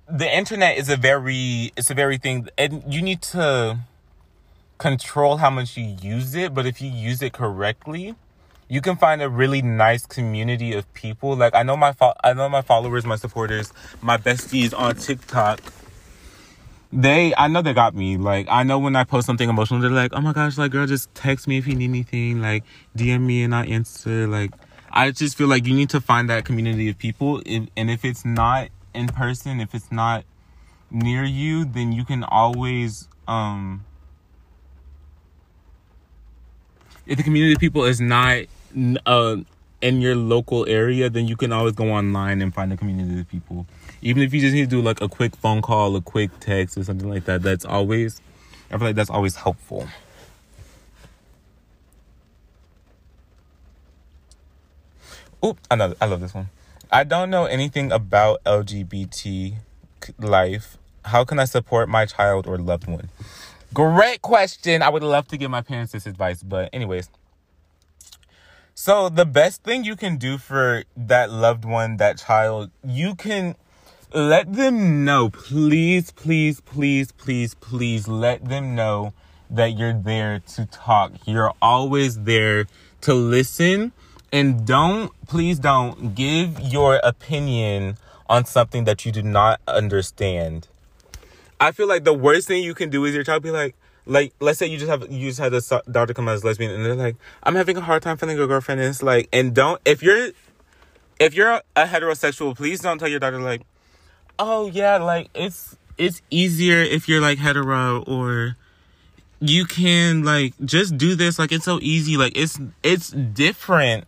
the 0.09 0.29
internet 0.29 0.77
is 0.77 0.89
a 0.89 0.97
very 0.97 1.73
it's 1.77 1.91
a 1.91 1.95
very 1.95 2.19
thing 2.19 2.49
and 2.59 2.83
you 2.93 3.01
need 3.01 3.23
to 3.23 3.79
control 4.79 5.37
how 5.37 5.51
much 5.51 5.77
you 5.77 5.97
use 6.03 6.35
it, 6.35 6.53
but 6.53 6.67
if 6.67 6.81
you 6.81 6.91
use 6.91 7.23
it 7.23 7.33
correctly, 7.33 8.17
you 8.69 8.81
can 8.81 8.97
find 8.97 9.23
a 9.23 9.29
really 9.29 9.63
nice 9.63 10.07
community 10.07 10.75
of 10.75 10.93
people. 10.95 11.35
Like 11.35 11.55
I 11.55 11.63
know 11.63 11.77
my 11.77 11.93
fo- 11.93 12.15
I 12.23 12.35
know 12.35 12.49
my 12.49 12.63
followers, 12.63 13.07
my 13.07 13.17
supporters, 13.17 13.73
my 14.03 14.17
besties 14.17 14.79
on 14.79 14.97
TikTok. 14.97 15.61
They 16.93 17.35
I 17.37 17.49
know 17.49 17.63
they 17.63 17.75
got 17.75 17.95
me. 17.95 18.17
Like 18.17 18.47
I 18.51 18.63
know 18.63 18.79
when 18.79 18.97
I 18.97 19.05
post 19.05 19.27
something 19.27 19.49
emotional, 19.49 19.81
they're 19.81 19.91
like, 19.91 20.13
"Oh 20.15 20.21
my 20.21 20.33
gosh, 20.33 20.59
like 20.59 20.71
girl, 20.71 20.87
just 20.87 21.15
text 21.15 21.49
me 21.49 21.59
if 21.59 21.67
you 21.67 21.75
need 21.75 21.91
anything. 21.91 22.41
Like 22.41 22.65
DM 22.97 23.23
me 23.23 23.43
and 23.43 23.55
I 23.55 23.65
answer." 23.67 24.27
Like 24.27 24.53
I 24.91 25.11
just 25.11 25.37
feel 25.37 25.49
like 25.49 25.67
you 25.67 25.75
need 25.75 25.91
to 25.91 26.01
find 26.01 26.29
that 26.31 26.45
community 26.45 26.89
of 26.89 26.99
people, 26.99 27.43
and 27.47 27.71
if 27.77 28.05
it's 28.05 28.25
not 28.25 28.69
in 28.95 29.09
person, 29.09 29.61
if 29.61 29.75
it's 29.75 29.93
not 29.93 30.25
near 30.91 31.25
you, 31.25 31.65
then 31.65 31.93
you 31.93 32.05
can 32.05 32.25
always 32.25 33.09
um 33.27 33.85
if 37.07 37.17
the 37.17 37.23
community 37.23 37.55
of 37.55 37.59
people 37.59 37.85
is 37.85 38.01
not 38.01 38.45
uh, 39.07 39.37
in 39.81 40.01
your 40.01 40.17
local 40.17 40.67
area, 40.67 41.09
then 41.09 41.27
you 41.27 41.37
can 41.37 41.53
always 41.53 41.75
go 41.75 41.91
online 41.93 42.43
and 42.43 42.53
find 42.55 42.73
a 42.73 42.77
community 42.77 43.21
of 43.21 43.29
people. 43.29 43.67
Even 44.03 44.23
if 44.23 44.35
you 44.35 44.41
just 44.41 44.55
need 44.55 44.63
to 44.63 44.77
do 44.77 44.83
like 44.83 45.01
a 45.01 45.09
quick 45.09 45.37
phone 45.37 45.63
call, 45.63 45.95
a 45.97 46.01
quick 46.01 46.31
text, 46.41 46.77
or 46.77 46.85
something 46.85 47.09
like 47.09 47.25
that, 47.27 47.43
that's 47.43 47.65
always, 47.65 48.21
I 48.71 48.79
feel 48.79 48.89
like 48.89 48.97
that's 48.97 49.11
always 49.11 49.37
helpful. 49.37 49.89
Oop, 55.45 55.59
know, 55.71 55.95
I 56.01 56.07
love 56.07 56.21
this 56.21 56.35
one. 56.35 56.49
I 56.91 57.05
don't 57.05 57.31
know 57.31 57.45
anything 57.45 57.93
about 57.93 58.43
LGBT 58.45 59.55
life. 60.19 60.79
How 61.05 61.25
can 61.25 61.39
I 61.39 61.45
support 61.45 61.89
my 61.89 62.07
child 62.07 62.47
or 62.47 62.59
loved 62.59 62.89
one? 62.89 63.11
Great 63.73 64.23
question. 64.23 64.83
I 64.83 64.89
would 64.89 65.03
love 65.03 65.29
to 65.29 65.37
give 65.37 65.51
my 65.51 65.61
parents 65.61 65.93
this 65.93 66.07
advice, 66.07 66.43
but 66.43 66.71
anyways, 66.73 67.09
so 68.81 69.09
the 69.09 69.27
best 69.27 69.65
thing 69.65 69.83
you 69.83 69.97
can 69.97 70.19
do 70.19 70.39
for 70.39 70.85
that 70.97 71.33
loved 71.33 71.65
one, 71.65 71.97
that 71.97 72.17
child, 72.17 72.71
you 72.85 73.17
can 73.17 73.57
let 74.15 74.53
them 74.53 75.05
know, 75.05 75.31
please, 75.31 76.13
please, 76.13 76.61
please, 76.61 77.11
please, 77.11 77.57
please 77.57 78.07
let 78.07 78.45
them 78.49 78.77
know 78.77 79.13
that 79.51 79.77
you're 79.77 79.93
there 79.93 80.39
to 80.55 80.65
talk. 80.67 81.11
You're 81.27 81.53
always 81.61 82.23
there 82.23 82.67
to 83.01 83.15
listen 83.15 83.91
and 84.31 84.65
don't, 84.65 85.11
please 85.27 85.59
don't 85.59 86.15
give 86.15 86.61
your 86.61 87.01
opinion 87.03 87.97
on 88.29 88.45
something 88.45 88.85
that 88.85 89.05
you 89.05 89.11
do 89.11 89.23
not 89.23 89.61
understand. 89.67 90.69
I 91.59 91.73
feel 91.73 91.89
like 91.89 92.05
the 92.05 92.15
worst 92.15 92.47
thing 92.47 92.63
you 92.63 92.75
can 92.75 92.91
do 92.91 93.05
is 93.05 93.13
your 93.13 93.25
child 93.25 93.43
be 93.43 93.51
like, 93.51 93.75
like 94.09 94.33
let's 94.41 94.59
say 94.59 94.67
you 94.67 94.79
just 94.79 94.91
have 94.91 95.11
you 95.11 95.29
just 95.29 95.39
had 95.39 95.55
a 95.55 95.91
daughter 95.91 96.15
come 96.15 96.29
out 96.29 96.35
as 96.35 96.45
lesbian 96.45 96.73
and 96.73 96.85
they're 96.85 96.95
like 96.95 97.17
i'm 97.43 97.55
having 97.55 97.77
a 97.77 97.81
hard 97.81 98.03
time 98.03 98.17
finding 98.17 98.39
a 98.39 98.47
girlfriend 98.47 98.81
and 98.81 98.91
it's 98.91 99.03
like 99.03 99.29
and 99.33 99.55
don't 99.55 99.81
if 99.85 100.03
you're 100.03 100.31
if 101.21 101.35
you're 101.35 101.61
a 101.77 101.85
heterosexual 101.85 102.57
please 102.57 102.81
don't 102.81 102.99
tell 102.99 103.09
your 103.09 103.21
daughter 103.21 103.41
like 103.41 103.63
oh 104.39 104.69
yeah 104.69 104.97
like 104.97 105.29
it's 105.35 105.77
it's 105.99 106.23
easier 106.31 106.79
if 106.79 107.09
you're 107.09 107.21
like 107.21 107.39
hetero 107.39 108.03
or 108.05 108.57
you 109.41 109.65
can 109.65 110.25
like 110.25 110.55
just 110.65 110.97
do 110.97 111.15
this 111.15 111.39
like 111.39 111.53
it's 111.53 111.65
so 111.65 111.79
easy. 111.83 112.17
Like 112.17 112.37
it's 112.37 112.59
it's 112.83 113.11
different 113.11 114.07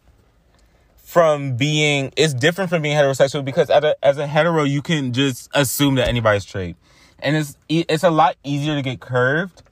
from 0.96 1.56
being 1.56 2.12
it's 2.16 2.34
different 2.34 2.70
from 2.70 2.82
being 2.82 2.96
heterosexual 2.96 3.44
because 3.44 3.68
a, 3.70 3.96
as 4.04 4.18
a 4.18 4.26
hetero 4.26 4.64
you 4.64 4.82
can 4.82 5.12
just 5.12 5.50
assume 5.54 5.96
that 5.96 6.08
anybody's 6.08 6.42
straight. 6.42 6.76
And 7.18 7.36
it's 7.36 7.56
it's 7.68 8.02
a 8.02 8.10
lot 8.10 8.36
easier 8.44 8.74
to 8.74 8.82
get 8.82 9.00
curved 9.00 9.62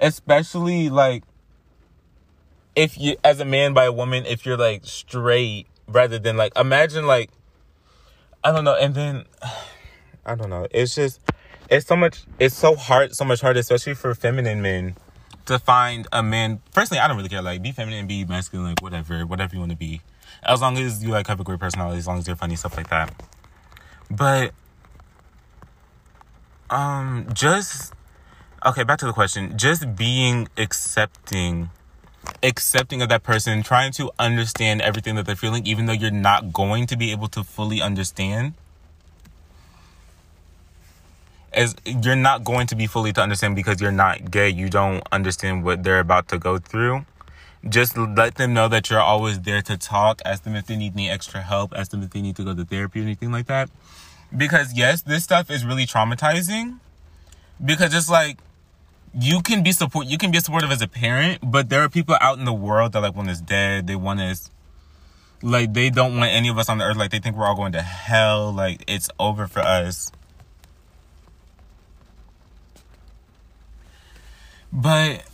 especially 0.00 0.88
like 0.88 1.24
if 2.74 2.98
you 2.98 3.16
as 3.24 3.40
a 3.40 3.44
man 3.44 3.72
by 3.72 3.84
a 3.84 3.92
woman 3.92 4.26
if 4.26 4.44
you're 4.44 4.56
like 4.56 4.84
straight 4.84 5.66
rather 5.88 6.18
than 6.18 6.36
like 6.36 6.52
imagine 6.56 7.06
like 7.06 7.30
I 8.46 8.52
don't 8.52 8.62
know. 8.62 8.76
And 8.76 8.94
then 8.94 9.24
I 10.26 10.36
don't 10.36 10.50
know. 10.50 10.68
It's 10.70 10.94
just 10.94 11.20
it's 11.68 11.86
so 11.86 11.96
much. 11.96 12.22
It's 12.38 12.54
so 12.54 12.76
hard. 12.76 13.14
So 13.14 13.24
much 13.24 13.40
harder, 13.40 13.58
especially 13.58 13.94
for 13.94 14.14
feminine 14.14 14.62
men, 14.62 14.94
to 15.46 15.58
find 15.58 16.06
a 16.12 16.22
man. 16.22 16.62
Personally, 16.72 17.00
I 17.00 17.08
don't 17.08 17.16
really 17.16 17.28
care. 17.28 17.42
Like, 17.42 17.60
be 17.60 17.72
feminine, 17.72 18.06
be 18.06 18.24
masculine, 18.24 18.68
like 18.68 18.82
whatever, 18.82 19.26
whatever 19.26 19.54
you 19.54 19.58
want 19.58 19.72
to 19.72 19.76
be, 19.76 20.00
as 20.44 20.60
long 20.60 20.78
as 20.78 21.02
you 21.02 21.10
like 21.10 21.26
have 21.26 21.40
a 21.40 21.44
great 21.44 21.58
personality, 21.58 21.98
as 21.98 22.06
long 22.06 22.18
as 22.18 22.26
you're 22.28 22.36
funny, 22.36 22.54
stuff 22.54 22.76
like 22.76 22.88
that. 22.90 23.12
But 24.08 24.52
um, 26.70 27.26
just 27.32 27.92
okay. 28.64 28.84
Back 28.84 28.98
to 29.00 29.06
the 29.06 29.12
question. 29.12 29.58
Just 29.58 29.96
being 29.96 30.48
accepting 30.56 31.70
accepting 32.42 33.02
of 33.02 33.08
that 33.08 33.22
person, 33.22 33.62
trying 33.62 33.92
to 33.92 34.10
understand 34.18 34.80
everything 34.80 35.14
that 35.16 35.26
they're 35.26 35.36
feeling, 35.36 35.66
even 35.66 35.86
though 35.86 35.92
you're 35.92 36.10
not 36.10 36.52
going 36.52 36.86
to 36.86 36.96
be 36.96 37.10
able 37.10 37.28
to 37.28 37.44
fully 37.44 37.80
understand. 37.80 38.54
As 41.52 41.74
you're 41.84 42.16
not 42.16 42.44
going 42.44 42.66
to 42.66 42.76
be 42.76 42.86
fully 42.86 43.12
to 43.14 43.20
understand 43.20 43.56
because 43.56 43.80
you're 43.80 43.92
not 43.92 44.30
gay, 44.30 44.48
you 44.48 44.68
don't 44.68 45.02
understand 45.10 45.64
what 45.64 45.82
they're 45.82 46.00
about 46.00 46.28
to 46.28 46.38
go 46.38 46.58
through. 46.58 47.06
Just 47.66 47.96
let 47.96 48.34
them 48.36 48.52
know 48.52 48.68
that 48.68 48.90
you're 48.90 49.00
always 49.00 49.40
there 49.40 49.62
to 49.62 49.76
talk. 49.76 50.20
Ask 50.24 50.44
them 50.44 50.54
if 50.54 50.66
they 50.66 50.76
need 50.76 50.92
any 50.92 51.10
extra 51.10 51.40
help. 51.40 51.72
Ask 51.74 51.90
them 51.90 52.02
if 52.02 52.10
they 52.10 52.20
need 52.20 52.36
to 52.36 52.44
go 52.44 52.54
to 52.54 52.64
therapy 52.64 53.00
or 53.00 53.04
anything 53.04 53.32
like 53.32 53.46
that. 53.46 53.70
Because 54.36 54.74
yes, 54.74 55.02
this 55.02 55.24
stuff 55.24 55.50
is 55.50 55.64
really 55.64 55.86
traumatizing. 55.86 56.78
Because 57.64 57.94
it's 57.94 58.10
like 58.10 58.38
you 59.18 59.40
can 59.40 59.62
be 59.62 59.72
support 59.72 60.06
you 60.06 60.18
can 60.18 60.30
be 60.30 60.38
supportive 60.40 60.70
as 60.70 60.82
a 60.82 60.88
parent, 60.88 61.40
but 61.42 61.68
there 61.68 61.80
are 61.80 61.88
people 61.88 62.16
out 62.20 62.38
in 62.38 62.44
the 62.44 62.52
world 62.52 62.92
that 62.92 63.00
like 63.00 63.16
want 63.16 63.30
us 63.30 63.40
dead. 63.40 63.86
They 63.86 63.96
want 63.96 64.20
us 64.20 64.50
like 65.42 65.72
they 65.72 65.90
don't 65.90 66.18
want 66.18 66.32
any 66.32 66.48
of 66.48 66.58
us 66.58 66.68
on 66.68 66.78
the 66.78 66.84
earth. 66.84 66.96
Like 66.96 67.10
they 67.10 67.18
think 67.18 67.36
we're 67.36 67.46
all 67.46 67.56
going 67.56 67.72
to 67.72 67.82
hell. 67.82 68.52
Like 68.52 68.84
it's 68.86 69.08
over 69.18 69.46
for 69.46 69.60
us. 69.60 70.12
But 74.72 75.24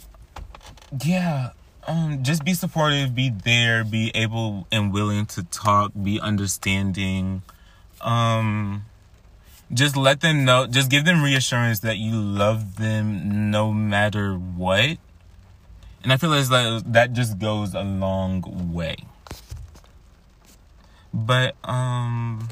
yeah, 1.04 1.50
um, 1.88 2.22
just 2.22 2.44
be 2.44 2.54
supportive, 2.54 3.14
be 3.14 3.30
there, 3.30 3.82
be 3.82 4.12
able 4.14 4.68
and 4.70 4.92
willing 4.92 5.26
to 5.26 5.42
talk, 5.44 5.92
be 6.00 6.20
understanding. 6.20 7.42
Um, 8.00 8.84
just 9.72 9.96
let 9.96 10.20
them 10.20 10.44
know, 10.44 10.66
just 10.66 10.90
give 10.90 11.04
them 11.04 11.22
reassurance 11.22 11.80
that 11.80 11.98
you 11.98 12.14
love 12.14 12.76
them 12.76 13.50
no 13.50 13.72
matter 13.72 14.34
what. 14.34 14.98
And 16.02 16.12
I 16.12 16.16
feel 16.16 16.32
as 16.34 16.50
like 16.50 16.82
that 16.92 17.12
just 17.12 17.38
goes 17.38 17.74
a 17.74 17.82
long 17.82 18.72
way. 18.72 18.96
But 21.14 21.54
um 21.64 22.48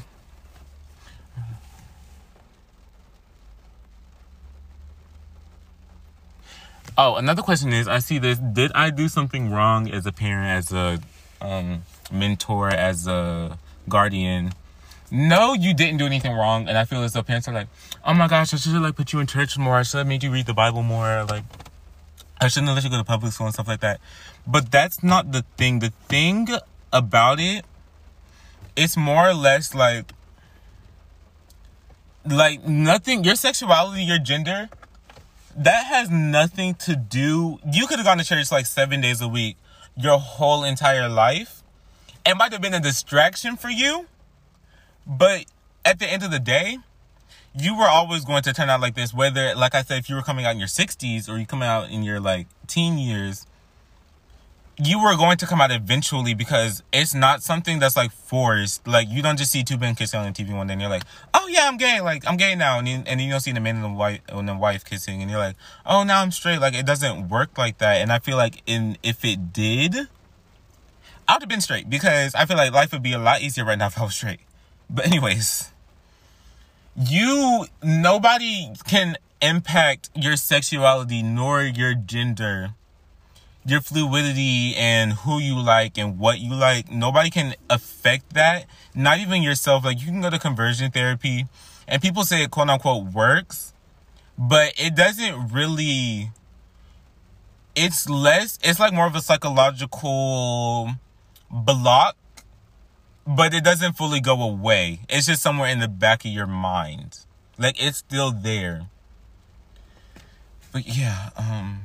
Oh, 6.97 7.15
another 7.15 7.41
question 7.41 7.73
is 7.73 7.87
I 7.87 7.99
see 7.99 8.19
this 8.19 8.37
did 8.37 8.71
I 8.73 8.89
do 8.89 9.07
something 9.07 9.49
wrong 9.51 9.89
as 9.89 10.05
a 10.05 10.11
parent, 10.11 10.49
as 10.49 10.71
a 10.71 10.99
um 11.41 11.83
mentor, 12.11 12.69
as 12.69 13.07
a 13.07 13.57
guardian? 13.89 14.53
No, 15.11 15.53
you 15.53 15.73
didn't 15.73 15.97
do 15.97 16.05
anything 16.05 16.33
wrong. 16.33 16.69
And 16.69 16.77
I 16.77 16.85
feel 16.85 17.03
as 17.03 17.11
though 17.13 17.21
parents 17.21 17.47
are 17.49 17.53
like, 17.53 17.67
oh 18.05 18.13
my 18.13 18.27
gosh, 18.29 18.53
I 18.53 18.57
should 18.57 18.71
have 18.71 18.81
like 18.81 18.95
put 18.95 19.11
you 19.11 19.19
in 19.19 19.27
church 19.27 19.57
more. 19.57 19.75
I 19.75 19.83
should 19.83 19.97
have 19.97 20.07
made 20.07 20.23
you 20.23 20.31
read 20.31 20.45
the 20.45 20.53
Bible 20.53 20.83
more. 20.83 21.25
Like, 21.25 21.43
I 22.39 22.47
shouldn't 22.47 22.69
have 22.69 22.77
let 22.77 22.83
you 22.85 22.89
go 22.89 22.97
to 22.97 23.03
public 23.03 23.33
school 23.33 23.47
and 23.47 23.53
stuff 23.53 23.67
like 23.67 23.81
that. 23.81 23.99
But 24.47 24.71
that's 24.71 25.03
not 25.03 25.33
the 25.33 25.43
thing. 25.57 25.79
The 25.79 25.91
thing 26.07 26.47
about 26.93 27.41
it, 27.41 27.65
it's 28.77 28.95
more 28.95 29.29
or 29.29 29.33
less 29.33 29.75
like, 29.75 30.13
like 32.25 32.65
nothing, 32.65 33.25
your 33.25 33.35
sexuality, 33.35 34.03
your 34.03 34.19
gender, 34.19 34.69
that 35.57 35.87
has 35.87 36.09
nothing 36.09 36.75
to 36.75 36.95
do. 36.95 37.59
You 37.69 37.85
could 37.85 37.97
have 37.97 38.05
gone 38.05 38.17
to 38.17 38.23
church 38.23 38.49
like 38.49 38.65
seven 38.65 39.01
days 39.01 39.19
a 39.19 39.27
week 39.27 39.57
your 39.97 40.17
whole 40.17 40.63
entire 40.63 41.09
life. 41.09 41.63
It 42.25 42.37
might 42.37 42.53
have 42.53 42.61
been 42.61 42.73
a 42.73 42.79
distraction 42.79 43.57
for 43.57 43.69
you 43.69 44.05
but 45.05 45.45
at 45.85 45.99
the 45.99 46.07
end 46.07 46.23
of 46.23 46.31
the 46.31 46.39
day, 46.39 46.77
you 47.53 47.77
were 47.77 47.87
always 47.87 48.23
going 48.23 48.43
to 48.43 48.53
turn 48.53 48.69
out 48.69 48.81
like 48.81 48.95
this. 48.95 49.13
Whether, 49.13 49.53
like 49.55 49.75
I 49.75 49.81
said, 49.81 49.99
if 49.99 50.09
you 50.09 50.15
were 50.15 50.21
coming 50.21 50.45
out 50.45 50.51
in 50.51 50.59
your 50.59 50.67
60s 50.67 51.27
or 51.29 51.37
you 51.37 51.45
come 51.45 51.61
out 51.61 51.89
in 51.89 52.03
your 52.03 52.19
like 52.19 52.47
teen 52.67 52.97
years, 52.97 53.45
you 54.77 55.01
were 55.01 55.15
going 55.15 55.37
to 55.37 55.45
come 55.45 55.61
out 55.61 55.71
eventually 55.71 56.33
because 56.33 56.81
it's 56.91 57.13
not 57.13 57.43
something 57.43 57.79
that's 57.79 57.97
like 57.97 58.11
forced. 58.11 58.87
Like 58.87 59.09
you 59.09 59.21
don't 59.21 59.37
just 59.37 59.51
see 59.51 59.63
two 59.63 59.77
men 59.77 59.95
kissing 59.95 60.19
on 60.19 60.31
the 60.31 60.31
TV 60.31 60.55
one 60.55 60.67
day 60.67 60.73
and 60.73 60.81
you're 60.81 60.89
like, 60.89 61.03
oh 61.33 61.47
yeah, 61.47 61.67
I'm 61.67 61.77
gay. 61.77 61.99
Like 62.01 62.25
I'm 62.27 62.37
gay 62.37 62.55
now, 62.55 62.79
and 62.79 62.87
you, 62.87 62.95
and 62.95 63.05
then 63.05 63.19
you 63.19 63.31
don't 63.31 63.41
see 63.41 63.51
the 63.51 63.59
man 63.59 63.75
and 63.75 63.85
the 63.85 63.89
wife 63.89 64.21
and 64.29 64.47
the 64.47 64.55
wife 64.55 64.85
kissing, 64.85 65.21
and 65.21 65.29
you're 65.29 65.39
like, 65.39 65.55
oh 65.85 66.03
now 66.03 66.21
I'm 66.21 66.31
straight. 66.31 66.59
Like 66.59 66.73
it 66.73 66.85
doesn't 66.85 67.29
work 67.29 67.57
like 67.57 67.77
that. 67.79 67.97
And 67.97 68.11
I 68.11 68.19
feel 68.19 68.37
like 68.37 68.63
in 68.65 68.97
if 69.03 69.25
it 69.25 69.53
did, 69.53 69.95
I 71.27 71.35
would 71.35 71.43
have 71.43 71.49
been 71.49 71.61
straight 71.61 71.89
because 71.89 72.33
I 72.33 72.45
feel 72.45 72.57
like 72.57 72.71
life 72.71 72.91
would 72.93 73.03
be 73.03 73.13
a 73.13 73.19
lot 73.19 73.41
easier 73.41 73.65
right 73.65 73.77
now 73.77 73.87
if 73.87 73.99
I 73.99 74.03
was 74.03 74.15
straight. 74.15 74.39
But 74.93 75.07
anyways, 75.07 75.71
you 76.97 77.65
nobody 77.81 78.73
can 78.85 79.17
impact 79.41 80.09
your 80.13 80.35
sexuality 80.35 81.23
nor 81.23 81.63
your 81.63 81.93
gender, 81.93 82.71
your 83.65 83.79
fluidity 83.79 84.75
and 84.75 85.13
who 85.13 85.39
you 85.39 85.57
like 85.57 85.97
and 85.97 86.19
what 86.19 86.39
you 86.39 86.53
like. 86.53 86.91
Nobody 86.91 87.29
can 87.29 87.55
affect 87.69 88.33
that. 88.33 88.65
Not 88.93 89.19
even 89.19 89.41
yourself. 89.41 89.85
Like 89.85 90.01
you 90.01 90.07
can 90.07 90.21
go 90.21 90.29
to 90.29 90.37
conversion 90.37 90.91
therapy 90.91 91.45
and 91.87 92.01
people 92.01 92.23
say 92.23 92.43
it 92.43 92.51
quote 92.51 92.69
unquote 92.69 93.13
works, 93.13 93.73
but 94.37 94.73
it 94.77 94.93
doesn't 94.93 95.53
really 95.53 96.31
it's 97.75 98.09
less 98.09 98.59
it's 98.61 98.81
like 98.81 98.91
more 98.91 99.07
of 99.07 99.15
a 99.15 99.21
psychological 99.21 100.89
block 101.49 102.17
but 103.35 103.53
it 103.53 103.63
doesn't 103.63 103.93
fully 103.93 104.19
go 104.19 104.41
away. 104.41 104.99
It's 105.09 105.27
just 105.27 105.41
somewhere 105.41 105.69
in 105.69 105.79
the 105.79 105.87
back 105.87 106.25
of 106.25 106.31
your 106.31 106.47
mind. 106.47 107.19
Like 107.57 107.81
it's 107.81 107.97
still 107.97 108.31
there. 108.31 108.87
But 110.71 110.87
yeah, 110.87 111.29
um 111.37 111.81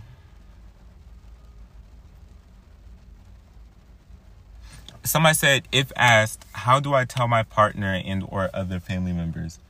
Somebody 5.04 5.34
said 5.34 5.68
if 5.70 5.92
asked, 5.94 6.44
how 6.52 6.80
do 6.80 6.92
I 6.94 7.04
tell 7.04 7.28
my 7.28 7.44
partner 7.44 7.94
and 8.04 8.24
or 8.28 8.50
other 8.52 8.80
family 8.80 9.12
members? 9.12 9.60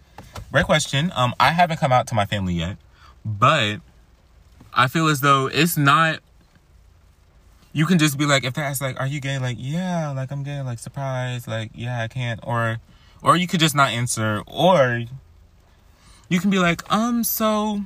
Great 0.51 0.65
question. 0.65 1.13
Um 1.15 1.35
I 1.39 1.53
haven't 1.53 1.79
come 1.79 1.93
out 1.93 2.07
to 2.09 2.15
my 2.15 2.25
family 2.25 2.55
yet, 2.55 2.79
but 3.25 3.81
I 4.73 4.89
feel 4.89 5.09
as 5.09 5.21
though 5.21 5.47
it's 5.47 5.77
not 5.77 6.21
you 7.77 7.85
can 7.85 7.99
just 7.99 8.17
be 8.17 8.25
like, 8.25 8.43
if 8.43 8.55
they 8.55 8.63
ask 8.63 8.81
like, 8.81 8.99
"Are 8.99 9.07
you 9.07 9.21
gay?" 9.21 9.39
Like, 9.39 9.59
yeah, 9.61 10.11
like 10.11 10.33
I'm 10.33 10.43
gay. 10.43 10.63
Like, 10.63 10.79
surprise. 10.79 11.47
Like, 11.47 11.73
yeah, 11.75 12.01
I 12.01 12.09
can't. 12.09 12.41
Or, 12.43 12.79
or 13.23 13.37
you 13.37 13.47
could 13.47 13.61
just 13.61 13.75
not 13.75 13.91
answer. 13.91 14.43
Or, 14.47 15.05
you 16.31 16.41
can 16.41 16.49
be 16.49 16.59
like, 16.59 16.91
um, 16.91 17.23
so 17.23 17.83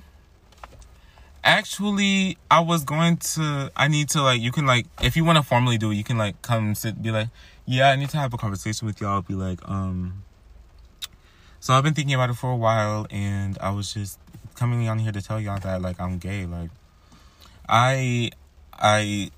actually 1.42 2.36
i 2.50 2.60
was 2.60 2.84
going 2.84 3.16
to 3.16 3.72
i 3.74 3.88
need 3.88 4.10
to 4.10 4.20
like 4.20 4.42
you 4.42 4.52
can 4.52 4.66
like 4.66 4.84
if 5.02 5.16
you 5.16 5.24
want 5.24 5.38
to 5.38 5.42
formally 5.42 5.78
do 5.78 5.90
it 5.90 5.94
you 5.94 6.04
can 6.04 6.18
like 6.18 6.42
come 6.42 6.74
sit 6.74 7.00
be 7.00 7.10
like 7.10 7.28
yeah 7.64 7.88
i 7.88 7.96
need 7.96 8.10
to 8.10 8.18
have 8.18 8.34
a 8.34 8.36
conversation 8.36 8.86
with 8.86 9.00
y'all 9.00 9.22
be 9.22 9.32
like 9.32 9.58
um 9.66 10.22
so 11.58 11.72
i've 11.72 11.82
been 11.82 11.94
thinking 11.94 12.12
about 12.12 12.28
it 12.28 12.34
for 12.34 12.50
a 12.50 12.56
while 12.56 13.06
and 13.10 13.56
i 13.62 13.70
was 13.70 13.94
just 13.94 14.18
coming 14.54 14.86
on 14.86 14.98
here 14.98 15.12
to 15.12 15.22
tell 15.22 15.40
y'all 15.40 15.58
that 15.58 15.80
like 15.80 15.98
i'm 15.98 16.18
gay 16.18 16.44
like 16.44 16.68
i 17.70 18.30
i 18.74 19.30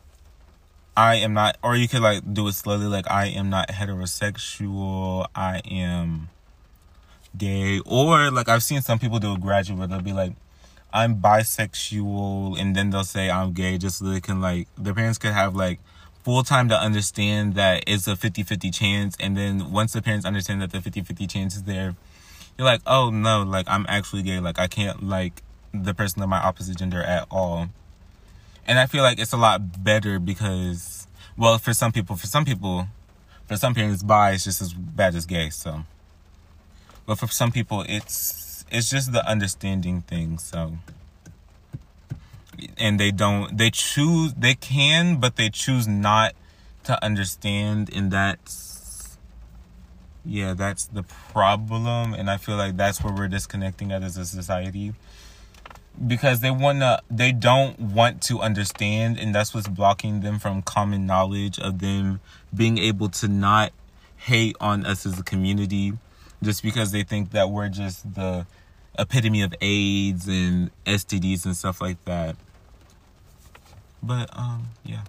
I 0.96 1.16
am 1.16 1.32
not, 1.32 1.56
or 1.62 1.74
you 1.74 1.88
could 1.88 2.02
like 2.02 2.34
do 2.34 2.46
it 2.48 2.52
slowly, 2.52 2.86
like 2.86 3.10
I 3.10 3.26
am 3.26 3.48
not 3.48 3.68
heterosexual, 3.68 5.26
I 5.34 5.62
am 5.64 6.28
gay, 7.36 7.80
or 7.86 8.30
like 8.30 8.48
I've 8.48 8.62
seen 8.62 8.82
some 8.82 8.98
people 8.98 9.18
do 9.18 9.32
a 9.32 9.38
graduate 9.38 9.78
where 9.78 9.88
they'll 9.88 10.02
be 10.02 10.12
like, 10.12 10.32
I'm 10.92 11.16
bisexual, 11.16 12.60
and 12.60 12.76
then 12.76 12.90
they'll 12.90 13.04
say 13.04 13.30
I'm 13.30 13.54
gay 13.54 13.78
just 13.78 13.98
so 13.98 14.04
they 14.04 14.20
can 14.20 14.42
like, 14.42 14.68
their 14.76 14.92
parents 14.92 15.16
could 15.16 15.32
have 15.32 15.56
like 15.56 15.80
full 16.24 16.42
time 16.42 16.68
to 16.68 16.78
understand 16.78 17.54
that 17.54 17.84
it's 17.86 18.06
a 18.06 18.14
50 18.14 18.42
50 18.42 18.70
chance, 18.70 19.16
and 19.18 19.34
then 19.34 19.72
once 19.72 19.94
the 19.94 20.02
parents 20.02 20.26
understand 20.26 20.60
that 20.60 20.72
the 20.72 20.82
50 20.82 21.00
50 21.00 21.26
chance 21.26 21.56
is 21.56 21.62
there, 21.62 21.96
you're 22.58 22.66
like, 22.66 22.82
oh 22.86 23.08
no, 23.08 23.42
like 23.42 23.66
I'm 23.66 23.86
actually 23.88 24.24
gay, 24.24 24.40
like 24.40 24.58
I 24.58 24.66
can't 24.66 25.02
like 25.02 25.42
the 25.72 25.94
person 25.94 26.22
of 26.22 26.28
my 26.28 26.38
opposite 26.38 26.76
gender 26.76 27.02
at 27.02 27.26
all 27.30 27.70
and 28.66 28.78
I 28.78 28.86
feel 28.86 29.02
like 29.02 29.18
it's 29.18 29.32
a 29.32 29.36
lot 29.36 29.82
better 29.82 30.18
because, 30.18 31.06
well, 31.36 31.58
for 31.58 31.74
some 31.74 31.92
people, 31.92 32.16
for 32.16 32.26
some 32.26 32.44
people, 32.44 32.88
for 33.46 33.56
some 33.56 33.74
parents, 33.74 34.02
bi 34.02 34.32
is 34.32 34.44
just 34.44 34.60
as 34.62 34.72
bad 34.72 35.14
as 35.14 35.26
gay. 35.26 35.50
So, 35.50 35.84
but 37.06 37.18
for 37.18 37.26
some 37.28 37.52
people, 37.52 37.84
it's 37.88 38.64
it's 38.70 38.88
just 38.88 39.12
the 39.12 39.28
understanding 39.28 40.02
thing. 40.02 40.38
So, 40.38 40.78
and 42.78 42.98
they 42.98 43.10
don't, 43.10 43.56
they 43.56 43.70
choose, 43.70 44.34
they 44.34 44.54
can, 44.54 45.16
but 45.16 45.36
they 45.36 45.50
choose 45.50 45.88
not 45.88 46.34
to 46.84 47.02
understand, 47.04 47.90
and 47.94 48.10
that's 48.10 49.18
yeah, 50.24 50.54
that's 50.54 50.86
the 50.86 51.02
problem, 51.02 52.14
and 52.14 52.30
I 52.30 52.36
feel 52.36 52.56
like 52.56 52.76
that's 52.76 53.02
where 53.02 53.12
we're 53.12 53.28
disconnecting 53.28 53.90
at 53.90 54.04
as 54.04 54.16
a 54.16 54.24
society 54.24 54.94
because 56.06 56.40
they 56.40 56.50
wanna 56.50 57.00
they 57.10 57.32
don't 57.32 57.78
want 57.78 58.22
to 58.22 58.40
understand 58.40 59.18
and 59.18 59.34
that's 59.34 59.54
what's 59.54 59.68
blocking 59.68 60.20
them 60.20 60.38
from 60.38 60.62
common 60.62 61.06
knowledge 61.06 61.58
of 61.58 61.80
them 61.80 62.20
being 62.54 62.78
able 62.78 63.08
to 63.08 63.28
not 63.28 63.72
hate 64.16 64.56
on 64.60 64.86
us 64.86 65.04
as 65.04 65.18
a 65.18 65.22
community 65.22 65.92
just 66.42 66.62
because 66.62 66.92
they 66.92 67.02
think 67.02 67.30
that 67.30 67.50
we're 67.50 67.68
just 67.68 68.14
the 68.14 68.46
epitome 68.98 69.42
of 69.42 69.54
AIDS 69.60 70.28
and 70.28 70.70
STDs 70.86 71.44
and 71.44 71.56
stuff 71.56 71.80
like 71.80 72.02
that. 72.04 72.36
But 74.02 74.36
um 74.36 74.68
yeah. 74.84 75.02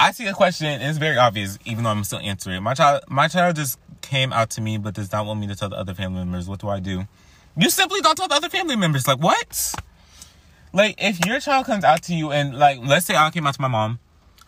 I 0.00 0.12
see 0.12 0.26
a 0.26 0.32
question, 0.32 0.80
it's 0.80 0.96
very 0.96 1.18
obvious, 1.18 1.58
even 1.66 1.84
though 1.84 1.90
I'm 1.90 2.04
still 2.04 2.20
answering. 2.20 2.62
My 2.62 2.72
child 2.72 3.02
my 3.06 3.28
child 3.28 3.56
just 3.56 3.78
came 4.00 4.32
out 4.32 4.48
to 4.50 4.62
me 4.62 4.78
but 4.78 4.94
does 4.94 5.12
not 5.12 5.26
want 5.26 5.38
me 5.40 5.46
to 5.48 5.54
tell 5.54 5.68
the 5.68 5.76
other 5.76 5.92
family 5.92 6.20
members. 6.20 6.48
What 6.48 6.58
do 6.60 6.68
I 6.68 6.80
do? 6.80 7.06
You 7.54 7.68
simply 7.68 8.00
don't 8.00 8.16
tell 8.16 8.26
the 8.26 8.34
other 8.34 8.48
family 8.48 8.76
members. 8.76 9.06
Like 9.06 9.18
what? 9.18 9.74
Like 10.72 10.94
if 10.96 11.22
your 11.26 11.38
child 11.38 11.66
comes 11.66 11.84
out 11.84 12.02
to 12.04 12.14
you 12.14 12.32
and 12.32 12.58
like 12.58 12.78
let's 12.82 13.04
say 13.04 13.14
I 13.14 13.30
came 13.30 13.46
out 13.46 13.54
to 13.56 13.60
my 13.60 13.68
mom. 13.68 13.98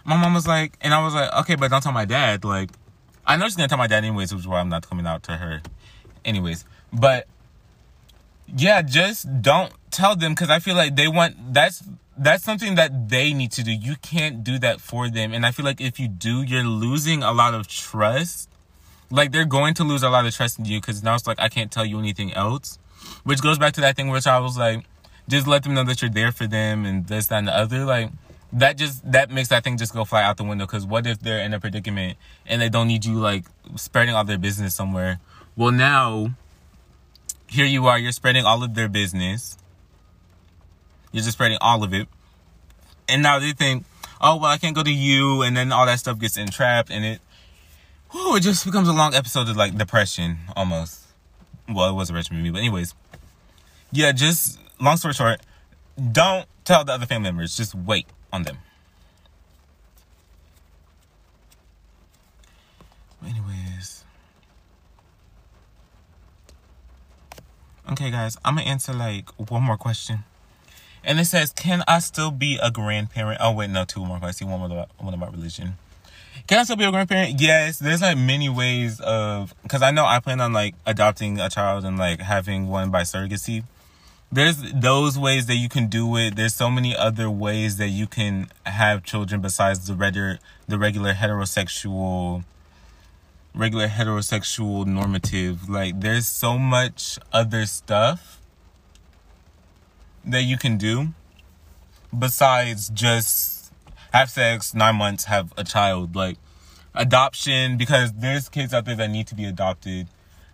My 0.06 0.16
mom 0.16 0.32
was 0.32 0.46
like 0.46 0.78
and 0.80 0.94
I 0.94 1.04
was 1.04 1.12
like, 1.12 1.30
okay, 1.40 1.56
but 1.56 1.70
don't 1.70 1.82
tell 1.82 1.92
my 1.92 2.06
dad. 2.06 2.44
Like 2.44 2.70
I 3.26 3.36
know 3.36 3.44
she's 3.44 3.56
gonna 3.56 3.68
tell 3.68 3.76
my 3.76 3.86
dad 3.86 4.04
anyways, 4.04 4.32
which 4.32 4.40
is 4.40 4.48
why 4.48 4.58
I'm 4.58 4.70
not 4.70 4.88
coming 4.88 5.06
out 5.06 5.22
to 5.24 5.32
her. 5.32 5.60
Anyways. 6.24 6.64
But 6.94 7.26
yeah, 8.56 8.80
just 8.80 9.42
don't 9.42 9.72
tell 9.90 10.16
them 10.16 10.32
because 10.32 10.48
I 10.48 10.60
feel 10.60 10.76
like 10.76 10.96
they 10.96 11.08
want 11.08 11.52
that's 11.52 11.82
that's 12.16 12.44
something 12.44 12.74
that 12.74 13.08
they 13.08 13.32
need 13.32 13.52
to 13.52 13.62
do. 13.62 13.72
You 13.72 13.96
can't 13.96 14.44
do 14.44 14.58
that 14.58 14.80
for 14.80 15.08
them. 15.08 15.32
And 15.32 15.46
I 15.46 15.50
feel 15.50 15.64
like 15.64 15.80
if 15.80 15.98
you 15.98 16.08
do, 16.08 16.42
you're 16.42 16.64
losing 16.64 17.22
a 17.22 17.32
lot 17.32 17.54
of 17.54 17.66
trust. 17.66 18.48
Like 19.10 19.32
they're 19.32 19.44
going 19.44 19.74
to 19.74 19.84
lose 19.84 20.02
a 20.02 20.10
lot 20.10 20.26
of 20.26 20.34
trust 20.34 20.58
in 20.58 20.64
you 20.64 20.80
because 20.80 21.02
now 21.02 21.14
it's 21.14 21.26
like 21.26 21.40
I 21.40 21.48
can't 21.48 21.70
tell 21.70 21.84
you 21.84 21.98
anything 21.98 22.32
else. 22.32 22.78
Which 23.24 23.42
goes 23.42 23.58
back 23.58 23.72
to 23.74 23.80
that 23.82 23.96
thing 23.96 24.08
which 24.08 24.26
I 24.26 24.38
was 24.38 24.56
like, 24.56 24.84
just 25.28 25.46
let 25.46 25.62
them 25.62 25.74
know 25.74 25.84
that 25.84 26.02
you're 26.02 26.10
there 26.10 26.32
for 26.32 26.46
them 26.46 26.84
and 26.84 27.06
this, 27.06 27.26
that, 27.28 27.38
and 27.38 27.48
the 27.48 27.56
other. 27.56 27.84
Like 27.84 28.10
that 28.52 28.76
just 28.76 29.10
that 29.10 29.30
makes 29.30 29.48
that 29.48 29.64
thing 29.64 29.78
just 29.78 29.94
go 29.94 30.04
fly 30.04 30.22
out 30.22 30.36
the 30.36 30.44
window. 30.44 30.66
Because 30.66 30.86
what 30.86 31.06
if 31.06 31.20
they're 31.20 31.40
in 31.40 31.54
a 31.54 31.60
predicament 31.60 32.18
and 32.46 32.60
they 32.60 32.68
don't 32.68 32.88
need 32.88 33.04
you 33.04 33.14
like 33.14 33.44
spreading 33.76 34.14
all 34.14 34.24
their 34.24 34.38
business 34.38 34.74
somewhere? 34.74 35.20
Well, 35.56 35.72
now 35.72 36.34
here 37.46 37.66
you 37.66 37.86
are. 37.86 37.98
You're 37.98 38.12
spreading 38.12 38.44
all 38.44 38.62
of 38.62 38.74
their 38.74 38.88
business 38.88 39.56
you're 41.12 41.22
just 41.22 41.34
spreading 41.34 41.58
all 41.60 41.84
of 41.84 41.94
it. 41.94 42.08
And 43.08 43.22
now 43.22 43.38
they 43.38 43.52
think, 43.52 43.84
oh, 44.20 44.36
well, 44.36 44.50
I 44.50 44.58
can't 44.58 44.74
go 44.74 44.82
to 44.82 44.92
you. 44.92 45.42
And 45.42 45.56
then 45.56 45.72
all 45.72 45.86
that 45.86 45.98
stuff 45.98 46.18
gets 46.18 46.36
entrapped. 46.36 46.90
And 46.90 47.04
it, 47.04 47.20
whew, 48.10 48.36
it 48.36 48.40
just 48.40 48.64
becomes 48.64 48.88
a 48.88 48.92
long 48.92 49.14
episode 49.14 49.48
of 49.48 49.56
like 49.56 49.76
depression 49.76 50.38
almost. 50.56 51.00
Well, 51.68 51.90
it 51.90 51.94
was 51.94 52.10
a 52.10 52.14
rich 52.14 52.30
movie. 52.30 52.50
But, 52.50 52.58
anyways, 52.58 52.94
yeah, 53.92 54.12
just 54.12 54.58
long 54.80 54.96
story 54.96 55.14
short, 55.14 55.40
don't 56.10 56.46
tell 56.64 56.84
the 56.84 56.92
other 56.92 57.06
family 57.06 57.28
members. 57.28 57.56
Just 57.56 57.74
wait 57.74 58.06
on 58.32 58.42
them. 58.44 58.58
Anyways. 63.24 64.04
Okay, 67.90 68.10
guys, 68.10 68.36
I'm 68.44 68.56
gonna 68.56 68.66
answer 68.66 68.92
like 68.92 69.28
one 69.50 69.62
more 69.62 69.76
question. 69.76 70.24
And 71.04 71.18
it 71.18 71.24
says, 71.24 71.52
Can 71.52 71.82
I 71.88 71.98
still 71.98 72.30
be 72.30 72.58
a 72.62 72.70
grandparent? 72.70 73.40
Oh, 73.42 73.52
wait, 73.52 73.70
no, 73.70 73.84
two 73.84 74.04
more. 74.04 74.18
I 74.22 74.30
see 74.30 74.44
one 74.44 74.70
about, 74.70 74.90
one 74.98 75.14
about 75.14 75.32
religion. 75.32 75.74
Can 76.46 76.58
I 76.58 76.64
still 76.64 76.76
be 76.76 76.84
a 76.84 76.90
grandparent? 76.90 77.40
Yes. 77.40 77.78
There's 77.78 78.02
like 78.02 78.18
many 78.18 78.48
ways 78.48 79.00
of, 79.00 79.54
because 79.62 79.82
I 79.82 79.90
know 79.90 80.04
I 80.04 80.20
plan 80.20 80.40
on 80.40 80.52
like 80.52 80.74
adopting 80.86 81.38
a 81.40 81.48
child 81.48 81.84
and 81.84 81.98
like 81.98 82.20
having 82.20 82.68
one 82.68 82.90
by 82.90 83.02
surrogacy. 83.02 83.64
There's 84.30 84.72
those 84.72 85.18
ways 85.18 85.46
that 85.46 85.56
you 85.56 85.68
can 85.68 85.88
do 85.88 86.16
it. 86.16 86.36
There's 86.36 86.54
so 86.54 86.70
many 86.70 86.96
other 86.96 87.30
ways 87.30 87.76
that 87.76 87.88
you 87.88 88.06
can 88.06 88.48
have 88.64 89.02
children 89.04 89.40
besides 89.40 89.86
the 89.86 89.94
regular, 89.94 90.38
the 90.66 90.78
regular 90.78 91.12
heterosexual, 91.12 92.44
regular 93.54 93.88
heterosexual 93.88 94.86
normative. 94.86 95.68
Like 95.68 96.00
there's 96.00 96.26
so 96.26 96.58
much 96.58 97.18
other 97.32 97.66
stuff 97.66 98.40
that 100.24 100.42
you 100.42 100.56
can 100.56 100.76
do 100.76 101.08
besides 102.16 102.88
just 102.88 103.72
have 104.12 104.30
sex, 104.30 104.74
nine 104.74 104.96
months, 104.96 105.24
have 105.24 105.52
a 105.56 105.64
child. 105.64 106.14
Like 106.14 106.36
adoption, 106.94 107.76
because 107.76 108.12
there's 108.12 108.48
kids 108.48 108.74
out 108.74 108.84
there 108.84 108.96
that 108.96 109.10
need 109.10 109.26
to 109.28 109.34
be 109.34 109.44
adopted 109.44 110.08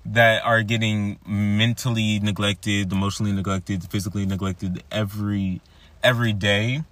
that 0.05 0.43
are 0.45 0.63
getting 0.63 1.19
mentally 1.27 2.19
neglected, 2.21 2.93
emotionally 2.93 3.33
neglected, 3.33 3.85
physically 3.91 4.27
neglected 4.27 4.83
every 4.91 5.61
every 6.03 6.33
day 6.33 6.83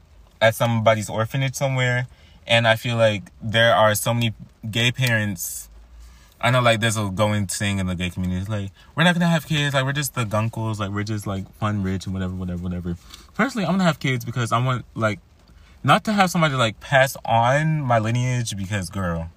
at 0.40 0.54
somebody's 0.54 1.08
orphanage 1.08 1.54
somewhere. 1.54 2.08
And 2.46 2.68
I 2.68 2.76
feel 2.76 2.96
like 2.96 3.30
there 3.42 3.74
are 3.74 3.94
so 3.94 4.14
many 4.14 4.34
gay 4.70 4.92
parents 4.92 5.65
I 6.46 6.50
know 6.50 6.60
like 6.60 6.78
there's 6.78 6.96
a 6.96 7.10
going 7.10 7.48
thing 7.48 7.80
in 7.80 7.88
the 7.88 7.96
gay 7.96 8.08
community, 8.08 8.40
it's 8.40 8.48
like 8.48 8.70
we're 8.94 9.02
not 9.02 9.14
gonna 9.14 9.26
have 9.26 9.48
kids, 9.48 9.74
like 9.74 9.84
we're 9.84 9.92
just 9.92 10.14
the 10.14 10.22
guncles, 10.22 10.78
like 10.78 10.92
we're 10.92 11.02
just 11.02 11.26
like 11.26 11.52
fun, 11.54 11.82
rich, 11.82 12.06
and 12.06 12.14
whatever, 12.14 12.34
whatever, 12.36 12.62
whatever. 12.62 12.96
Personally, 13.34 13.66
I'm 13.66 13.72
gonna 13.72 13.82
have 13.82 13.98
kids 13.98 14.24
because 14.24 14.52
I 14.52 14.64
want 14.64 14.84
like 14.94 15.18
not 15.82 16.04
to 16.04 16.12
have 16.12 16.30
somebody 16.30 16.54
like 16.54 16.78
pass 16.78 17.16
on 17.24 17.80
my 17.80 17.98
lineage 17.98 18.56
because 18.56 18.90
girl, 18.90 19.28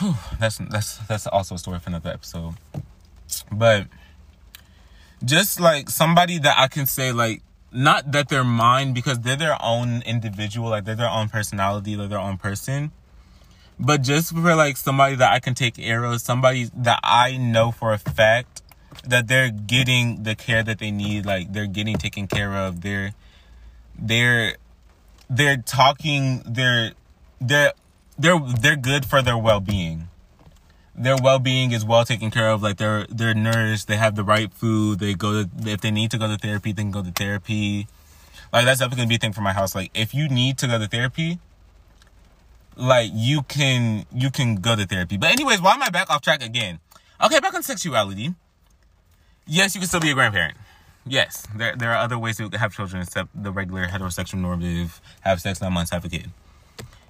whew, 0.00 0.16
that's 0.40 0.58
that's 0.58 0.96
that's 1.06 1.28
also 1.28 1.54
a 1.54 1.58
story 1.58 1.78
for 1.78 1.90
another 1.90 2.10
episode. 2.10 2.54
But 3.52 3.86
just 5.24 5.60
like 5.60 5.88
somebody 5.88 6.38
that 6.38 6.58
I 6.58 6.66
can 6.66 6.84
say 6.84 7.12
like 7.12 7.44
not 7.70 8.10
that 8.10 8.28
they're 8.28 8.42
mine 8.42 8.92
because 8.92 9.20
they're 9.20 9.36
their 9.36 9.56
own 9.62 10.02
individual, 10.02 10.70
like 10.70 10.84
they're 10.84 10.96
their 10.96 11.08
own 11.08 11.28
personality, 11.28 11.94
they're 11.94 12.08
their 12.08 12.18
own 12.18 12.38
person 12.38 12.90
but 13.84 14.02
just 14.02 14.32
for 14.32 14.54
like 14.54 14.76
somebody 14.76 15.16
that 15.16 15.32
I 15.32 15.40
can 15.40 15.54
take 15.54 15.76
of, 15.78 16.20
somebody 16.20 16.70
that 16.76 17.00
I 17.02 17.36
know 17.36 17.72
for 17.72 17.92
a 17.92 17.98
fact 17.98 18.62
that 19.04 19.26
they're 19.26 19.50
getting 19.50 20.22
the 20.22 20.36
care 20.36 20.62
that 20.62 20.78
they 20.78 20.92
need, 20.92 21.26
like 21.26 21.52
they're 21.52 21.66
getting 21.66 21.96
taken 21.96 22.28
care 22.28 22.54
of, 22.54 22.82
they're 22.82 23.12
they're 23.98 24.56
they're 25.28 25.56
talking, 25.56 26.42
they're 26.46 26.92
they're 27.40 27.72
they're 28.16 28.38
they're 28.60 28.76
good 28.76 29.04
for 29.04 29.20
their 29.20 29.36
well 29.36 29.60
being. 29.60 30.08
Their 30.94 31.16
well 31.20 31.40
being 31.40 31.72
is 31.72 31.84
well 31.84 32.04
taken 32.04 32.30
care 32.30 32.50
of. 32.50 32.62
Like 32.62 32.76
they're 32.76 33.06
they're 33.08 33.34
nourished. 33.34 33.88
They 33.88 33.96
have 33.96 34.14
the 34.14 34.22
right 34.22 34.52
food. 34.52 35.00
They 35.00 35.14
go 35.14 35.42
to 35.42 35.50
if 35.66 35.80
they 35.80 35.90
need 35.90 36.12
to 36.12 36.18
go 36.18 36.28
to 36.28 36.38
therapy, 36.38 36.70
they 36.70 36.82
can 36.82 36.92
go 36.92 37.02
to 37.02 37.10
therapy. 37.10 37.88
Like 38.52 38.64
that's 38.64 38.78
definitely 38.78 38.98
gonna 38.98 39.08
be 39.08 39.16
a 39.16 39.18
thing 39.18 39.32
for 39.32 39.40
my 39.40 39.52
house. 39.52 39.74
Like 39.74 39.90
if 39.92 40.14
you 40.14 40.28
need 40.28 40.58
to 40.58 40.68
go 40.68 40.78
to 40.78 40.86
therapy, 40.86 41.40
like 42.76 43.10
you 43.12 43.42
can 43.42 44.06
you 44.12 44.30
can 44.30 44.56
go 44.56 44.76
to 44.76 44.86
therapy. 44.86 45.16
But 45.16 45.30
anyways, 45.30 45.60
why 45.60 45.74
am 45.74 45.82
I 45.82 45.90
back 45.90 46.10
off 46.10 46.22
track 46.22 46.42
again? 46.42 46.80
Okay, 47.22 47.40
back 47.40 47.54
on 47.54 47.62
sexuality. 47.62 48.34
Yes, 49.46 49.74
you 49.74 49.80
can 49.80 49.88
still 49.88 50.00
be 50.00 50.10
a 50.10 50.14
grandparent. 50.14 50.56
Yes, 51.06 51.46
there 51.54 51.74
there 51.76 51.90
are 51.90 51.98
other 51.98 52.18
ways 52.18 52.36
to 52.36 52.48
have 52.58 52.74
children 52.74 53.02
except 53.02 53.30
the 53.34 53.52
regular 53.52 53.86
heterosexual 53.86 54.38
normative 54.38 55.00
have 55.22 55.40
sex 55.40 55.60
nine 55.60 55.72
months 55.72 55.90
have 55.90 56.04
a 56.04 56.08
kid. 56.08 56.30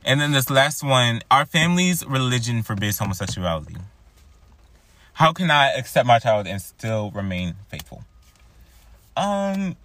And 0.05 0.21
then 0.21 0.33
this 0.33 0.51
last 0.51 0.83
one, 0.83 1.23
our 1.31 1.47
family's 1.47 2.05
religion 2.05 2.63
forbids 2.63 2.99
homosexuality. 2.99 3.77
How 5.15 5.33
can 5.33 5.51
I 5.51 5.73
accept 5.73 6.07
my 6.07 6.19
child 6.19 6.47
and 6.47 6.61
still 6.61 7.11
remain 7.11 7.55
faithful? 7.69 8.03
Um, 9.17 9.77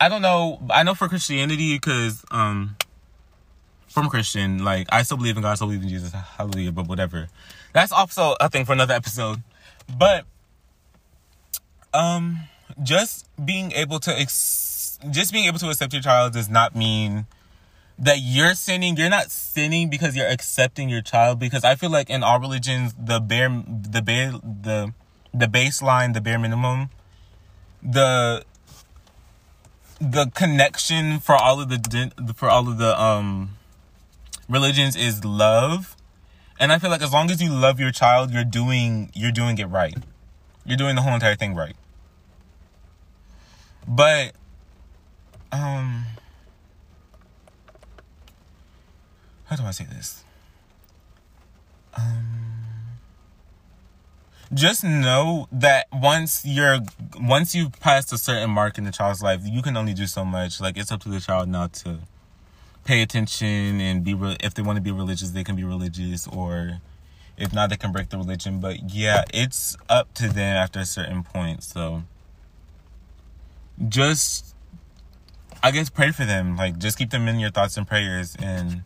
I 0.00 0.08
don't 0.08 0.22
know. 0.22 0.60
I 0.70 0.84
know 0.84 0.94
for 0.94 1.08
Christianity, 1.08 1.74
because 1.74 2.24
um, 2.30 2.76
from 3.94 4.10
Christian. 4.10 4.64
Like, 4.64 4.88
I 4.90 5.04
still 5.04 5.16
believe 5.16 5.36
in 5.36 5.42
God, 5.42 5.52
I 5.52 5.54
still 5.54 5.68
believe 5.68 5.84
in 5.84 5.88
Jesus. 5.88 6.12
Hallelujah, 6.12 6.72
but 6.72 6.88
whatever. 6.88 7.28
That's 7.72 7.92
also 7.92 8.34
a 8.40 8.50
thing 8.50 8.64
for 8.64 8.72
another 8.72 8.92
episode. 8.92 9.42
But, 9.96 10.24
um, 11.94 12.40
just 12.82 13.28
being 13.42 13.70
able 13.70 14.00
to, 14.00 14.10
ex- 14.10 14.98
just 15.10 15.32
being 15.32 15.44
able 15.44 15.60
to 15.60 15.68
accept 15.68 15.92
your 15.92 16.02
child 16.02 16.32
does 16.32 16.48
not 16.50 16.74
mean 16.74 17.26
that 17.96 18.18
you're 18.20 18.54
sinning. 18.54 18.96
You're 18.96 19.10
not 19.10 19.30
sinning 19.30 19.88
because 19.90 20.16
you're 20.16 20.26
accepting 20.26 20.88
your 20.88 21.02
child. 21.02 21.38
Because 21.38 21.62
I 21.62 21.76
feel 21.76 21.90
like 21.90 22.10
in 22.10 22.24
all 22.24 22.40
religions, 22.40 22.96
the 22.98 23.20
bare, 23.20 23.62
the 23.64 24.02
bare, 24.02 24.32
the, 24.32 24.92
the 25.32 25.46
baseline, 25.46 26.14
the 26.14 26.20
bare 26.20 26.40
minimum, 26.40 26.90
the, 27.80 28.44
the 30.00 30.32
connection 30.34 31.20
for 31.20 31.36
all 31.36 31.60
of 31.60 31.68
the 31.68 32.34
for 32.34 32.48
all 32.48 32.68
of 32.68 32.78
the 32.78 33.00
um 33.00 33.50
religions 34.48 34.96
is 34.96 35.24
love. 35.24 35.96
And 36.58 36.72
I 36.72 36.78
feel 36.78 36.90
like 36.90 37.02
as 37.02 37.12
long 37.12 37.30
as 37.30 37.42
you 37.42 37.50
love 37.50 37.80
your 37.80 37.90
child, 37.90 38.30
you're 38.30 38.44
doing 38.44 39.10
you're 39.14 39.32
doing 39.32 39.58
it 39.58 39.66
right. 39.66 39.96
You're 40.64 40.76
doing 40.76 40.94
the 40.94 41.02
whole 41.02 41.14
entire 41.14 41.34
thing 41.34 41.54
right. 41.54 41.76
But 43.86 44.34
um 45.52 46.06
how 49.46 49.56
do 49.56 49.64
I 49.64 49.70
say 49.72 49.84
this? 49.84 50.24
Um, 51.96 52.44
just 54.52 54.82
know 54.84 55.48
that 55.52 55.86
once 55.92 56.44
you're 56.44 56.80
once 57.20 57.54
you've 57.54 57.78
passed 57.80 58.12
a 58.12 58.18
certain 58.18 58.50
mark 58.50 58.78
in 58.78 58.84
the 58.84 58.90
child's 58.90 59.22
life, 59.22 59.40
you 59.44 59.62
can 59.62 59.76
only 59.76 59.94
do 59.94 60.06
so 60.06 60.24
much. 60.24 60.60
Like 60.60 60.76
it's 60.76 60.90
up 60.90 61.00
to 61.02 61.08
the 61.08 61.20
child 61.20 61.48
now 61.48 61.68
to 61.68 62.00
pay 62.84 63.02
attention 63.02 63.80
and 63.80 64.04
be 64.04 64.14
re- 64.14 64.36
if 64.40 64.54
they 64.54 64.62
want 64.62 64.76
to 64.76 64.82
be 64.82 64.92
religious, 64.92 65.30
they 65.30 65.44
can 65.44 65.56
be 65.56 65.64
religious, 65.64 66.26
or 66.28 66.80
if 67.36 67.52
not, 67.52 67.70
they 67.70 67.76
can 67.76 67.92
break 67.92 68.10
the 68.10 68.18
religion. 68.18 68.60
But 68.60 68.90
yeah, 68.90 69.24
it's 69.32 69.76
up 69.88 70.12
to 70.14 70.28
them 70.28 70.56
after 70.56 70.80
a 70.80 70.84
certain 70.84 71.22
point. 71.22 71.62
So 71.62 72.02
just 73.88 74.54
I 75.62 75.70
guess 75.70 75.88
pray 75.88 76.10
for 76.10 76.24
them. 76.24 76.56
Like 76.56 76.78
just 76.78 76.98
keep 76.98 77.10
them 77.10 77.26
in 77.26 77.38
your 77.38 77.50
thoughts 77.50 77.76
and 77.76 77.86
prayers 77.86 78.36
and 78.38 78.82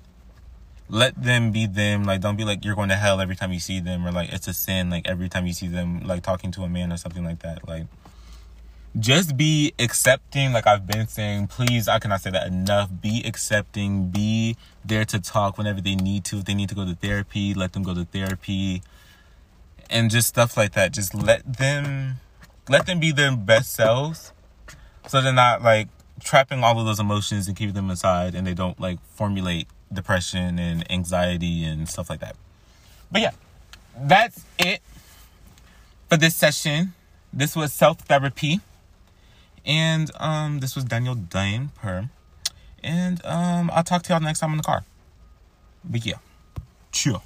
let 0.88 1.20
them 1.20 1.50
be 1.50 1.66
them. 1.66 2.04
Like 2.04 2.20
don't 2.20 2.36
be 2.36 2.44
like 2.44 2.64
you're 2.64 2.76
going 2.76 2.88
to 2.88 2.94
hell 2.94 3.20
every 3.20 3.36
time 3.36 3.52
you 3.52 3.60
see 3.60 3.80
them 3.80 4.06
or 4.06 4.12
like 4.12 4.32
it's 4.32 4.48
a 4.48 4.54
sin 4.54 4.88
like 4.88 5.06
every 5.08 5.28
time 5.28 5.46
you 5.46 5.52
see 5.52 5.68
them 5.68 6.00
like 6.06 6.22
talking 6.22 6.50
to 6.52 6.62
a 6.62 6.68
man 6.68 6.92
or 6.92 6.96
something 6.96 7.24
like 7.24 7.40
that. 7.40 7.66
Like 7.66 7.86
just 8.98 9.36
be 9.36 9.72
accepting 9.78 10.52
like 10.52 10.66
I've 10.66 10.86
been 10.86 11.08
saying. 11.08 11.48
Please, 11.48 11.88
I 11.88 11.98
cannot 11.98 12.20
say 12.20 12.30
that 12.30 12.46
enough. 12.46 12.90
Be 13.00 13.22
accepting, 13.24 14.08
be 14.10 14.56
there 14.84 15.04
to 15.06 15.20
talk 15.20 15.58
whenever 15.58 15.80
they 15.80 15.94
need 15.94 16.24
to. 16.26 16.38
If 16.38 16.44
they 16.44 16.54
need 16.54 16.68
to 16.70 16.74
go 16.74 16.84
to 16.84 16.94
therapy, 16.94 17.54
let 17.54 17.72
them 17.72 17.82
go 17.82 17.94
to 17.94 18.04
therapy. 18.04 18.82
And 19.90 20.10
just 20.10 20.28
stuff 20.28 20.56
like 20.56 20.72
that. 20.72 20.92
Just 20.92 21.14
let 21.14 21.58
them 21.58 22.16
let 22.68 22.86
them 22.86 23.00
be 23.00 23.12
their 23.12 23.34
best 23.34 23.72
selves 23.72 24.32
so 25.06 25.22
they're 25.22 25.32
not 25.32 25.62
like 25.62 25.88
trapping 26.22 26.62
all 26.62 26.78
of 26.78 26.84
those 26.84 27.00
emotions 27.00 27.48
and 27.48 27.56
keeping 27.56 27.74
them 27.74 27.90
inside 27.90 28.34
and 28.34 28.46
they 28.46 28.54
don't 28.54 28.78
like 28.78 28.98
formulate 29.14 29.68
depression 29.92 30.58
and 30.58 30.90
anxiety 30.92 31.64
and 31.64 31.88
stuff 31.88 32.10
like 32.10 32.20
that. 32.20 32.36
But 33.10 33.22
yeah, 33.22 33.30
that's 33.96 34.44
it 34.58 34.82
for 36.08 36.16
this 36.16 36.34
session. 36.34 36.94
This 37.32 37.56
was 37.56 37.72
self 37.72 38.00
therapy. 38.00 38.60
And 39.68 40.10
um 40.18 40.60
this 40.60 40.74
was 40.74 40.84
Daniel 40.84 41.14
Dane 41.14 41.70
per. 41.76 42.08
And 42.82 43.24
um 43.24 43.70
I'll 43.72 43.84
talk 43.84 44.02
to 44.04 44.12
y'all 44.12 44.20
next 44.20 44.40
time 44.40 44.50
in 44.50 44.56
the 44.56 44.62
car. 44.64 44.84
But 45.84 46.04
yeah. 46.04 46.16
Chill. 46.90 47.22